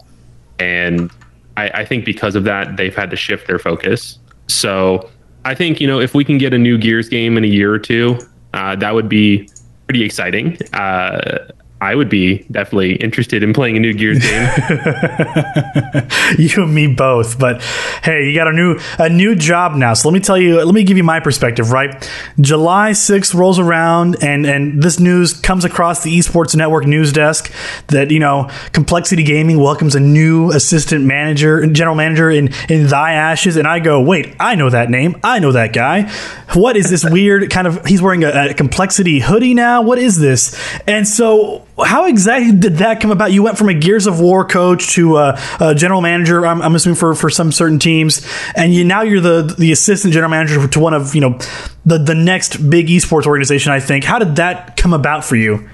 And 0.59 1.09
I, 1.57 1.69
I 1.69 1.85
think 1.85 2.05
because 2.05 2.35
of 2.35 2.43
that, 2.43 2.77
they've 2.77 2.95
had 2.95 3.09
to 3.09 3.15
shift 3.15 3.47
their 3.47 3.57
focus. 3.57 4.19
So 4.47 5.09
I 5.43 5.55
think, 5.55 5.81
you 5.81 5.87
know, 5.87 5.99
if 5.99 6.13
we 6.13 6.23
can 6.23 6.37
get 6.37 6.53
a 6.53 6.57
new 6.59 6.77
Gears 6.77 7.09
game 7.09 7.35
in 7.35 7.43
a 7.43 7.47
year 7.47 7.73
or 7.73 7.79
two, 7.79 8.19
uh, 8.53 8.75
that 8.75 8.93
would 8.93 9.09
be 9.09 9.49
pretty 9.87 10.03
exciting. 10.03 10.59
Uh, 10.71 11.47
I 11.81 11.93
would 11.93 12.07
be 12.07 12.45
definitely 12.49 12.95
interested 12.95 13.43
in 13.43 13.51
playing 13.51 13.75
a 13.75 13.79
new 13.81 13.93
Gears 13.93 14.19
game. 14.19 14.49
you 16.39 16.63
and 16.63 16.73
me 16.73 16.87
both. 16.87 17.37
But 17.37 17.61
hey, 18.01 18.29
you 18.29 18.33
got 18.33 18.47
a 18.47 18.53
new 18.53 18.79
a 18.97 19.09
new 19.09 19.35
job 19.35 19.75
now. 19.75 19.93
So 19.93 20.07
let 20.07 20.13
me 20.13 20.21
tell 20.21 20.37
you, 20.37 20.63
let 20.63 20.73
me 20.73 20.85
give 20.85 20.95
you 20.95 21.03
my 21.03 21.19
perspective, 21.19 21.71
right? 21.71 22.09
July 22.39 22.91
6th 22.91 23.35
rolls 23.35 23.59
around 23.59 24.15
and 24.23 24.45
and 24.45 24.81
this 24.81 25.01
news 25.01 25.33
comes 25.33 25.65
across 25.65 26.01
the 26.01 26.17
Esports 26.17 26.55
Network 26.55 26.87
news 26.87 27.11
desk 27.11 27.51
that, 27.87 28.09
you 28.09 28.19
know, 28.19 28.49
Complexity 28.71 29.23
Gaming 29.23 29.59
welcomes 29.59 29.95
a 29.95 29.99
new 29.99 30.51
assistant 30.51 31.03
manager, 31.03 31.67
general 31.67 31.95
manager 31.95 32.31
in 32.31 32.53
in 32.69 32.87
Thy 32.87 33.11
Ashes 33.11 33.57
and 33.57 33.67
I 33.67 33.79
go, 33.79 34.01
"Wait, 34.01 34.33
I 34.39 34.55
know 34.55 34.69
that 34.69 34.89
name. 34.89 35.17
I 35.25 35.39
know 35.39 35.51
that 35.51 35.73
guy. 35.73 36.09
What 36.53 36.77
is 36.77 36.89
this 36.89 37.03
weird 37.03 37.49
kind 37.49 37.67
of 37.67 37.85
he's 37.85 38.01
wearing 38.01 38.23
a, 38.23 38.51
a 38.51 38.53
Complexity 38.53 39.19
hoodie 39.19 39.53
now? 39.53 39.81
What 39.81 39.99
is 39.99 40.17
this?" 40.17 40.57
And 40.87 41.05
so 41.05 41.64
how 41.83 42.05
exactly 42.05 42.57
did 42.57 42.77
that 42.77 43.01
come 43.01 43.11
about? 43.11 43.33
You 43.33 43.43
went 43.43 43.57
from 43.57 43.67
a 43.67 43.73
Gears 43.73 44.07
of 44.07 44.19
War 44.19 44.45
coach 44.45 44.93
to 44.93 45.17
a, 45.17 45.39
a 45.59 45.75
general 45.75 46.01
manager. 46.01 46.45
I'm, 46.45 46.61
I'm, 46.61 46.73
assuming 46.75 46.95
for, 46.95 47.13
for 47.15 47.29
some 47.29 47.51
certain 47.51 47.79
teams, 47.79 48.25
and 48.55 48.73
you 48.73 48.85
now 48.85 49.01
you're 49.01 49.19
the 49.19 49.41
the 49.57 49.71
assistant 49.71 50.13
general 50.13 50.29
manager 50.29 50.65
to 50.65 50.79
one 50.79 50.93
of 50.93 51.13
you 51.15 51.21
know 51.21 51.37
the 51.85 51.97
the 51.97 52.15
next 52.15 52.69
big 52.69 52.87
esports 52.87 53.25
organization. 53.25 53.73
I 53.73 53.81
think. 53.81 54.05
How 54.05 54.19
did 54.19 54.37
that 54.37 54.77
come 54.77 54.93
about 54.93 55.25
for 55.25 55.35
you? 55.35 55.67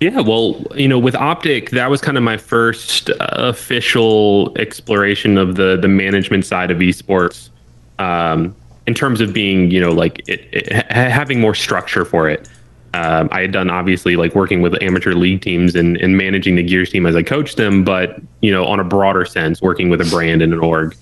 Yeah, 0.00 0.20
well, 0.20 0.64
you 0.74 0.88
know, 0.88 0.98
with 0.98 1.14
Optic, 1.14 1.70
that 1.70 1.90
was 1.90 2.00
kind 2.00 2.16
of 2.16 2.22
my 2.22 2.38
first 2.38 3.10
uh, 3.10 3.16
official 3.32 4.56
exploration 4.58 5.36
of 5.36 5.56
the 5.56 5.76
the 5.76 5.88
management 5.88 6.46
side 6.46 6.70
of 6.70 6.78
esports, 6.78 7.50
um, 7.98 8.56
in 8.86 8.94
terms 8.94 9.20
of 9.20 9.34
being, 9.34 9.70
you 9.70 9.80
know, 9.80 9.92
like 9.92 10.26
it, 10.26 10.48
it, 10.50 10.90
having 10.90 11.40
more 11.40 11.54
structure 11.54 12.06
for 12.06 12.26
it 12.30 12.48
um, 12.92 13.28
I 13.30 13.42
had 13.42 13.52
done 13.52 13.70
obviously 13.70 14.16
like 14.16 14.34
working 14.34 14.62
with 14.62 14.80
amateur 14.82 15.14
league 15.14 15.42
teams 15.42 15.76
and, 15.76 15.96
and 15.98 16.16
managing 16.16 16.56
the 16.56 16.62
Gears 16.62 16.90
team 16.90 17.06
as 17.06 17.14
I 17.14 17.22
coached 17.22 17.56
them, 17.56 17.84
but 17.84 18.20
you 18.40 18.50
know 18.50 18.64
on 18.66 18.80
a 18.80 18.84
broader 18.84 19.24
sense, 19.24 19.62
working 19.62 19.90
with 19.90 20.00
a 20.00 20.04
brand 20.06 20.42
and 20.42 20.52
an 20.52 20.60
org. 20.60 20.96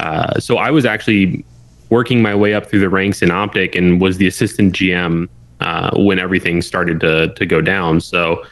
Uh, 0.00 0.38
so 0.40 0.58
I 0.58 0.70
was 0.70 0.84
actually 0.84 1.44
working 1.90 2.20
my 2.22 2.34
way 2.34 2.54
up 2.54 2.66
through 2.66 2.80
the 2.80 2.88
ranks 2.88 3.22
in 3.22 3.30
Optic 3.30 3.74
and 3.74 4.00
was 4.00 4.18
the 4.18 4.26
assistant 4.26 4.74
GM 4.74 5.28
uh, 5.60 5.90
when 5.96 6.18
everything 6.18 6.60
started 6.60 6.98
to 7.00 7.32
to 7.34 7.46
go 7.46 7.60
down. 7.60 8.00
So 8.00 8.44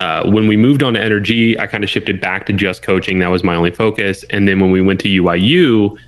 uh, 0.00 0.28
when 0.28 0.48
we 0.48 0.56
moved 0.56 0.82
on 0.82 0.94
to 0.94 1.00
Energy, 1.00 1.58
I 1.58 1.66
kind 1.66 1.84
of 1.84 1.90
shifted 1.90 2.20
back 2.20 2.46
to 2.46 2.52
just 2.54 2.82
coaching. 2.82 3.18
That 3.18 3.28
was 3.28 3.44
my 3.44 3.54
only 3.54 3.70
focus. 3.70 4.24
And 4.30 4.48
then 4.48 4.58
when 4.58 4.70
we 4.70 4.80
went 4.80 5.00
to 5.00 5.08
UYU, 5.08 5.98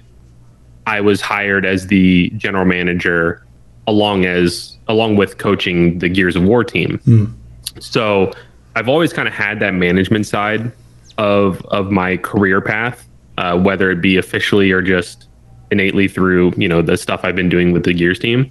I 0.86 1.00
was 1.00 1.20
hired 1.20 1.66
as 1.66 1.86
the 1.86 2.30
general 2.30 2.64
manager 2.64 3.44
along 3.86 4.24
as 4.24 4.76
along 4.88 5.16
with 5.16 5.38
coaching 5.38 5.98
the 5.98 6.08
Gears 6.08 6.36
of 6.36 6.42
War 6.44 6.64
team. 6.64 6.98
Mm. 7.06 7.32
So 7.80 8.32
I've 8.76 8.88
always 8.88 9.12
kind 9.12 9.28
of 9.28 9.34
had 9.34 9.60
that 9.60 9.74
management 9.74 10.26
side 10.26 10.72
of 11.18 11.64
of 11.66 11.90
my 11.90 12.16
career 12.18 12.60
path, 12.60 13.06
uh, 13.38 13.58
whether 13.58 13.90
it 13.90 14.00
be 14.00 14.16
officially 14.16 14.70
or 14.70 14.82
just 14.82 15.28
innately 15.70 16.08
through 16.08 16.52
you 16.56 16.68
know 16.68 16.82
the 16.82 16.96
stuff 16.96 17.20
I've 17.24 17.36
been 17.36 17.48
doing 17.48 17.72
with 17.72 17.84
the 17.84 17.94
Gears 17.94 18.18
team, 18.18 18.50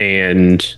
and 0.00 0.76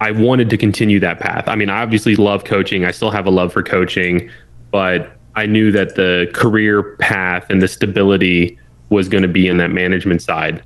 I 0.00 0.10
wanted 0.10 0.50
to 0.50 0.56
continue 0.56 1.00
that 1.00 1.20
path. 1.20 1.48
I 1.48 1.54
mean, 1.54 1.70
I 1.70 1.82
obviously 1.82 2.16
love 2.16 2.44
coaching. 2.44 2.84
I 2.84 2.90
still 2.90 3.10
have 3.10 3.26
a 3.26 3.30
love 3.30 3.52
for 3.52 3.62
coaching, 3.62 4.30
but 4.70 5.16
I 5.36 5.46
knew 5.46 5.72
that 5.72 5.94
the 5.94 6.30
career 6.34 6.96
path 6.96 7.46
and 7.48 7.62
the 7.62 7.68
stability 7.68 8.58
was 8.90 9.08
going 9.08 9.22
to 9.22 9.28
be 9.28 9.48
in 9.48 9.56
that 9.58 9.70
management 9.70 10.22
side. 10.22 10.62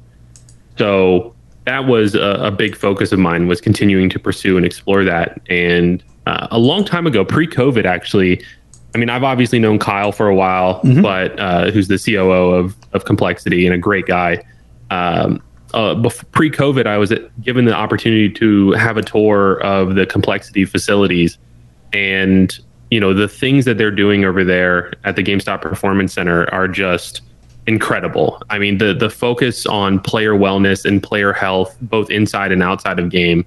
So 0.76 1.34
that 1.68 1.84
was 1.84 2.14
a, 2.14 2.20
a, 2.40 2.50
big 2.50 2.74
focus 2.74 3.12
of 3.12 3.18
mine 3.18 3.46
was 3.46 3.60
continuing 3.60 4.08
to 4.08 4.18
pursue 4.18 4.56
and 4.56 4.64
explore 4.64 5.04
that. 5.04 5.38
And 5.50 6.02
uh, 6.26 6.48
a 6.50 6.58
long 6.58 6.82
time 6.82 7.06
ago, 7.06 7.26
pre-COVID, 7.26 7.84
actually, 7.84 8.42
I 8.94 8.98
mean, 8.98 9.10
I've 9.10 9.22
obviously 9.22 9.58
known 9.58 9.78
Kyle 9.78 10.10
for 10.10 10.28
a 10.28 10.34
while, 10.34 10.80
mm-hmm. 10.80 11.02
but 11.02 11.38
uh, 11.38 11.70
who's 11.70 11.88
the 11.88 11.98
COO 11.98 12.54
of 12.54 12.74
of 12.94 13.04
Complexity 13.04 13.66
and 13.66 13.74
a 13.74 13.78
great 13.78 14.06
guy. 14.06 14.42
Um, 14.88 15.42
uh, 15.74 16.08
pre-COVID, 16.32 16.86
I 16.86 16.96
was 16.96 17.12
given 17.42 17.66
the 17.66 17.74
opportunity 17.74 18.30
to 18.30 18.72
have 18.72 18.96
a 18.96 19.02
tour 19.02 19.60
of 19.60 19.94
the 19.94 20.06
Complexity 20.06 20.64
facilities, 20.64 21.36
and 21.92 22.58
you 22.90 22.98
know 22.98 23.12
the 23.12 23.28
things 23.28 23.66
that 23.66 23.76
they're 23.76 23.90
doing 23.90 24.24
over 24.24 24.42
there 24.42 24.94
at 25.04 25.16
the 25.16 25.22
GameStop 25.22 25.60
Performance 25.60 26.14
Center 26.14 26.48
are 26.50 26.66
just 26.66 27.20
incredible. 27.68 28.42
I 28.48 28.58
mean, 28.58 28.78
the 28.78 28.94
the 28.94 29.10
focus 29.10 29.66
on 29.66 30.00
player 30.00 30.32
wellness 30.32 30.84
and 30.84 31.02
player 31.02 31.32
health, 31.34 31.76
both 31.82 32.10
inside 32.10 32.50
and 32.50 32.62
outside 32.62 32.98
of 32.98 33.10
game, 33.10 33.44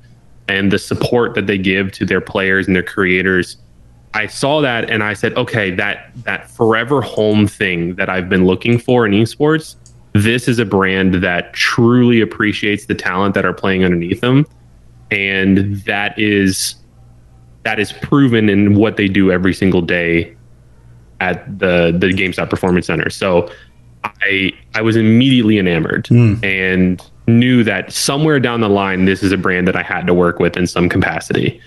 and 0.48 0.72
the 0.72 0.78
support 0.80 1.34
that 1.34 1.48
they 1.48 1.58
give 1.58 1.92
to 1.94 2.06
their 2.06 2.22
players 2.22 2.68
and 2.68 2.76
their 2.76 2.84
creators. 2.84 3.58
I 4.14 4.28
saw 4.28 4.62
that 4.62 4.90
and 4.90 5.04
I 5.04 5.14
said, 5.14 5.34
okay, 5.38 5.72
that 5.72 6.12
that 6.24 6.50
forever 6.50 7.02
home 7.02 7.48
thing 7.48 7.96
that 7.96 8.10
I've 8.10 8.30
been 8.30 8.46
looking 8.46 8.78
for 8.78 9.06
in 9.08 9.12
esports, 9.14 9.76
this 10.14 10.48
is 10.48 10.60
a 10.60 10.66
brand 10.66 11.16
that 11.24 11.54
truly 11.54 12.22
appreciates 12.22 12.86
the 12.86 12.96
talent 12.96 13.34
that 13.34 13.46
are 13.46 13.54
playing 13.54 13.84
underneath 13.84 14.22
them, 14.22 14.46
and 15.10 15.78
that 15.86 16.18
is 16.20 16.76
that 17.64 17.80
is 17.80 17.92
proven 17.92 18.50
in 18.50 18.76
what 18.76 18.98
they 18.98 19.08
do 19.08 19.32
every 19.32 19.54
single 19.54 19.82
day 19.82 20.36
at 21.22 21.58
the 21.58 21.96
the 21.98 22.10
GameStop 22.10 22.52
Performance 22.52 22.86
Center. 22.86 23.10
So 23.10 23.50
I 24.04 24.54
I 24.76 24.82
was 24.82 24.96
immediately 24.96 25.58
enamored 25.58 26.06
mm. 26.06 26.44
and 26.44 27.02
knew 27.28 27.64
that 27.64 27.92
somewhere 27.92 28.40
down 28.40 28.62
the 28.62 28.70
line 28.70 29.06
this 29.06 29.24
is 29.24 29.32
a 29.32 29.38
brand 29.38 29.68
that 29.68 29.76
I 29.76 29.84
had 29.84 30.08
to 30.08 30.14
work 30.14 30.40
with 30.40 30.58
in 30.58 30.68
some 30.68 30.90
capacity. 30.90 31.62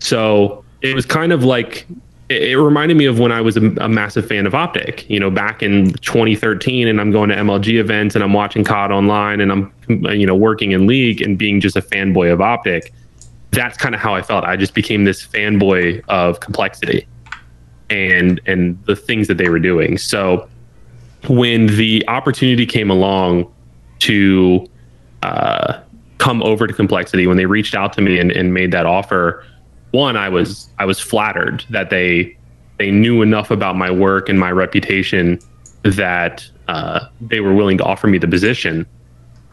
So 0.00 0.64
it 0.82 0.94
was 0.94 1.06
kind 1.06 1.32
of 1.32 1.44
like 1.44 1.86
it, 2.28 2.58
reminded 2.58 2.96
me 2.96 3.04
of 3.06 3.18
when 3.18 3.32
I 3.32 3.40
was 3.40 3.56
a, 3.56 3.66
a, 3.76 3.88
massive 3.88 4.26
fan 4.26 4.46
of 4.46 4.54
Optic, 4.54 5.08
you 5.10 5.20
know, 5.20 5.30
back 5.30 5.62
in 5.62 5.92
2013 5.94 6.88
and 6.88 7.00
I'm 7.00 7.10
going 7.10 7.28
to 7.28 7.36
MLG 7.36 7.78
events 7.78 8.14
and 8.14 8.24
I'm 8.24 8.32
watching 8.32 8.64
COD 8.64 8.90
online 8.90 9.40
and 9.40 9.52
I'm 9.52 9.72
you 9.88 10.26
know 10.26 10.34
working 10.34 10.72
in 10.72 10.86
league 10.86 11.20
and 11.20 11.38
being 11.38 11.60
just 11.60 11.76
a 11.76 11.82
fanboy 11.82 12.32
of 12.32 12.40
Optic. 12.40 12.92
That's 13.50 13.76
kind 13.76 13.94
of 13.94 14.00
how 14.00 14.14
I 14.14 14.22
felt. 14.22 14.44
I 14.44 14.56
just 14.56 14.74
became 14.74 15.04
this 15.04 15.24
fanboy 15.24 16.02
of 16.08 16.40
complexity 16.40 17.06
and 17.90 18.40
and 18.46 18.82
the 18.86 18.96
things 18.96 19.28
that 19.28 19.38
they 19.38 19.48
were 19.48 19.58
doing. 19.58 19.98
So 19.98 20.48
when 21.28 21.66
the 21.66 22.06
opportunity 22.08 22.66
came 22.66 22.90
along 22.90 23.52
to 24.00 24.66
uh, 25.22 25.80
come 26.18 26.42
over 26.42 26.66
to 26.66 26.72
complexity 26.72 27.26
when 27.26 27.36
they 27.36 27.46
reached 27.46 27.74
out 27.74 27.92
to 27.92 28.02
me 28.02 28.18
and, 28.18 28.30
and 28.32 28.54
made 28.54 28.70
that 28.72 28.86
offer 28.86 29.44
one 29.92 30.16
i 30.16 30.28
was 30.28 30.68
i 30.78 30.84
was 30.84 30.98
flattered 30.98 31.64
that 31.70 31.90
they 31.90 32.36
they 32.78 32.90
knew 32.90 33.22
enough 33.22 33.50
about 33.50 33.76
my 33.76 33.90
work 33.90 34.28
and 34.28 34.38
my 34.38 34.50
reputation 34.50 35.38
that 35.82 36.48
uh, 36.68 37.06
they 37.20 37.40
were 37.40 37.54
willing 37.54 37.78
to 37.78 37.84
offer 37.84 38.06
me 38.06 38.18
the 38.18 38.28
position. 38.28 38.86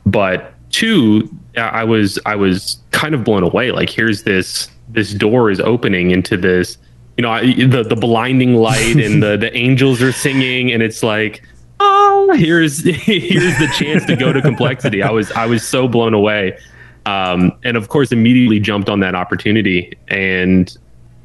But 0.06 0.54
two 0.72 1.30
i 1.58 1.84
was 1.84 2.18
i 2.26 2.34
was 2.34 2.82
kind 2.92 3.14
of 3.14 3.26
blown 3.26 3.44
away. 3.44 3.72
Like 3.72 3.90
here's 3.90 4.24
this 4.24 4.70
this 4.88 5.14
door 5.14 5.52
is 5.52 5.60
opening 5.60 6.12
into 6.12 6.38
this 6.38 6.78
you 7.18 7.24
know 7.24 7.40
the 7.42 7.84
the 7.84 7.96
blinding 7.96 8.56
light 8.56 8.96
and 8.96 9.22
the 9.22 9.36
the 9.36 9.54
angels 9.58 10.02
are 10.02 10.14
singing 10.14 10.72
and 10.72 10.82
it's 10.82 11.04
like 11.04 11.44
oh, 11.82 12.34
here's 12.38 12.84
here's 12.86 13.58
the 13.58 13.72
chance 13.78 14.06
to 14.06 14.16
go 14.16 14.32
to 14.32 14.42
complexity. 14.42 15.04
I 15.04 15.12
was 15.12 15.32
I 15.32 15.46
was 15.46 15.68
so 15.68 15.88
blown 15.88 16.14
away, 16.14 16.58
um, 17.06 17.52
and 17.64 17.78
of 17.78 17.90
course, 17.90 18.12
immediately 18.12 18.60
jumped 18.60 18.90
on 18.90 19.00
that 19.02 19.16
opportunity, 19.16 19.98
and 20.08 20.76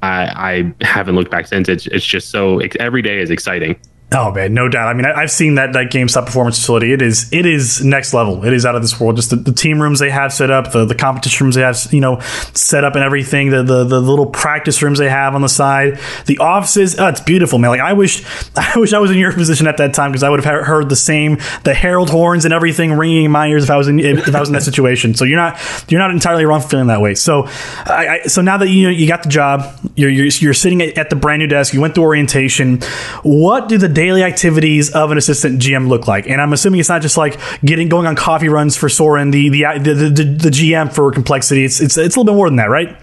I, 0.03 0.73
I 0.81 0.85
haven't 0.85 1.15
looked 1.15 1.31
back 1.31 1.47
since. 1.47 1.69
It's 1.69 1.87
it's 1.87 2.05
just 2.05 2.31
so 2.31 2.61
every 2.81 3.03
day 3.03 3.19
is 3.19 3.31
exciting. 3.31 3.79
Oh 4.13 4.31
man, 4.31 4.55
no 4.55 4.69
doubt. 4.69 4.87
I 4.87 4.95
mean, 4.95 5.05
I, 5.05 5.23
have 5.23 5.33
seen 5.33 5.57
that 5.57 5.73
that 5.73 5.91
GameStop 5.91 6.27
performance 6.27 6.57
facility. 6.61 6.93
It 6.93 7.03
is 7.03 7.33
it 7.33 7.45
is 7.45 7.85
next 7.85 8.15
level. 8.15 8.45
It 8.45 8.53
is 8.53 8.65
out 8.65 8.77
of 8.77 8.83
this 8.83 9.01
world. 9.01 9.17
Just 9.17 9.31
the, 9.31 9.37
the 9.37 9.53
team 9.53 9.83
rooms 9.83 9.99
they 9.99 10.11
have 10.11 10.33
set 10.33 10.49
up, 10.49 10.71
the, 10.71 10.85
the 10.85 10.95
competition 10.95 11.47
rooms 11.47 11.57
they 11.57 11.63
have, 11.63 11.93
you 11.93 12.01
know, 12.01 12.21
set 12.55 12.85
up 12.85 12.95
and 12.95 13.03
everything. 13.03 13.51
The, 13.51 13.65
the 13.65 13.83
the 13.83 14.01
little 14.01 14.27
practice 14.27 14.81
rooms 14.81 15.01
they 15.01 15.09
have 15.09 15.35
on 15.35 15.43
the 15.43 15.49
side, 15.49 15.99
the 16.27 16.39
offices. 16.39 16.97
Oh, 17.01 17.09
it's 17.09 17.21
beautiful, 17.21 17.59
man. 17.59 17.71
Like 17.71 17.81
I 17.81 17.95
wish 17.95 18.25
I 18.57 18.79
wish 18.79 18.93
I 18.93 19.01
was 19.01 19.11
in 19.11 19.19
your 19.19 19.33
position 19.33 19.67
at 19.67 19.79
that 19.79 19.93
time 19.93 20.13
because 20.13 20.23
I 20.23 20.31
would 20.31 20.45
have 20.45 20.65
heard 20.65 20.89
the 20.89 20.95
same 20.95 21.39
the 21.65 21.75
herald 21.75 22.09
horns 22.09 22.45
and 22.45 22.55
everything 22.55 22.93
ringing 22.93 23.25
in 23.25 23.33
my 23.33 23.49
ears 23.49 23.65
if 23.65 23.71
I 23.71 23.77
was 23.77 23.89
in 23.89 23.99
if 23.99 24.33
I 24.33 24.39
was 24.39 24.49
in 24.49 24.53
that 24.53 24.63
situation. 24.71 25.17
So 25.17 25.25
you're 25.25 25.37
not 25.37 25.61
you're 25.91 26.01
not 26.01 26.13
entirely 26.13 26.45
wrong 26.45 26.61
for 26.61 26.69
feeling 26.69 26.87
that 26.87 27.01
way. 27.01 27.17
So 27.17 27.47
I, 27.85 28.21
I 28.23 28.23
so 28.29 28.41
now 28.41 28.59
that 28.59 28.69
you 28.69 28.89
you 28.89 29.09
got 29.09 29.25
the 29.25 29.31
job, 29.31 29.65
you're 29.97 30.11
you're, 30.11 30.27
you're 30.27 30.55
sitting 30.55 30.81
at 30.81 31.11
the 31.11 31.17
brand 31.17 31.41
new 31.41 31.49
desk. 31.49 31.75
You 31.75 31.81
went 31.81 31.97
through 31.97 32.05
orientation. 32.05 32.79
What 33.25 33.69
do 33.69 33.79
the 33.79 33.96
daily 33.97 34.23
activities 34.23 34.91
of 34.91 35.11
an 35.11 35.17
assistant 35.17 35.59
GM 35.59 35.89
look 35.89 36.07
like? 36.07 36.29
And 36.29 36.39
I'm 36.39 36.53
assuming 36.53 36.81
it's 36.81 36.91
not 36.91 37.01
just 37.01 37.17
like 37.17 37.41
getting 37.63 37.89
going 37.89 38.07
on 38.07 38.15
coffee 38.15 38.51
runs 38.51 38.77
for 38.77 38.91
Soren, 38.91 39.31
the 39.31 39.49
the 39.49 39.65
the, 39.79 39.95
the, 39.95 40.25
the 40.25 40.51
GM 40.51 40.93
for 40.93 41.11
complexity. 41.11 41.65
It's, 41.65 41.81
it's 41.81 41.97
it's 41.97 42.15
a 42.15 42.21
little 42.21 42.33
bit 42.33 42.37
more 42.37 42.49
than 42.49 42.57
that, 42.57 42.69
right? 42.69 42.95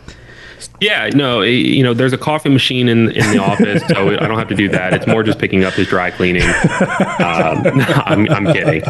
Yeah, 0.79 1.10
no, 1.10 1.41
you 1.41 1.84
know, 1.84 1.93
there's 1.93 2.13
a 2.13 2.17
coffee 2.17 2.49
machine 2.49 2.88
in 2.88 3.10
in 3.10 3.32
the 3.32 3.39
office, 3.39 3.82
so 3.88 4.10
I 4.10 4.27
don't 4.27 4.38
have 4.38 4.47
to 4.49 4.56
do 4.56 4.69
that. 4.69 4.93
It's 4.93 5.08
more 5.08 5.23
just 5.23 5.39
picking 5.39 5.63
up 5.63 5.73
his 5.73 5.88
dry 5.88 6.12
cleaning. 6.12 6.43
Um, 6.43 6.53
I'm, 8.06 8.29
I'm 8.29 8.53
kidding. 8.53 8.84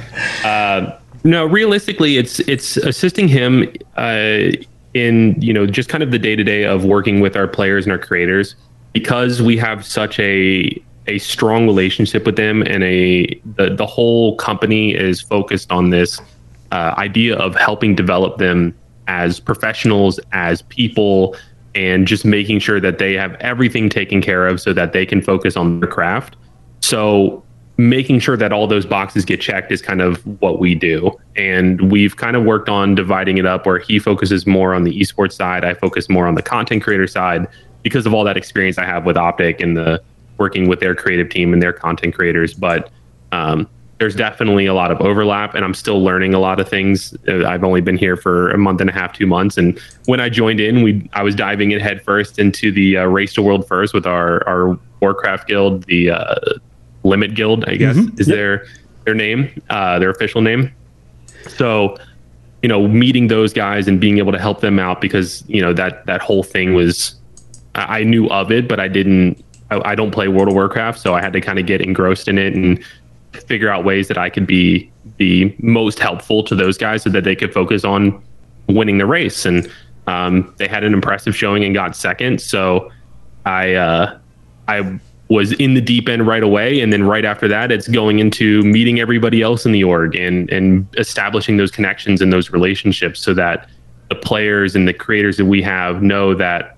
Uh, 0.44 1.00
no, 1.24 1.46
realistically, 1.46 2.18
it's 2.18 2.40
it's 2.42 2.76
assisting 2.78 3.30
him 3.30 3.74
uh, 3.96 4.50
in 4.94 5.42
you 5.42 5.54
know 5.54 5.66
just 5.66 5.88
kind 5.88 6.04
of 6.04 6.12
the 6.12 6.20
day 6.20 6.36
to 6.36 6.44
day 6.44 6.66
of 6.66 6.84
working 6.84 7.22
with 7.22 7.38
our 7.38 7.48
players 7.48 7.86
and 7.86 7.94
our 7.94 7.98
creators 7.98 8.56
because 8.92 9.42
we 9.42 9.58
have 9.58 9.86
such 9.86 10.20
a 10.20 10.83
a 11.08 11.18
strong 11.20 11.66
relationship 11.66 12.26
with 12.26 12.36
them 12.36 12.62
and 12.64 12.84
a 12.84 13.26
the, 13.56 13.76
the 13.76 13.86
whole 13.86 14.36
company 14.38 14.94
is 14.94 15.22
focused 15.22 15.72
on 15.72 15.90
this 15.90 16.22
uh, 16.72 16.94
idea 16.98 17.36
of 17.38 17.56
helping 17.56 17.96
develop 17.96 18.38
them 18.38 18.74
as 19.08 19.40
professionals 19.40 20.20
as 20.32 20.62
people 20.64 21.36
and 21.76 22.08
just 22.08 22.24
making 22.24 22.60
sure 22.60 22.80
that 22.80 23.00
they 23.00 23.14
have 23.14 23.34
everything 23.36 23.90
taken 23.90 24.22
care 24.22 24.48
of 24.48 24.62
so 24.62 24.74
that 24.74 24.94
they 24.94 25.06
can 25.06 25.22
focus 25.22 25.58
on 25.58 25.80
their 25.80 25.90
craft. 25.90 26.36
So 26.82 27.44
making 27.78 28.20
sure 28.20 28.38
that 28.38 28.54
all 28.54 28.68
those 28.68 28.86
boxes 28.86 29.26
get 29.26 29.42
checked 29.42 29.72
is 29.72 29.82
kind 29.82 30.02
of 30.02 30.18
what 30.42 30.60
we 30.60 30.76
do. 30.76 31.12
And 31.36 31.92
we've 31.92 32.16
kind 32.16 32.36
of 32.36 32.44
worked 32.44 32.70
on 32.70 32.94
dividing 32.94 33.38
it 33.38 33.46
up 33.46 33.66
where 33.66 33.80
he 33.80 33.98
focuses 33.98 34.46
more 34.46 34.74
on 34.74 34.84
the 34.84 35.00
esports 35.00 35.34
side 35.34 35.66
i 35.66 35.74
focus 35.74 36.10
more 36.10 36.28
on 36.28 36.36
the 36.36 36.42
content 36.42 36.84
creator 36.84 37.08
side 37.08 37.48
because 37.82 38.06
of 38.06 38.14
all 38.14 38.24
that 38.24 38.38
experience 38.38 38.78
i 38.78 38.86
have 38.86 39.06
with 39.06 39.18
optic 39.18 39.60
and 39.60 39.76
the 39.76 40.02
working 40.38 40.68
with 40.68 40.80
their 40.80 40.96
creative 40.96 41.30
team 41.30 41.54
and 41.54 41.62
their 41.62 41.74
content 41.74 42.14
creators. 42.14 42.54
But 42.54 42.90
um, 43.32 43.68
there's 44.00 44.16
definitely 44.16 44.66
a 44.66 44.74
lot 44.74 44.92
of 44.92 45.00
overlap, 45.02 45.56
and 45.56 45.64
I'm 45.64 45.74
still 45.74 46.04
learning 46.04 46.34
a 46.34 46.40
lot 46.40 46.60
of 46.60 46.68
things. 46.68 47.16
Uh, 47.28 47.46
I've 47.46 47.64
only 47.64 47.82
been 47.82 47.98
here 47.98 48.18
for 48.18 48.52
a 48.52 48.58
month 48.58 48.82
and 48.82 48.90
a 48.90 48.94
half, 48.94 49.14
two 49.14 49.28
months, 49.28 49.58
and 49.58 49.80
when 50.06 50.20
I 50.20 50.30
joined 50.30 50.60
in, 50.60 50.82
we 50.82 51.10
I 51.14 51.24
was 51.24 51.36
diving 51.36 51.72
in 51.72 51.80
head 51.80 52.04
first 52.04 52.40
into 52.40 52.72
the 52.72 52.98
uh, 52.98 53.06
race 53.06 53.34
to 53.34 53.42
world 53.42 53.68
first 53.68 53.94
with 53.94 54.06
our 54.06 54.48
our 54.48 54.78
Warcraft 55.02 55.48
guild, 55.48 55.84
the 55.84 56.12
uh, 56.12 56.36
Limit 57.04 57.36
Guild, 57.36 57.66
I 57.66 57.76
guess 57.76 57.96
mm-hmm. 57.96 58.20
is 58.20 58.28
yep. 58.28 58.36
their 58.36 58.66
their 59.06 59.14
name, 59.14 59.62
uh, 59.70 60.00
their 60.00 60.10
official 60.10 60.42
name. 60.42 60.74
So 61.48 61.98
you 62.62 62.70
know 62.70 62.88
meeting 62.88 63.28
those 63.28 63.54
guys 63.54 63.88
and 63.88 64.00
being 64.00 64.18
able 64.18 64.32
to 64.32 64.40
help 64.40 64.62
them 64.62 64.80
out 64.80 65.02
because 65.02 65.44
you 65.48 65.62
know 65.62 65.74
that 65.74 66.06
that 66.08 66.22
whole 66.22 66.44
thing 66.44 66.74
was 66.74 67.16
I 67.76 68.04
knew 68.04 68.28
of 68.30 68.52
it, 68.52 68.68
but 68.68 68.80
I 68.80 68.88
didn't 68.88 69.44
I, 69.74 69.92
I 69.92 69.96
don't 69.96 70.12
play 70.12 70.28
World 70.28 70.50
of 70.50 70.54
Warcraft, 70.54 71.00
so 71.00 71.14
I 71.14 71.22
had 71.22 71.34
to 71.34 71.42
kind 71.42 71.60
of 71.60 71.66
get 71.66 71.82
engrossed 71.82 72.28
in 72.28 72.38
it 72.38 72.56
and 72.56 72.84
figure 73.34 73.70
out 73.70 73.84
ways 73.84 74.08
that 74.08 74.18
I 74.18 74.30
could 74.30 74.46
be 74.46 74.92
the 75.18 75.56
most 75.60 76.00
helpful 76.00 76.44
to 76.44 76.56
those 76.56 76.78
guys 76.78 77.04
so 77.04 77.10
that 77.10 77.24
they 77.24 77.36
could 77.36 77.54
focus 77.54 77.84
on 77.84 78.24
winning 78.68 78.98
the 78.98 79.06
race. 79.06 79.46
And 79.46 79.70
um, 80.08 80.54
they 80.58 80.68
had 80.68 80.84
an 80.84 80.94
impressive 80.94 81.36
showing 81.36 81.64
and 81.64 81.74
got 81.74 81.96
second. 81.96 82.42
So 82.42 82.92
I 83.46 83.74
uh, 83.74 84.18
I 84.68 85.00
was 85.30 85.54
in 85.54 85.74
the 85.74 85.82
deep 85.82 86.08
end 86.10 86.28
right 86.28 86.44
away, 86.44 86.80
and 86.80 86.94
then 86.94 87.04
right 87.04 87.26
after 87.26 87.48
that, 87.48 87.72
it's 87.72 87.88
going 87.88 88.20
into 88.20 88.62
meeting 88.64 89.00
everybody 89.00 89.42
else 89.42 89.66
in 89.66 89.72
the 89.72 89.84
org 89.84 90.16
and 90.16 90.50
and 90.52 90.88
establishing 90.98 91.58
those 91.58 91.72
connections 91.72 92.22
and 92.22 92.32
those 92.32 92.52
relationships 92.52 93.20
so 93.20 93.34
that 93.34 93.68
the 94.10 94.16
players 94.16 94.76
and 94.76 94.88
the 94.88 94.94
creators 94.94 95.38
that 95.38 95.46
we 95.46 95.62
have 95.62 96.04
know 96.04 96.34
that 96.36 96.78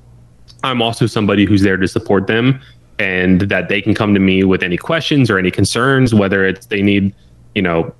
I'm 0.64 0.82
also 0.82 1.06
somebody 1.06 1.46
who's 1.46 1.62
there 1.62 1.78
to 1.78 1.88
support 1.88 2.28
them 2.28 2.62
and 3.00 3.42
that 3.42 3.70
they 3.70 3.82
can 3.82 3.94
come 3.94 4.14
to 4.14 4.20
me 4.20 4.44
with 4.44 4.64
any 4.64 4.78
questions 4.78 5.30
or 5.30 5.38
any 5.38 5.52
concerns, 5.52 6.14
whether 6.14 6.46
it's 6.46 6.68
they 6.68 6.82
need, 6.82 7.14
you 7.54 7.62
know, 7.62 7.94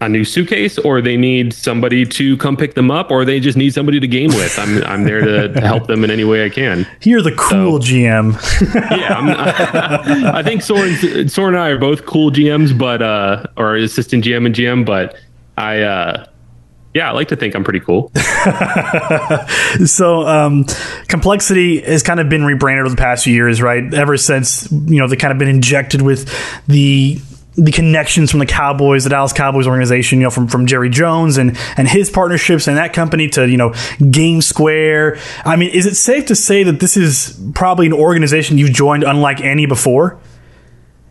a 0.00 0.08
new 0.08 0.24
suitcase 0.24 0.78
or 0.78 1.00
they 1.00 1.16
need 1.16 1.52
somebody 1.52 2.04
to 2.04 2.36
come 2.36 2.56
pick 2.56 2.74
them 2.74 2.90
up 2.90 3.10
or 3.10 3.24
they 3.24 3.40
just 3.40 3.56
need 3.56 3.72
somebody 3.72 3.98
to 3.98 4.06
game 4.06 4.30
with. 4.30 4.58
I'm, 4.58 4.82
I'm 4.84 5.04
there 5.04 5.20
to, 5.20 5.52
to 5.52 5.60
help 5.60 5.86
them 5.86 6.04
in 6.04 6.10
any 6.10 6.24
way 6.24 6.44
I 6.44 6.50
can. 6.50 6.86
You're 7.02 7.22
the 7.22 7.32
cool 7.32 7.80
so, 7.80 7.88
GM. 7.88 8.34
yeah. 8.90 9.18
I, 9.18 10.38
I 10.38 10.42
think 10.42 10.62
Soren, 10.62 11.28
Soren 11.28 11.54
and 11.54 11.62
I 11.62 11.68
are 11.70 11.78
both 11.78 12.06
cool 12.06 12.30
GMs, 12.30 12.76
but, 12.76 13.02
uh, 13.02 13.44
or 13.56 13.76
assistant 13.76 14.24
GM 14.24 14.46
and 14.46 14.54
GM, 14.54 14.84
but 14.84 15.16
I, 15.56 15.80
uh, 15.82 16.26
yeah, 16.94 17.08
I 17.08 17.12
like 17.12 17.28
to 17.28 17.36
think 17.36 17.56
I'm 17.56 17.64
pretty 17.64 17.80
cool. 17.80 18.12
so, 19.84 20.26
um, 20.26 20.64
complexity 21.08 21.80
has 21.80 22.04
kind 22.04 22.20
of 22.20 22.28
been 22.28 22.44
rebranded 22.44 22.86
over 22.86 22.94
the 22.94 23.00
past 23.00 23.24
few 23.24 23.34
years, 23.34 23.60
right? 23.60 23.92
Ever 23.92 24.16
since 24.16 24.70
you 24.70 25.00
know 25.00 25.08
they 25.08 25.16
kind 25.16 25.32
of 25.32 25.38
been 25.38 25.48
injected 25.48 26.02
with 26.02 26.32
the 26.68 27.18
the 27.56 27.72
connections 27.72 28.30
from 28.30 28.40
the 28.40 28.46
Cowboys, 28.46 29.04
the 29.04 29.10
Dallas 29.10 29.32
Cowboys 29.32 29.66
organization, 29.66 30.18
you 30.18 30.24
know, 30.24 30.30
from, 30.30 30.48
from 30.48 30.66
Jerry 30.66 30.90
Jones 30.90 31.36
and, 31.36 31.56
and 31.76 31.86
his 31.86 32.10
partnerships 32.10 32.66
and 32.66 32.76
that 32.76 32.92
company 32.92 33.28
to, 33.28 33.48
you 33.48 33.56
know, 33.56 33.72
Game 34.10 34.42
Square. 34.42 35.18
I 35.44 35.54
mean, 35.54 35.70
is 35.70 35.86
it 35.86 35.94
safe 35.94 36.26
to 36.26 36.34
say 36.34 36.64
that 36.64 36.80
this 36.80 36.96
is 36.96 37.40
probably 37.54 37.86
an 37.86 37.92
organization 37.92 38.58
you've 38.58 38.72
joined 38.72 39.04
unlike 39.04 39.40
any 39.40 39.66
before? 39.66 40.18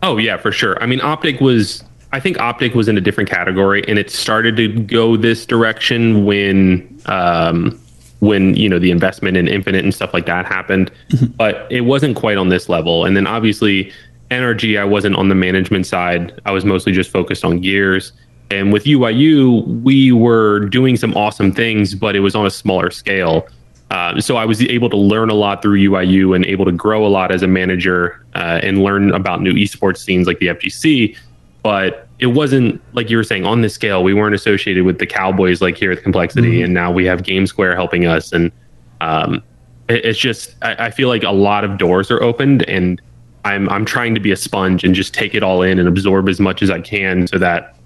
Oh, 0.02 0.18
yeah, 0.18 0.36
for 0.36 0.52
sure. 0.52 0.76
I 0.82 0.86
mean, 0.86 1.00
Optic 1.00 1.40
was 1.40 1.82
I 2.14 2.20
think 2.20 2.38
Optic 2.38 2.76
was 2.76 2.86
in 2.86 2.96
a 2.96 3.00
different 3.00 3.28
category, 3.28 3.82
and 3.88 3.98
it 3.98 4.08
started 4.08 4.54
to 4.56 4.68
go 4.68 5.16
this 5.16 5.44
direction 5.44 6.24
when 6.24 7.00
um, 7.06 7.80
when 8.20 8.54
you 8.54 8.68
know 8.68 8.78
the 8.78 8.92
investment 8.92 9.36
in 9.36 9.48
Infinite 9.48 9.82
and 9.82 9.92
stuff 9.92 10.14
like 10.14 10.24
that 10.26 10.46
happened. 10.46 10.92
Mm-hmm. 11.10 11.26
But 11.32 11.66
it 11.70 11.80
wasn't 11.80 12.14
quite 12.14 12.38
on 12.38 12.50
this 12.50 12.68
level. 12.68 13.04
And 13.04 13.16
then 13.16 13.26
obviously 13.26 13.92
NRG, 14.30 14.78
I 14.78 14.84
wasn't 14.84 15.16
on 15.16 15.28
the 15.28 15.34
management 15.34 15.88
side. 15.88 16.40
I 16.46 16.52
was 16.52 16.64
mostly 16.64 16.92
just 16.92 17.10
focused 17.10 17.44
on 17.44 17.60
gears. 17.60 18.12
And 18.48 18.72
with 18.72 18.84
UYU, 18.84 19.82
we 19.82 20.12
were 20.12 20.60
doing 20.60 20.96
some 20.96 21.14
awesome 21.14 21.50
things, 21.50 21.96
but 21.96 22.14
it 22.14 22.20
was 22.20 22.36
on 22.36 22.46
a 22.46 22.50
smaller 22.50 22.92
scale. 22.92 23.48
Uh, 23.90 24.20
so 24.20 24.36
I 24.36 24.44
was 24.44 24.62
able 24.62 24.88
to 24.90 24.96
learn 24.96 25.30
a 25.30 25.34
lot 25.34 25.62
through 25.62 25.80
UYU 25.80 26.36
and 26.36 26.46
able 26.46 26.64
to 26.64 26.72
grow 26.72 27.04
a 27.04 27.08
lot 27.08 27.32
as 27.32 27.42
a 27.42 27.48
manager 27.48 28.24
uh, 28.36 28.60
and 28.62 28.84
learn 28.84 29.12
about 29.12 29.40
new 29.42 29.54
esports 29.54 29.98
scenes 29.98 30.28
like 30.28 30.38
the 30.38 30.46
FGC. 30.46 31.16
But 31.64 32.03
it 32.18 32.28
wasn't 32.28 32.80
like 32.94 33.10
you 33.10 33.16
were 33.16 33.24
saying 33.24 33.44
on 33.44 33.62
this 33.62 33.74
scale. 33.74 34.04
We 34.04 34.14
weren't 34.14 34.34
associated 34.34 34.84
with 34.84 34.98
the 34.98 35.06
Cowboys 35.06 35.60
like 35.60 35.76
here 35.76 35.90
at 35.92 36.02
Complexity, 36.02 36.56
mm-hmm. 36.56 36.64
and 36.64 36.74
now 36.74 36.92
we 36.92 37.04
have 37.06 37.22
Game 37.24 37.46
Square 37.46 37.74
helping 37.74 38.06
us. 38.06 38.32
And 38.32 38.52
um, 39.00 39.42
it, 39.88 40.04
it's 40.04 40.18
just 40.18 40.54
I, 40.62 40.86
I, 40.86 40.90
feel 40.90 41.08
like 41.08 41.24
a 41.24 41.32
lot 41.32 41.64
of 41.64 41.76
doors 41.76 42.10
are 42.10 42.22
opened, 42.22 42.62
and 42.68 43.02
I'm 43.44 43.68
I'm 43.68 43.84
trying 43.84 44.14
to 44.14 44.20
be 44.20 44.30
a 44.30 44.36
sponge 44.36 44.84
and 44.84 44.94
just 44.94 45.12
take 45.12 45.34
it 45.34 45.42
all 45.42 45.62
in 45.62 45.78
and 45.78 45.88
absorb 45.88 46.28
as 46.28 46.38
much 46.38 46.62
as 46.62 46.70
I 46.70 46.80
can, 46.80 47.26
so 47.26 47.38
that 47.38 47.76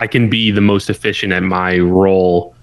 I 0.00 0.06
can 0.08 0.28
be 0.28 0.50
the 0.50 0.60
most 0.60 0.90
efficient 0.90 1.32
at 1.32 1.44
my 1.44 1.78
role, 1.78 2.54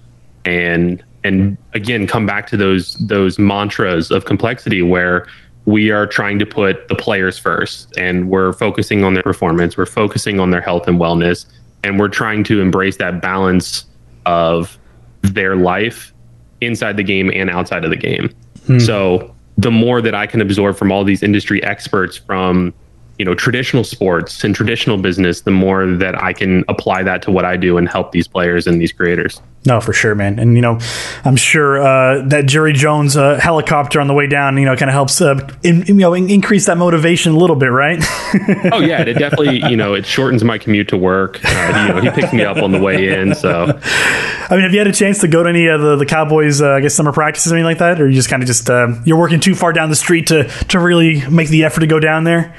and 0.44 1.02
and 1.24 1.56
again 1.72 2.06
come 2.06 2.26
back 2.26 2.46
to 2.48 2.56
those 2.56 2.94
those 3.06 3.38
mantras 3.38 4.10
of 4.10 4.26
complexity 4.26 4.82
where 4.82 5.26
we 5.70 5.90
are 5.90 6.06
trying 6.06 6.38
to 6.38 6.46
put 6.46 6.88
the 6.88 6.94
players 6.94 7.38
first 7.38 7.96
and 7.96 8.28
we're 8.28 8.52
focusing 8.52 9.04
on 9.04 9.14
their 9.14 9.22
performance 9.22 9.76
we're 9.76 9.86
focusing 9.86 10.40
on 10.40 10.50
their 10.50 10.60
health 10.60 10.88
and 10.88 10.98
wellness 10.98 11.46
and 11.84 11.98
we're 11.98 12.08
trying 12.08 12.42
to 12.44 12.60
embrace 12.60 12.96
that 12.96 13.22
balance 13.22 13.86
of 14.26 14.78
their 15.22 15.56
life 15.56 16.12
inside 16.60 16.96
the 16.96 17.02
game 17.02 17.30
and 17.34 17.48
outside 17.50 17.84
of 17.84 17.90
the 17.90 17.96
game 17.96 18.28
hmm. 18.66 18.78
so 18.78 19.34
the 19.58 19.70
more 19.70 20.02
that 20.02 20.14
i 20.14 20.26
can 20.26 20.40
absorb 20.40 20.76
from 20.76 20.90
all 20.90 21.04
these 21.04 21.22
industry 21.22 21.62
experts 21.62 22.16
from 22.16 22.74
you 23.20 23.26
know 23.26 23.34
traditional 23.34 23.84
sports 23.84 24.42
and 24.44 24.54
traditional 24.54 24.96
business 24.96 25.42
the 25.42 25.50
more 25.50 25.86
that 25.86 26.20
i 26.22 26.32
can 26.32 26.64
apply 26.68 27.02
that 27.02 27.20
to 27.20 27.30
what 27.30 27.44
i 27.44 27.54
do 27.54 27.76
and 27.76 27.86
help 27.86 28.12
these 28.12 28.26
players 28.26 28.66
and 28.66 28.80
these 28.80 28.92
creators 28.92 29.42
no, 29.66 29.78
for 29.78 29.92
sure, 29.92 30.14
man. 30.14 30.38
And 30.38 30.56
you 30.56 30.62
know, 30.62 30.78
I'm 31.22 31.36
sure 31.36 31.82
uh, 31.82 32.26
that 32.28 32.46
Jerry 32.46 32.72
Jones 32.72 33.14
uh, 33.14 33.38
helicopter 33.38 34.00
on 34.00 34.06
the 34.06 34.14
way 34.14 34.26
down, 34.26 34.56
you 34.56 34.64
know, 34.64 34.74
kind 34.74 34.88
of 34.88 34.94
helps, 34.94 35.20
uh, 35.20 35.54
in, 35.62 35.84
you 35.84 35.94
know, 35.94 36.14
increase 36.14 36.64
that 36.64 36.78
motivation 36.78 37.32
a 37.32 37.36
little 37.36 37.56
bit, 37.56 37.66
right? 37.66 37.98
oh 38.72 38.80
yeah, 38.80 39.02
it 39.02 39.18
definitely, 39.18 39.62
you 39.68 39.76
know, 39.76 39.92
it 39.92 40.06
shortens 40.06 40.42
my 40.42 40.56
commute 40.56 40.88
to 40.88 40.96
work. 40.96 41.40
Uh, 41.44 41.86
you 41.88 41.94
know, 41.94 42.00
he 42.00 42.10
picks 42.10 42.32
me 42.32 42.42
up 42.42 42.56
on 42.56 42.72
the 42.72 42.80
way 42.80 43.20
in. 43.20 43.34
So, 43.34 43.64
I 43.64 44.54
mean, 44.54 44.62
have 44.62 44.72
you 44.72 44.78
had 44.78 44.86
a 44.86 44.92
chance 44.92 45.18
to 45.20 45.28
go 45.28 45.42
to 45.42 45.48
any 45.50 45.66
of 45.66 45.82
the, 45.82 45.96
the 45.96 46.06
Cowboys, 46.06 46.62
uh, 46.62 46.70
I 46.70 46.80
guess, 46.80 46.94
summer 46.94 47.12
practices 47.12 47.52
or 47.52 47.56
anything 47.56 47.66
like 47.66 47.78
that, 47.78 48.00
or 48.00 48.08
you 48.08 48.14
just 48.14 48.30
kind 48.30 48.42
of 48.42 48.46
just 48.46 48.70
uh, 48.70 48.94
you're 49.04 49.18
working 49.18 49.40
too 49.40 49.54
far 49.54 49.74
down 49.74 49.90
the 49.90 49.96
street 49.96 50.28
to 50.28 50.44
to 50.68 50.78
really 50.78 51.28
make 51.28 51.50
the 51.50 51.64
effort 51.64 51.80
to 51.80 51.86
go 51.86 52.00
down 52.00 52.24
there? 52.24 52.56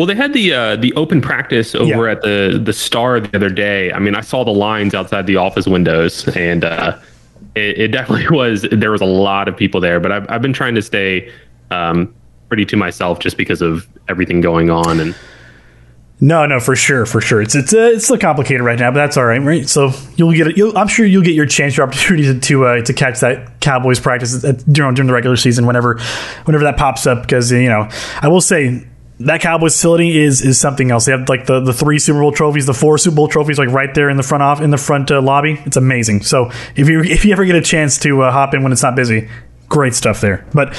Well, 0.00 0.06
they 0.06 0.14
had 0.14 0.32
the 0.32 0.54
uh, 0.54 0.76
the 0.76 0.94
open 0.94 1.20
practice 1.20 1.74
over 1.74 2.06
yeah. 2.06 2.12
at 2.12 2.22
the 2.22 2.58
the 2.64 2.72
Star 2.72 3.20
the 3.20 3.36
other 3.36 3.50
day. 3.50 3.92
I 3.92 3.98
mean, 3.98 4.14
I 4.14 4.22
saw 4.22 4.44
the 4.44 4.50
lines 4.50 4.94
outside 4.94 5.26
the 5.26 5.36
office 5.36 5.66
windows, 5.66 6.26
and 6.28 6.64
uh, 6.64 6.98
it, 7.54 7.78
it, 7.78 7.88
definitely 7.88 8.26
was. 8.34 8.62
There 8.72 8.92
was 8.92 9.02
a 9.02 9.04
lot 9.04 9.46
of 9.46 9.58
people 9.58 9.78
there, 9.78 10.00
but 10.00 10.10
I've 10.10 10.24
I've 10.30 10.40
been 10.40 10.54
trying 10.54 10.74
to 10.76 10.80
stay 10.80 11.30
um, 11.70 12.14
pretty 12.48 12.64
to 12.64 12.78
myself 12.78 13.18
just 13.18 13.36
because 13.36 13.60
of 13.60 13.86
everything 14.08 14.40
going 14.40 14.70
on 14.70 15.00
and. 15.00 15.14
No, 16.22 16.44
no, 16.44 16.60
for 16.60 16.76
sure, 16.76 17.04
for 17.04 17.20
sure. 17.20 17.42
It's 17.42 17.54
it's 17.54 17.74
uh, 17.74 17.92
it's 17.94 18.04
still 18.04 18.18
complicated 18.18 18.62
right 18.62 18.78
now, 18.78 18.90
but 18.90 18.96
that's 18.96 19.18
all 19.18 19.24
right, 19.26 19.40
right? 19.40 19.68
So 19.68 19.90
you'll 20.16 20.32
get 20.32 20.46
it. 20.48 20.56
You'll, 20.56 20.76
I'm 20.78 20.88
sure 20.88 21.04
you'll 21.04 21.24
get 21.24 21.34
your 21.34 21.46
chance, 21.46 21.76
your 21.76 21.86
opportunity 21.86 22.24
to 22.24 22.40
to, 22.48 22.64
uh, 22.64 22.82
to 22.82 22.92
catch 22.94 23.20
that 23.20 23.60
Cowboys 23.60 24.00
practice 24.00 24.44
at, 24.44 24.58
during 24.70 24.94
during 24.94 25.08
the 25.08 25.14
regular 25.14 25.36
season, 25.36 25.66
whenever 25.66 25.98
whenever 26.44 26.64
that 26.64 26.78
pops 26.78 27.06
up. 27.06 27.22
Because 27.22 27.52
you 27.52 27.68
know, 27.68 27.88
I 28.20 28.28
will 28.28 28.42
say 28.42 28.86
that 29.20 29.40
Cowboys 29.40 29.74
facility 29.74 30.18
is 30.18 30.40
is 30.40 30.58
something 30.58 30.90
else. 30.90 31.04
They 31.04 31.12
have 31.12 31.28
like 31.28 31.46
the, 31.46 31.60
the 31.60 31.72
three 31.72 31.98
Super 31.98 32.20
Bowl 32.20 32.32
trophies, 32.32 32.66
the 32.66 32.74
four 32.74 32.98
Super 32.98 33.16
Bowl 33.16 33.28
trophies, 33.28 33.58
like 33.58 33.68
right 33.68 33.92
there 33.94 34.08
in 34.08 34.16
the 34.16 34.22
front 34.22 34.42
off 34.42 34.60
in 34.60 34.70
the 34.70 34.78
front 34.78 35.10
uh, 35.10 35.20
lobby. 35.20 35.60
It's 35.66 35.76
amazing. 35.76 36.22
So 36.22 36.50
if 36.74 36.88
you 36.88 37.02
if 37.02 37.24
you 37.24 37.32
ever 37.32 37.44
get 37.44 37.56
a 37.56 37.62
chance 37.62 37.98
to 38.00 38.22
uh, 38.22 38.32
hop 38.32 38.54
in 38.54 38.62
when 38.62 38.72
it's 38.72 38.82
not 38.82 38.96
busy, 38.96 39.28
great 39.70 39.94
stuff 39.94 40.20
there. 40.20 40.44
But 40.52 40.74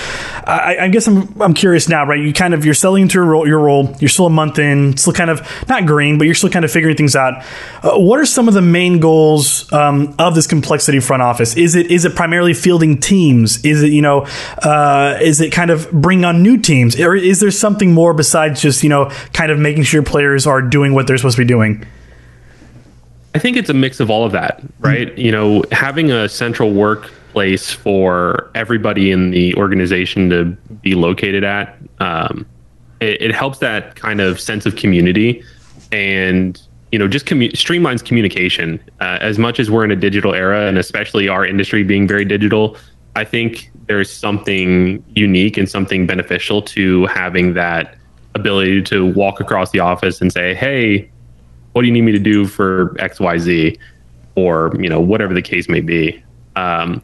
I, 0.45 0.77
I, 0.82 0.88
guess 0.89 1.08
I'm 1.08 1.41
I'm 1.41 1.54
curious 1.56 1.89
now, 1.89 2.06
right? 2.06 2.19
You 2.19 2.34
kind 2.34 2.54
of 2.54 2.63
you're 2.63 2.75
selling 2.75 3.04
into 3.04 3.15
your 3.15 3.25
role, 3.25 3.47
your 3.47 3.60
role. 3.60 3.95
You're 3.99 4.10
still 4.10 4.27
a 4.27 4.30
month 4.30 4.60
in, 4.60 4.97
still 4.97 5.13
kind 5.13 5.32
of 5.32 5.41
not 5.67 5.88
green, 5.88 6.19
but 6.19 6.25
you're 6.25 6.36
still 6.36 6.49
kind 6.49 6.65
of 6.65 6.71
figuring 6.71 6.97
things 6.97 7.15
out. 7.15 7.43
Uh, 7.82 7.97
what 7.97 8.19
are 8.19 8.25
some 8.25 8.47
of 8.47 8.54
the 8.54 8.62
main 8.62 8.99
goals 8.99 9.71
um, 9.73 10.13
of 10.19 10.36
this 10.36 10.45
complexity 10.45 10.99
front 10.99 11.23
office? 11.23 11.56
Is 11.56 11.73
it 11.73 11.89
is 11.89 12.06
it 12.06 12.15
primarily 12.15 12.54
fielding 12.54 12.99
teams? 12.99 13.63
Is 13.65 13.82
it 13.82 13.91
you 13.91 14.01
know 14.01 14.27
uh, 14.62 15.17
is 15.21 15.41
it 15.41 15.51
kind 15.51 15.71
of 15.71 15.89
bring 15.91 16.23
on 16.25 16.43
new 16.43 16.58
teams, 16.58 16.99
or 16.99 17.15
is 17.15 17.39
there 17.39 17.51
something 17.51 17.93
more 17.93 18.13
besides 18.13 18.62
just 18.62 18.84
you 18.84 18.89
know 18.89 19.10
kind 19.34 19.51
of 19.51 19.58
making 19.58 19.84
sure 19.84 20.04
players 20.04 20.45
are 20.45 20.62
doing 20.62 20.93
what 20.93 21.08
they're 21.08 21.17
supposed 21.17 21.38
to 21.38 21.41
be 21.41 21.47
doing? 21.47 21.86
I 23.34 23.39
think 23.39 23.56
it's 23.56 23.69
a 23.69 23.73
mix 23.73 24.01
of 24.01 24.10
all 24.10 24.25
of 24.25 24.34
that, 24.34 24.62
right? 24.80 25.08
Mm-hmm. 25.08 25.21
You 25.21 25.32
know, 25.32 25.63
having 25.71 26.12
a 26.12 26.27
central 26.27 26.73
work 26.73 27.10
place 27.32 27.72
for 27.72 28.52
everybody 28.56 29.12
in 29.12 29.32
the 29.32 29.56
organization 29.56 30.30
to 30.30 30.46
be 30.82 30.96
located 30.96 31.44
at. 31.44 31.78
Um, 32.00 32.46
it, 33.00 33.22
it, 33.22 33.34
helps 33.34 33.60
that 33.60 33.96
kind 33.96 34.22
of 34.22 34.39
sense 34.39 34.65
of 34.65 34.76
community 34.76 35.44
and 35.91 36.62
you 36.91 37.00
know 37.00 37.08
just 37.08 37.26
commu- 37.26 37.52
streamlines 37.54 38.04
communication. 38.04 38.80
Uh, 39.00 39.17
as 39.22 39.38
much 39.38 39.60
as 39.60 39.72
we're 39.72 39.84
in 39.84 39.91
a 39.91 39.96
digital 39.96 40.34
era, 40.34 40.67
and 40.67 40.78
especially 40.78 41.28
our 41.28 41.46
industry 41.46 41.84
being 41.84 42.08
very 42.08 42.26
digital, 42.26 42.78
I 43.15 43.24
think 43.24 43.72
there's 43.88 44.12
something 44.12 45.04
unique 45.15 45.58
and 45.58 45.70
something 45.70 46.06
beneficial 46.06 46.62
to 46.62 47.06
having 47.08 47.54
that 47.56 47.96
ability 48.36 48.84
to 48.84 49.12
walk 49.13 49.39
across 49.39 49.72
the 49.72 49.80
office 49.80 50.22
and 50.22 50.32
say, 50.32 50.54
"Hey, 50.54 51.10
what 51.74 51.82
do 51.82 51.88
you 51.88 51.94
need 51.94 52.02
me 52.02 52.12
to 52.12 52.20
do 52.20 52.46
for 52.46 52.89
xyz 53.00 53.78
or 54.36 54.72
you 54.80 54.89
know 54.89 55.00
whatever 55.00 55.34
the 55.34 55.41
case 55.41 55.70
may 55.70 55.82
be. 55.82 56.24
Um, 56.56 57.02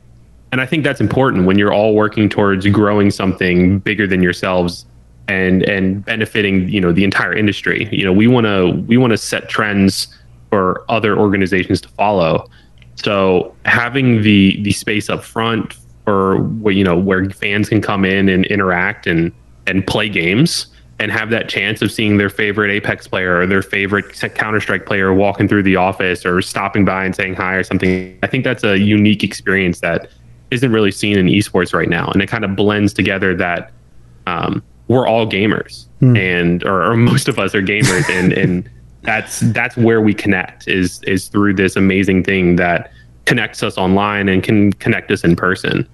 and 0.52 0.62
I 0.62 0.66
think 0.66 0.84
that's 0.84 1.02
important 1.02 1.46
when 1.46 1.58
you're 1.58 1.74
all 1.74 1.94
working 1.94 2.30
towards 2.30 2.66
growing 2.68 3.12
something 3.12 3.80
bigger 3.80 4.08
than 4.08 4.22
yourselves 4.22 4.86
and 5.28 5.64
and 5.64 6.06
benefiting 6.06 6.70
you 6.70 6.80
know 6.80 6.92
the 6.92 7.04
entire 7.04 7.34
industry. 7.34 7.90
You 7.92 8.06
know, 8.06 8.14
we 8.14 8.28
want 8.28 8.46
to 8.46 8.84
we 8.88 8.98
want 8.98 9.12
to 9.12 9.18
set 9.18 9.50
trends 9.50 10.08
for 10.50 10.86
other 10.90 11.18
organizations 11.18 11.82
to 11.82 11.90
follow. 11.90 12.50
So 12.96 13.56
having 13.66 14.22
the 14.22 14.62
the 14.64 14.72
space 14.72 15.10
up 15.10 15.24
front 15.24 15.76
for 16.06 16.38
where 16.38 16.74
you 16.74 16.84
know 16.84 16.98
where 16.98 17.30
fans 17.30 17.70
can 17.70 17.82
come 17.82 18.06
in 18.06 18.30
and 18.30 18.46
interact 18.46 19.06
and 19.08 19.34
and 19.66 19.86
play 19.86 20.08
games 20.08 20.68
and 21.00 21.12
have 21.12 21.30
that 21.30 21.48
chance 21.48 21.82
of 21.82 21.92
seeing 21.92 22.18
their 22.18 22.30
favorite 22.30 22.72
Apex 22.72 23.08
player 23.08 23.40
or 23.40 23.46
their 23.46 23.62
favorite 23.62 24.20
Counter 24.34 24.60
Strike 24.60 24.86
player 24.86 25.14
walking 25.14 25.48
through 25.48 25.64
the 25.64 25.76
office 25.76 26.26
or 26.26 26.42
stopping 26.42 26.86
by 26.86 27.06
and 27.06 27.16
saying 27.16 27.36
hi 27.36 27.54
or 27.54 27.64
something. 27.64 28.18
I 28.24 28.28
think 28.28 28.44
that's 28.44 28.64
a 28.64 28.80
unique 28.80 29.24
experience 29.24 29.82
that 29.82 30.10
isn't 30.52 30.72
really 30.72 30.92
seen 30.92 31.18
in 31.18 31.28
esports 31.28 31.74
right 31.74 31.90
now, 31.90 32.10
and 32.10 32.22
it 32.22 32.28
kind 32.28 32.46
of 32.46 32.56
blends 32.56 32.94
together 32.94 33.36
that 33.36 33.72
um, 34.26 34.64
we're 34.88 35.08
all 35.08 35.26
gamers, 35.26 35.86
mm. 36.02 36.18
and 36.18 36.64
or, 36.64 36.92
or, 36.92 36.98
most 36.98 37.28
of 37.28 37.40
us 37.40 37.54
are 37.54 37.62
gamers, 37.62 38.10
and 38.10 38.34
and 38.34 38.70
that's 39.04 39.40
that's 39.52 39.78
where 39.78 40.02
we 40.02 40.14
connect 40.14 40.68
is 40.68 41.02
is 41.04 41.28
through 41.28 41.54
this 41.54 41.76
amazing 41.76 42.24
thing 42.24 42.56
that 42.58 42.92
connects 43.26 43.62
us 43.62 43.78
online 43.78 44.30
and 44.30 44.44
can 44.44 44.74
connect 44.74 45.12
us 45.12 45.24
in 45.24 45.36
person. 45.36 45.88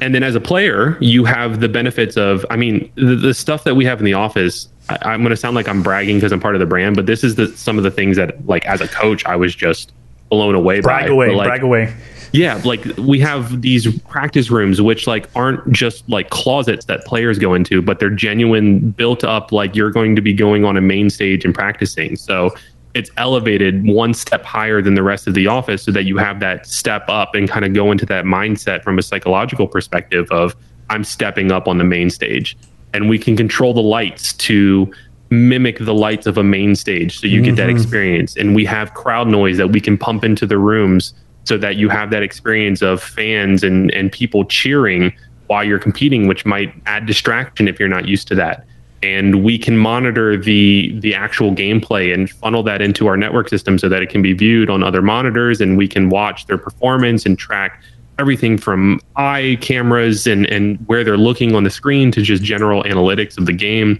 And 0.00 0.14
then 0.14 0.22
as 0.22 0.36
a 0.36 0.40
player, 0.40 0.96
you 1.00 1.24
have 1.24 1.58
the 1.58 1.68
benefits 1.68 2.16
of, 2.16 2.46
I 2.50 2.56
mean, 2.56 2.90
the, 2.94 3.16
the 3.16 3.34
stuff 3.34 3.64
that 3.64 3.74
we 3.74 3.84
have 3.84 3.98
in 3.98 4.04
the 4.04 4.14
office. 4.14 4.68
I, 4.88 5.12
am 5.12 5.22
going 5.22 5.30
to 5.30 5.36
sound 5.36 5.56
like 5.56 5.66
I'm 5.66 5.82
bragging 5.82 6.18
because 6.18 6.30
I'm 6.30 6.38
part 6.38 6.54
of 6.54 6.60
the 6.60 6.66
brand, 6.66 6.94
but 6.94 7.06
this 7.06 7.24
is 7.24 7.34
the, 7.34 7.48
some 7.48 7.78
of 7.78 7.84
the 7.84 7.90
things 7.90 8.16
that, 8.16 8.46
like, 8.46 8.64
as 8.64 8.80
a 8.80 8.86
coach, 8.86 9.24
I 9.26 9.34
was 9.34 9.56
just 9.56 9.92
blown 10.30 10.54
away 10.54 10.80
brag 10.80 11.06
by. 11.06 11.12
Away, 11.12 11.34
like, 11.34 11.48
brag 11.48 11.62
away 11.64 11.94
yeah, 12.32 12.60
like 12.64 12.84
we 12.98 13.20
have 13.20 13.62
these 13.62 14.00
practice 14.02 14.50
rooms 14.50 14.82
which 14.82 15.06
like 15.06 15.28
aren't 15.34 15.70
just 15.72 16.08
like 16.08 16.30
closets 16.30 16.84
that 16.86 17.04
players 17.04 17.38
go 17.38 17.54
into, 17.54 17.80
but 17.80 17.98
they're 17.98 18.10
genuine 18.10 18.90
built 18.90 19.24
up 19.24 19.52
like 19.52 19.74
you're 19.74 19.90
going 19.90 20.14
to 20.16 20.22
be 20.22 20.32
going 20.32 20.64
on 20.64 20.76
a 20.76 20.80
main 20.80 21.10
stage 21.10 21.44
and 21.44 21.54
practicing. 21.54 22.16
So 22.16 22.54
it's 22.94 23.10
elevated 23.16 23.86
one 23.86 24.14
step 24.14 24.44
higher 24.44 24.82
than 24.82 24.94
the 24.94 25.02
rest 25.02 25.26
of 25.26 25.34
the 25.34 25.46
office 25.46 25.82
so 25.82 25.92
that 25.92 26.04
you 26.04 26.16
have 26.16 26.40
that 26.40 26.66
step 26.66 27.04
up 27.08 27.34
and 27.34 27.48
kind 27.48 27.64
of 27.64 27.72
go 27.72 27.92
into 27.92 28.06
that 28.06 28.24
mindset 28.24 28.82
from 28.82 28.98
a 28.98 29.02
psychological 29.02 29.68
perspective 29.68 30.26
of 30.30 30.56
I'm 30.90 31.04
stepping 31.04 31.52
up 31.52 31.68
on 31.68 31.78
the 31.78 31.84
main 31.84 32.10
stage. 32.10 32.56
And 32.94 33.08
we 33.08 33.18
can 33.18 33.36
control 33.36 33.74
the 33.74 33.82
lights 33.82 34.32
to 34.34 34.90
mimic 35.30 35.78
the 35.78 35.94
lights 35.94 36.26
of 36.26 36.38
a 36.38 36.42
main 36.42 36.74
stage 36.74 37.20
so 37.20 37.26
you 37.26 37.36
mm-hmm. 37.36 37.44
get 37.44 37.56
that 37.56 37.68
mm-hmm. 37.68 37.76
experience. 37.76 38.36
And 38.36 38.54
we 38.54 38.64
have 38.64 38.94
crowd 38.94 39.28
noise 39.28 39.58
that 39.58 39.68
we 39.68 39.80
can 39.80 39.98
pump 39.98 40.24
into 40.24 40.46
the 40.46 40.58
rooms 40.58 41.12
so 41.48 41.56
that 41.58 41.76
you 41.76 41.88
have 41.88 42.10
that 42.10 42.22
experience 42.22 42.82
of 42.82 43.02
fans 43.02 43.64
and, 43.64 43.90
and 43.92 44.12
people 44.12 44.44
cheering 44.44 45.12
while 45.46 45.64
you're 45.64 45.78
competing, 45.78 46.28
which 46.28 46.44
might 46.44 46.72
add 46.84 47.06
distraction 47.06 47.66
if 47.66 47.80
you're 47.80 47.88
not 47.88 48.06
used 48.06 48.28
to 48.28 48.34
that. 48.34 48.66
And 49.02 49.42
we 49.42 49.58
can 49.58 49.78
monitor 49.78 50.36
the 50.36 50.92
the 50.98 51.14
actual 51.14 51.54
gameplay 51.54 52.12
and 52.12 52.28
funnel 52.28 52.62
that 52.64 52.82
into 52.82 53.06
our 53.06 53.16
network 53.16 53.48
system 53.48 53.78
so 53.78 53.88
that 53.88 54.02
it 54.02 54.10
can 54.10 54.22
be 54.22 54.32
viewed 54.32 54.68
on 54.68 54.82
other 54.82 55.00
monitors 55.00 55.60
and 55.60 55.78
we 55.78 55.88
can 55.88 56.10
watch 56.10 56.46
their 56.46 56.58
performance 56.58 57.24
and 57.24 57.38
track 57.38 57.80
everything 58.18 58.58
from 58.58 59.00
eye 59.14 59.56
cameras 59.60 60.26
and, 60.26 60.46
and 60.46 60.84
where 60.88 61.04
they're 61.04 61.16
looking 61.16 61.54
on 61.54 61.62
the 61.62 61.70
screen 61.70 62.10
to 62.10 62.22
just 62.22 62.42
general 62.42 62.82
analytics 62.82 63.38
of 63.38 63.46
the 63.46 63.52
game. 63.52 63.98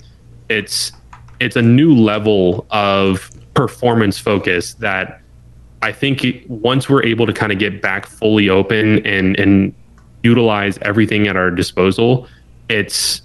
It's 0.48 0.92
it's 1.40 1.56
a 1.56 1.62
new 1.62 1.94
level 1.94 2.66
of 2.70 3.30
performance 3.54 4.18
focus 4.18 4.74
that 4.74 5.22
I 5.82 5.92
think 5.92 6.44
once 6.48 6.88
we're 6.88 7.04
able 7.04 7.26
to 7.26 7.32
kind 7.32 7.52
of 7.52 7.58
get 7.58 7.80
back 7.80 8.06
fully 8.06 8.48
open 8.48 9.06
and 9.06 9.38
and 9.38 9.74
utilize 10.22 10.78
everything 10.82 11.28
at 11.28 11.36
our 11.36 11.50
disposal, 11.50 12.26
it's 12.68 13.22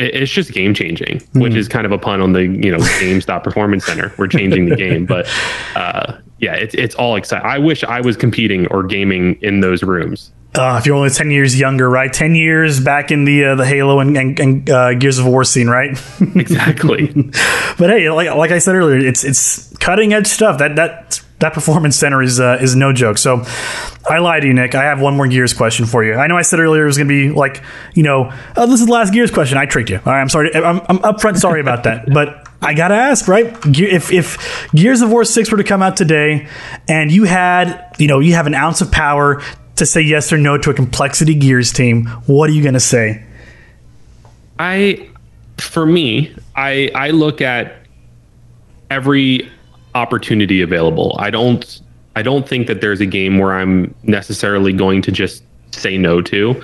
it's 0.00 0.32
just 0.32 0.52
game 0.52 0.74
changing, 0.74 1.18
mm-hmm. 1.18 1.40
which 1.40 1.54
is 1.54 1.68
kind 1.68 1.86
of 1.86 1.92
a 1.92 1.98
pun 1.98 2.20
on 2.20 2.32
the 2.32 2.42
you 2.42 2.70
know 2.70 2.78
GameStop 3.00 3.44
Performance 3.44 3.84
Center. 3.84 4.12
We're 4.16 4.28
changing 4.28 4.68
the 4.68 4.76
game, 4.76 5.06
but 5.06 5.28
uh, 5.76 6.18
yeah, 6.38 6.54
it's 6.54 6.74
it's 6.74 6.94
all 6.94 7.16
exciting. 7.16 7.46
I 7.46 7.58
wish 7.58 7.84
I 7.84 8.00
was 8.00 8.16
competing 8.16 8.66
or 8.68 8.82
gaming 8.82 9.38
in 9.42 9.60
those 9.60 9.82
rooms. 9.82 10.32
Uh, 10.52 10.76
if 10.80 10.86
you're 10.86 10.96
only 10.96 11.10
ten 11.10 11.30
years 11.30 11.58
younger, 11.60 11.88
right? 11.88 12.12
Ten 12.12 12.34
years 12.34 12.80
back 12.80 13.12
in 13.12 13.24
the 13.24 13.44
uh, 13.44 13.54
the 13.54 13.66
Halo 13.66 14.00
and, 14.00 14.16
and, 14.16 14.40
and 14.40 14.70
uh, 14.70 14.94
Gears 14.94 15.18
of 15.18 15.26
War 15.26 15.44
scene, 15.44 15.68
right? 15.68 15.90
exactly. 16.34 17.12
but 17.78 17.90
hey, 17.90 18.10
like 18.10 18.34
like 18.34 18.50
I 18.50 18.58
said 18.58 18.74
earlier, 18.74 18.98
it's 18.98 19.22
it's 19.22 19.76
cutting 19.76 20.12
edge 20.12 20.26
stuff. 20.26 20.58
That 20.58 20.76
that 20.76 21.22
that 21.40 21.52
performance 21.52 21.96
center 21.96 22.22
is 22.22 22.38
uh, 22.38 22.58
is 22.60 22.76
no 22.76 22.92
joke. 22.92 23.18
So 23.18 23.44
I 24.08 24.18
lied 24.18 24.42
to 24.42 24.48
you, 24.48 24.54
Nick. 24.54 24.74
I 24.74 24.84
have 24.84 25.00
one 25.00 25.16
more 25.16 25.26
Gears 25.26 25.52
question 25.52 25.86
for 25.86 26.04
you. 26.04 26.14
I 26.14 26.26
know 26.26 26.36
I 26.36 26.42
said 26.42 26.60
earlier 26.60 26.84
it 26.84 26.86
was 26.86 26.96
going 26.96 27.08
to 27.08 27.28
be 27.28 27.34
like, 27.34 27.62
you 27.94 28.02
know, 28.02 28.32
oh, 28.56 28.66
this 28.66 28.80
is 28.80 28.86
the 28.86 28.92
last 28.92 29.12
Gears 29.12 29.30
question. 29.30 29.58
I 29.58 29.66
tricked 29.66 29.90
you. 29.90 29.96
All 29.96 30.12
right, 30.12 30.20
I'm 30.20 30.28
sorry. 30.28 30.54
I'm, 30.54 30.80
I'm 30.88 30.98
upfront 30.98 31.38
sorry 31.38 31.60
about 31.60 31.84
that. 31.84 32.06
But 32.12 32.48
I 32.62 32.74
gotta 32.74 32.94
ask, 32.94 33.26
right? 33.26 33.56
If 33.66 34.12
if 34.12 34.70
Gears 34.72 35.00
of 35.00 35.10
War 35.10 35.24
six 35.24 35.50
were 35.50 35.56
to 35.56 35.64
come 35.64 35.82
out 35.82 35.96
today, 35.96 36.46
and 36.88 37.10
you 37.10 37.24
had, 37.24 37.94
you 37.98 38.06
know, 38.06 38.20
you 38.20 38.34
have 38.34 38.46
an 38.46 38.54
ounce 38.54 38.80
of 38.80 38.92
power 38.92 39.42
to 39.76 39.86
say 39.86 40.02
yes 40.02 40.30
or 40.32 40.36
no 40.36 40.58
to 40.58 40.70
a 40.70 40.74
complexity 40.74 41.34
Gears 41.34 41.72
team, 41.72 42.06
what 42.26 42.50
are 42.50 42.52
you 42.52 42.62
going 42.62 42.74
to 42.74 42.80
say? 42.80 43.24
I, 44.58 45.08
for 45.56 45.86
me, 45.86 46.36
I 46.54 46.90
I 46.94 47.10
look 47.10 47.40
at 47.40 47.86
every 48.90 49.50
opportunity 49.94 50.60
available. 50.60 51.16
I 51.18 51.30
don't 51.30 51.80
I 52.16 52.22
don't 52.22 52.48
think 52.48 52.66
that 52.66 52.80
there's 52.80 53.00
a 53.00 53.06
game 53.06 53.38
where 53.38 53.52
I'm 53.52 53.94
necessarily 54.02 54.72
going 54.72 55.02
to 55.02 55.12
just 55.12 55.44
say 55.70 55.96
no 55.96 56.20
to. 56.22 56.62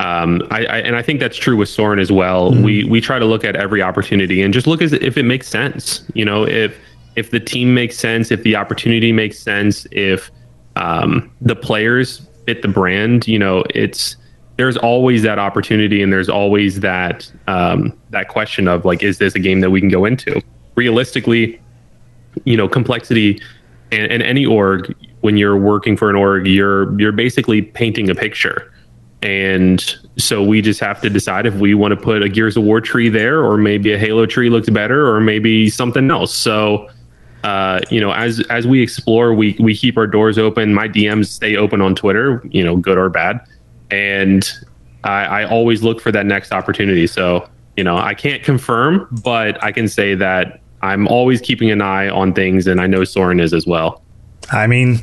Um, 0.00 0.42
I, 0.50 0.66
I, 0.66 0.78
and 0.78 0.96
I 0.96 1.02
think 1.02 1.20
that's 1.20 1.36
true 1.36 1.56
with 1.56 1.68
Soren 1.68 1.98
as 1.98 2.10
well. 2.10 2.52
Mm-hmm. 2.52 2.62
We 2.62 2.84
we 2.84 3.00
try 3.00 3.18
to 3.18 3.24
look 3.24 3.44
at 3.44 3.56
every 3.56 3.82
opportunity 3.82 4.42
and 4.42 4.52
just 4.52 4.66
look 4.66 4.82
as 4.82 4.92
if 4.92 5.16
it 5.16 5.24
makes 5.24 5.48
sense. 5.48 6.04
You 6.14 6.24
know, 6.24 6.46
if 6.46 6.76
if 7.16 7.30
the 7.30 7.40
team 7.40 7.74
makes 7.74 7.96
sense, 7.96 8.30
if 8.30 8.42
the 8.42 8.56
opportunity 8.56 9.12
makes 9.12 9.38
sense, 9.38 9.86
if 9.92 10.30
um, 10.76 11.30
the 11.40 11.56
players 11.56 12.26
fit 12.46 12.62
the 12.62 12.68
brand, 12.68 13.28
you 13.28 13.38
know, 13.38 13.64
it's 13.70 14.16
there's 14.56 14.76
always 14.76 15.22
that 15.22 15.38
opportunity 15.38 16.02
and 16.02 16.12
there's 16.12 16.28
always 16.28 16.80
that 16.80 17.30
um, 17.46 17.96
that 18.10 18.28
question 18.28 18.68
of 18.68 18.84
like, 18.84 19.02
is 19.02 19.18
this 19.18 19.34
a 19.34 19.38
game 19.38 19.60
that 19.60 19.70
we 19.70 19.80
can 19.80 19.88
go 19.88 20.04
into? 20.04 20.40
Realistically, 20.76 21.60
you 22.44 22.56
know, 22.56 22.68
complexity 22.68 23.40
and, 23.92 24.10
and 24.10 24.22
any 24.22 24.44
org, 24.44 24.94
when 25.20 25.36
you're 25.36 25.56
working 25.56 25.96
for 25.96 26.10
an 26.10 26.16
org, 26.16 26.46
you're 26.46 26.98
you're 27.00 27.12
basically 27.12 27.62
painting 27.62 28.10
a 28.10 28.14
picture. 28.14 28.70
And 29.22 29.82
so 30.18 30.42
we 30.42 30.60
just 30.60 30.80
have 30.80 31.00
to 31.00 31.08
decide 31.08 31.46
if 31.46 31.54
we 31.54 31.72
want 31.72 31.92
to 31.92 31.96
put 31.96 32.22
a 32.22 32.28
Gears 32.28 32.58
of 32.58 32.64
War 32.64 32.80
tree 32.80 33.08
there, 33.08 33.42
or 33.42 33.56
maybe 33.56 33.92
a 33.92 33.98
Halo 33.98 34.26
tree 34.26 34.50
looks 34.50 34.68
better, 34.68 35.08
or 35.08 35.20
maybe 35.20 35.70
something 35.70 36.10
else. 36.10 36.34
So, 36.34 36.90
uh, 37.42 37.80
you 37.90 38.00
know, 38.00 38.12
as 38.12 38.40
as 38.50 38.66
we 38.66 38.82
explore, 38.82 39.32
we 39.32 39.56
we 39.58 39.74
keep 39.74 39.96
our 39.96 40.06
doors 40.06 40.36
open. 40.36 40.74
My 40.74 40.88
DMs 40.88 41.26
stay 41.26 41.56
open 41.56 41.80
on 41.80 41.94
Twitter, 41.94 42.42
you 42.50 42.62
know, 42.62 42.76
good 42.76 42.98
or 42.98 43.08
bad, 43.08 43.40
and 43.90 44.50
I, 45.04 45.24
I 45.24 45.44
always 45.48 45.82
look 45.82 46.00
for 46.00 46.12
that 46.12 46.26
next 46.26 46.52
opportunity. 46.52 47.06
So, 47.06 47.48
you 47.76 47.84
know, 47.84 47.96
I 47.96 48.12
can't 48.12 48.42
confirm, 48.42 49.08
but 49.22 49.62
I 49.62 49.72
can 49.72 49.88
say 49.88 50.14
that 50.16 50.60
I'm 50.84 51.08
always 51.08 51.40
keeping 51.40 51.70
an 51.70 51.80
eye 51.80 52.08
on 52.08 52.34
things, 52.34 52.66
and 52.66 52.80
I 52.80 52.86
know 52.86 53.04
Soren 53.04 53.40
is 53.40 53.54
as 53.54 53.66
well. 53.66 54.02
I 54.52 54.66
mean, 54.66 55.00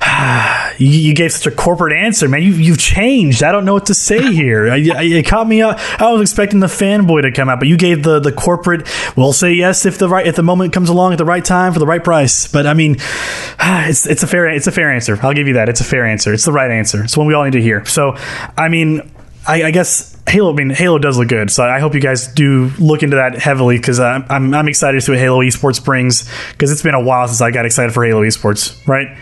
you, 0.78 1.14
gave 1.14 1.32
such 1.32 1.50
a 1.50 1.56
corporate 1.56 1.94
answer, 1.94 2.28
man. 2.28 2.42
You, 2.42 2.52
you've 2.52 2.78
changed. 2.78 3.42
I 3.42 3.50
don't 3.50 3.64
know 3.64 3.72
what 3.72 3.86
to 3.86 3.94
say 3.94 4.32
here. 4.32 4.66
it 4.66 5.26
caught 5.26 5.48
me 5.48 5.62
up. 5.62 5.78
I 6.00 6.12
was 6.12 6.20
expecting 6.20 6.60
the 6.60 6.66
fanboy 6.66 7.22
to 7.22 7.32
come 7.32 7.48
out, 7.48 7.58
but 7.58 7.68
you 7.68 7.76
gave 7.76 8.02
the 8.02 8.20
the 8.20 8.32
corporate. 8.32 8.86
We'll 9.16 9.32
say 9.32 9.54
yes 9.54 9.86
if 9.86 9.98
the 9.98 10.08
right 10.08 10.26
if 10.26 10.36
the 10.36 10.42
moment 10.42 10.72
comes 10.72 10.88
along 10.88 11.12
at 11.12 11.18
the 11.18 11.24
right 11.24 11.44
time 11.44 11.72
for 11.72 11.78
the 11.78 11.86
right 11.86 12.02
price. 12.02 12.46
But 12.46 12.66
I 12.66 12.74
mean, 12.74 12.96
it's 13.60 14.06
it's 14.06 14.22
a 14.22 14.26
fair 14.26 14.48
it's 14.50 14.66
a 14.66 14.72
fair 14.72 14.90
answer. 14.92 15.18
I'll 15.22 15.34
give 15.34 15.48
you 15.48 15.54
that. 15.54 15.68
It's 15.68 15.80
a 15.80 15.84
fair 15.84 16.06
answer. 16.06 16.32
It's 16.32 16.44
the 16.44 16.52
right 16.52 16.70
answer. 16.70 17.02
It's 17.04 17.16
one 17.16 17.26
we 17.26 17.34
all 17.34 17.44
need 17.44 17.52
to 17.52 17.62
hear. 17.62 17.84
So, 17.86 18.16
I 18.56 18.68
mean, 18.68 19.10
I, 19.46 19.64
I, 19.64 19.70
guess 19.70 20.11
Halo. 20.28 20.52
I 20.52 20.54
mean, 20.54 20.70
Halo 20.70 20.98
does 20.98 21.18
look 21.18 21.28
good, 21.28 21.50
so 21.50 21.64
I 21.64 21.78
hope 21.80 21.94
you 21.94 22.00
guys 22.00 22.28
do 22.28 22.70
look 22.78 23.02
into 23.02 23.16
that 23.16 23.38
heavily 23.38 23.76
because 23.76 24.00
I'm, 24.00 24.24
I'm, 24.28 24.54
I'm 24.54 24.68
excited 24.68 24.98
to 24.98 25.00
see 25.00 25.12
what 25.12 25.18
Halo 25.18 25.40
Esports 25.40 25.84
brings 25.84 26.28
because 26.52 26.70
it's 26.70 26.82
been 26.82 26.94
a 26.94 27.02
while 27.02 27.28
since 27.28 27.40
I 27.40 27.50
got 27.50 27.66
excited 27.66 27.92
for 27.92 28.04
Halo 28.04 28.22
Esports. 28.22 28.86
Right? 28.86 29.16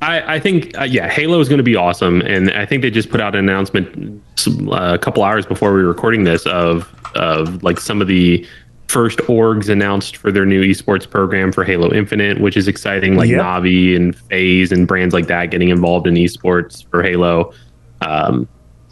I, 0.00 0.36
I 0.36 0.40
think 0.40 0.78
uh, 0.78 0.84
yeah, 0.84 1.08
Halo 1.08 1.40
is 1.40 1.48
going 1.48 1.58
to 1.58 1.64
be 1.64 1.76
awesome, 1.76 2.20
and 2.22 2.50
I 2.50 2.66
think 2.66 2.82
they 2.82 2.90
just 2.90 3.10
put 3.10 3.20
out 3.20 3.34
an 3.34 3.48
announcement 3.48 4.22
uh, 4.46 4.94
a 4.94 4.98
couple 4.98 5.22
hours 5.22 5.44
before 5.44 5.74
we 5.74 5.82
were 5.82 5.88
recording 5.88 6.24
this 6.24 6.46
of 6.46 6.92
of 7.14 7.62
like 7.62 7.80
some 7.80 8.00
of 8.00 8.08
the 8.08 8.46
first 8.86 9.18
orgs 9.20 9.68
announced 9.68 10.16
for 10.16 10.32
their 10.32 10.46
new 10.46 10.62
esports 10.62 11.08
program 11.08 11.52
for 11.52 11.64
Halo 11.64 11.92
Infinite, 11.92 12.40
which 12.40 12.56
is 12.56 12.68
exciting. 12.68 13.16
Like 13.16 13.28
yep. 13.28 13.42
Navi 13.42 13.94
and 13.94 14.16
FaZe 14.16 14.72
and 14.72 14.86
brands 14.88 15.12
like 15.12 15.26
that 15.26 15.50
getting 15.50 15.68
involved 15.68 16.06
in 16.06 16.14
esports 16.14 16.88
for 16.90 17.02
Halo. 17.02 17.52
Um, 18.00 18.48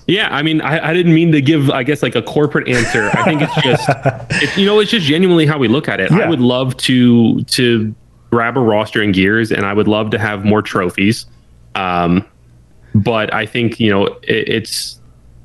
yeah, 0.07 0.29
I 0.31 0.43
mean, 0.43 0.61
I, 0.61 0.91
I, 0.91 0.95
didn't 0.95 1.15
mean 1.15 1.33
to 1.33 1.41
give, 1.43 1.69
I 1.71 1.83
guess, 1.83 2.03
like 2.03 2.15
a 2.15 2.23
corporate 2.23 2.69
answer. 2.69 3.11
I 3.13 3.25
think 3.25 3.43
it's 3.43 3.55
just, 3.57 3.89
it, 4.43 4.57
you 4.57 4.65
know, 4.65 4.79
it's 4.79 4.91
just 4.91 5.07
genuinely 5.07 5.47
how 5.47 5.59
we 5.59 5.67
look 5.67 5.89
at 5.89 5.99
it. 5.99 6.13
Yeah. 6.13 6.19
I 6.19 6.29
would 6.29 6.41
love 6.41 6.77
to 6.79 7.43
to 7.43 7.95
grab 8.31 8.57
a 8.57 8.61
roster 8.61 9.03
in 9.03 9.13
Gears, 9.13 9.51
and 9.51 9.67
I 9.67 9.73
would 9.73 9.89
love 9.89 10.11
to 10.11 10.19
have 10.19 10.45
more 10.45 10.63
trophies. 10.63 11.27
Um, 11.75 12.25
but 12.95 13.33
I 13.35 13.47
think 13.47 13.81
you 13.81 13.91
know 13.91 14.07
it, 14.07 14.49
it's 14.49 15.01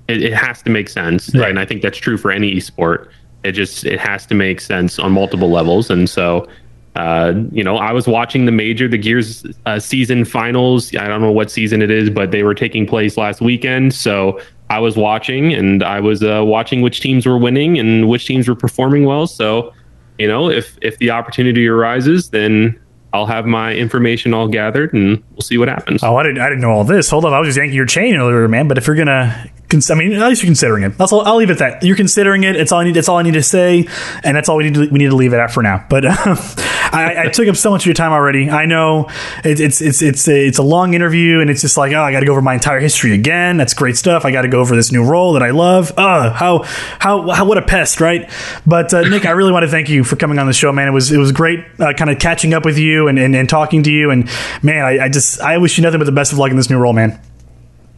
it, 0.08 0.24
it, 0.24 0.34
has 0.34 0.62
to 0.64 0.70
make 0.70 0.90
sense, 0.90 1.34
right. 1.36 1.50
and 1.50 1.60
I 1.60 1.66
think 1.66 1.82
that's 1.82 1.98
true 1.98 2.18
for 2.18 2.32
any 2.32 2.54
esport. 2.54 3.10
It 3.44 3.54
just 3.54 3.86
it 3.86 4.00
has 4.00 4.28
to 4.28 4.36
make 4.36 4.62
sense 4.62 5.00
on 5.00 5.12
multiple 5.12 5.50
levels, 5.50 5.90
and 5.90 6.10
so 6.10 6.48
uh, 6.96 7.34
you 7.52 7.64
know, 7.64 7.78
I 7.78 7.94
was 7.94 8.08
watching 8.08 8.46
the 8.46 8.52
major, 8.52 8.88
the 8.88 8.98
Gears 8.98 9.46
uh, 9.66 9.80
season 9.80 10.26
finals. 10.26 10.94
I 10.96 11.08
don't 11.08 11.22
know 11.22 11.32
what 11.32 11.50
season 11.50 11.82
it 11.82 11.90
is, 11.90 12.10
but 12.10 12.32
they 12.32 12.44
were 12.44 12.54
taking 12.54 12.86
place 12.86 13.18
last 13.18 13.40
weekend. 13.40 13.94
So 13.94 14.42
I 14.70 14.80
was 14.80 14.98
watching 14.98 15.54
and 15.54 15.84
I 15.84 16.00
was 16.00 16.24
uh, 16.24 16.44
watching 16.44 16.82
which 16.82 17.00
teams 17.00 17.26
were 17.26 17.38
winning 17.38 17.80
and 17.80 18.10
which 18.10 18.26
teams 18.26 18.48
were 18.48 18.56
performing 18.56 19.06
well. 19.06 19.26
So, 19.26 19.74
you 20.18 20.28
know, 20.28 20.50
if 20.50 20.78
if 20.82 20.98
the 20.98 21.12
opportunity 21.12 21.68
arises, 21.68 22.30
then 22.30 22.78
I'll 23.14 23.26
have 23.26 23.46
my 23.46 23.74
information 23.74 24.34
all 24.34 24.48
gathered 24.48 24.94
and 24.94 25.22
we'll 25.32 25.42
see 25.42 25.58
what 25.58 25.68
happens. 25.68 26.04
Oh, 26.04 26.16
I 26.16 26.24
didn't, 26.24 26.40
I 26.40 26.50
didn't 26.50 26.62
know 26.62 26.72
all 26.72 26.84
this. 26.84 27.10
Hold 27.10 27.26
up. 27.26 27.34
I 27.34 27.40
was 27.40 27.48
just 27.50 27.58
yanking 27.58 27.76
your 27.76 27.86
chain 27.86 28.16
earlier, 28.16 28.48
man. 28.48 28.68
But 28.68 28.78
if 28.78 28.88
you're 28.88 28.96
gonna, 28.96 29.50
I 29.90 29.96
mean, 29.96 30.14
at 30.14 30.28
least 30.28 30.44
you're 30.44 30.48
considering 30.48 30.84
it. 30.84 30.98
That's 30.98 31.12
all, 31.12 31.26
I'll 31.26 31.38
leave 31.38 31.50
it 31.50 31.54
at 31.54 31.60
that. 31.60 31.84
You're 31.84 31.96
considering 31.96 32.44
it. 32.44 32.56
It's 32.56 32.72
all 32.72 32.80
I 32.80 32.84
need. 32.84 32.96
That's 32.96 33.10
all 33.10 33.18
I 33.18 33.24
need 33.24 33.34
to 33.34 33.44
say, 33.44 33.88
and 34.24 34.36
that's 34.36 34.50
all 34.50 34.58
we 34.58 34.66
need. 34.66 34.74
To, 34.74 34.90
we 34.90 35.00
need 35.00 35.10
to 35.10 35.16
leave 35.16 35.34
it 35.34 35.38
at 35.38 35.52
for 35.52 35.64
now. 35.64 35.86
But 35.90 36.06
I, 36.94 37.26
I, 37.26 37.30
took 37.30 37.48
up 37.48 37.56
so 37.56 37.72
much 37.72 37.84
of 37.84 37.86
your 37.86 37.94
time 37.94 38.12
already. 38.12 38.50
I 38.50 38.66
know 38.66 39.10
it, 39.44 39.60
it's 39.60 39.82
it's 39.82 40.02
it's 40.02 40.28
a, 40.28 40.48
it's 40.48 40.58
a 40.58 40.64
long 40.64 40.94
interview, 40.94 41.40
and 41.40 41.50
it's 41.50 41.62
just 41.62 41.78
like, 41.78 41.94
oh, 41.94 42.02
I 42.02 42.12
got 42.12 42.20
to 42.20 42.26
go 42.26 42.34
over 42.34 42.42
my 42.42 42.54
entire 42.54 42.80
history 42.80 43.14
again. 43.14 43.58
That's 43.58 43.74
great 43.74 43.98
stuff. 43.98 44.26
I 44.26 44.32
got 44.32 44.42
to 44.42 44.48
go 44.48 44.60
over 44.60 44.76
this 44.76 44.92
new 44.92 45.04
role 45.04 45.34
that 45.34 45.44
I 45.44 45.52
love. 45.52 45.94
Oh, 45.98 46.30
how 46.30 46.64
how, 47.00 47.30
how 47.30 47.46
what 47.46 47.58
a 47.58 47.62
pest, 47.62 48.02
right? 48.02 48.30
But 48.66 48.94
uh, 48.94 49.02
Nick, 49.02 49.26
I 49.26 49.32
really 49.32 49.52
want 49.52 49.64
to 49.64 49.70
thank 49.70 49.90
you 49.90 50.04
for 50.04 50.16
coming 50.16 50.40
on 50.40 50.48
the 50.48 50.54
show, 50.54 50.72
man. 50.72 50.88
It 50.88 50.92
was 50.92 51.12
it 51.12 51.18
was 51.18 51.32
great, 51.32 51.60
uh, 51.80 51.94
kind 51.94 52.10
of 52.10 52.20
catching 52.20 52.54
up 52.54 52.66
with 52.66 52.78
you 52.78 53.08
and, 53.08 53.18
and, 53.18 53.36
and 53.36 53.48
talking 53.48 53.84
to 53.84 53.92
you. 53.92 54.12
And 54.12 54.30
man, 54.62 54.84
I, 54.84 55.06
I 55.06 55.10
just 55.10 55.40
I 55.40 55.58
wish 55.58 55.78
you 55.78 55.84
nothing 55.84 56.00
but 56.00 56.06
the 56.06 56.12
best 56.12 56.34
of 56.34 56.40
luck 56.40 56.52
in 56.52 56.58
this 56.58 56.70
new 56.70 56.78
role, 56.78 56.94
man. 56.94 57.20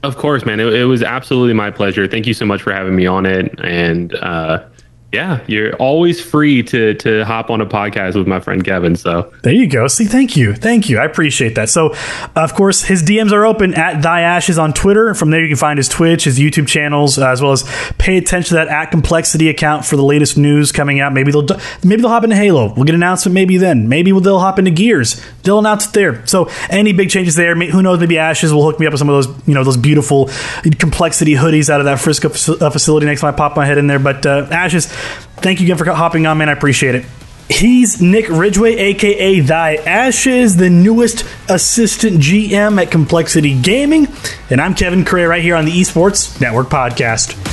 Of 0.03 0.17
course, 0.17 0.45
man. 0.45 0.59
It, 0.59 0.73
it, 0.73 0.83
was 0.83 1.01
absolutely 1.01 1.53
my 1.53 1.71
pleasure. 1.71 2.07
Thank 2.07 2.27
you 2.27 2.33
so 2.33 2.45
much 2.45 2.61
for 2.61 2.73
having 2.73 2.93
me 2.95 3.05
on 3.05 3.25
it. 3.25 3.57
And 3.63 4.13
uh, 4.15 4.65
yeah, 5.13 5.43
you're 5.45 5.76
always 5.76 6.19
free 6.19 6.63
to 6.63 6.95
to 6.95 7.23
hop 7.23 7.52
on 7.52 7.62
a 7.62 7.67
podcast 7.67 8.15
with 8.15 8.28
my 8.28 8.39
friend 8.39 8.65
Kevin. 8.65 8.95
So 8.95 9.32
there 9.43 9.54
you 9.54 9.67
go. 9.67 9.88
See, 9.88 10.06
thank 10.06 10.36
you, 10.36 10.56
thank 10.56 10.89
you. 10.89 10.97
I 10.97 11.06
appreciate 11.06 11.54
that. 11.54 11.69
So, 11.69 11.95
of 12.36 12.56
course, 12.56 12.82
his 12.82 13.04
DMs 13.04 13.32
are 13.32 13.45
open 13.45 13.76
at 13.76 14.02
Thy 14.02 14.21
Ashes 14.21 14.58
on 14.58 14.73
Twitter. 14.73 15.13
From 15.13 15.30
there, 15.30 15.41
you 15.41 15.49
can 15.49 15.58
find 15.58 15.78
his 15.78 15.88
Twitch, 15.88 16.23
his 16.23 16.39
YouTube 16.39 16.67
channels, 16.67 17.19
uh, 17.19 17.28
as 17.30 17.43
well 17.43 17.52
as 17.52 17.63
pay 17.99 18.17
attention 18.17 18.49
to 18.49 18.56
that 18.56 18.69
at 18.69 18.89
Complexity 18.89 19.49
account 19.49 19.86
for 19.86 19.97
the 19.97 20.04
latest 20.04 20.36
news 20.36 20.71
coming 20.71 20.99
out. 20.99 21.13
Maybe 21.13 21.32
they'll 21.32 21.47
maybe 21.84 22.02
they'll 22.02 22.10
hop 22.10 22.23
into 22.23 22.36
Halo. 22.36 22.73
We'll 22.73 22.86
get 22.86 22.95
an 22.95 23.04
announcement 23.04 23.36
maybe 23.36 23.58
then. 23.58 23.88
Maybe 23.88 24.12
they'll 24.12 24.39
hop 24.39 24.58
into 24.58 24.71
Gears. 24.71 25.23
They'll 25.43 25.60
announce 25.60 25.86
it 25.86 25.93
there. 25.93 26.26
So 26.26 26.49
any 26.71 26.91
big 26.91 27.12
changes 27.12 27.36
there, 27.36 27.54
who 27.56 27.84
knows? 27.84 27.99
Maybe 27.99 28.17
Ashes 28.17 28.52
will 28.52 28.63
hook 28.63 28.80
me 28.80 28.88
up 28.88 28.93
with 28.93 28.99
some 28.99 29.10
of 29.10 29.23
those 29.23 29.47
you 29.47 29.54
know 29.54 29.63
those 29.63 29.78
beautiful 29.78 30.32
Complexity 30.80 31.36
hoodies 31.36 31.69
out 31.69 31.82
of 31.82 31.86
that 31.86 31.99
Frisco 31.99 32.30
uh, 32.30 32.69
facility 32.71 33.06
next 33.06 33.21
time 33.21 33.32
I 33.32 33.38
pop 33.38 33.56
my 33.56 33.65
head 33.65 33.78
in 33.78 33.86
there. 33.86 33.99
But 33.99 34.26
uh, 34.26 34.47
Ashes 34.49 34.91
Thank 35.37 35.59
you 35.59 35.65
again 35.65 35.77
for 35.77 35.85
hopping 35.91 36.25
on, 36.25 36.37
man. 36.37 36.49
I 36.49 36.53
appreciate 36.53 36.95
it. 36.95 37.05
He's 37.49 38.01
Nick 38.01 38.29
Ridgway, 38.29 38.75
aka 38.75 39.41
Thy 39.41 39.75
Ashes, 39.75 40.55
the 40.55 40.69
newest 40.69 41.25
assistant 41.49 42.19
GM 42.19 42.81
at 42.81 42.89
Complexity 42.89 43.59
Gaming. 43.61 44.07
And 44.49 44.61
I'm 44.61 44.73
Kevin 44.73 45.03
Correa 45.05 45.27
right 45.27 45.43
here 45.43 45.55
on 45.55 45.65
the 45.65 45.71
Esports 45.71 46.39
Network 46.39 46.67
Podcast. 46.67 47.52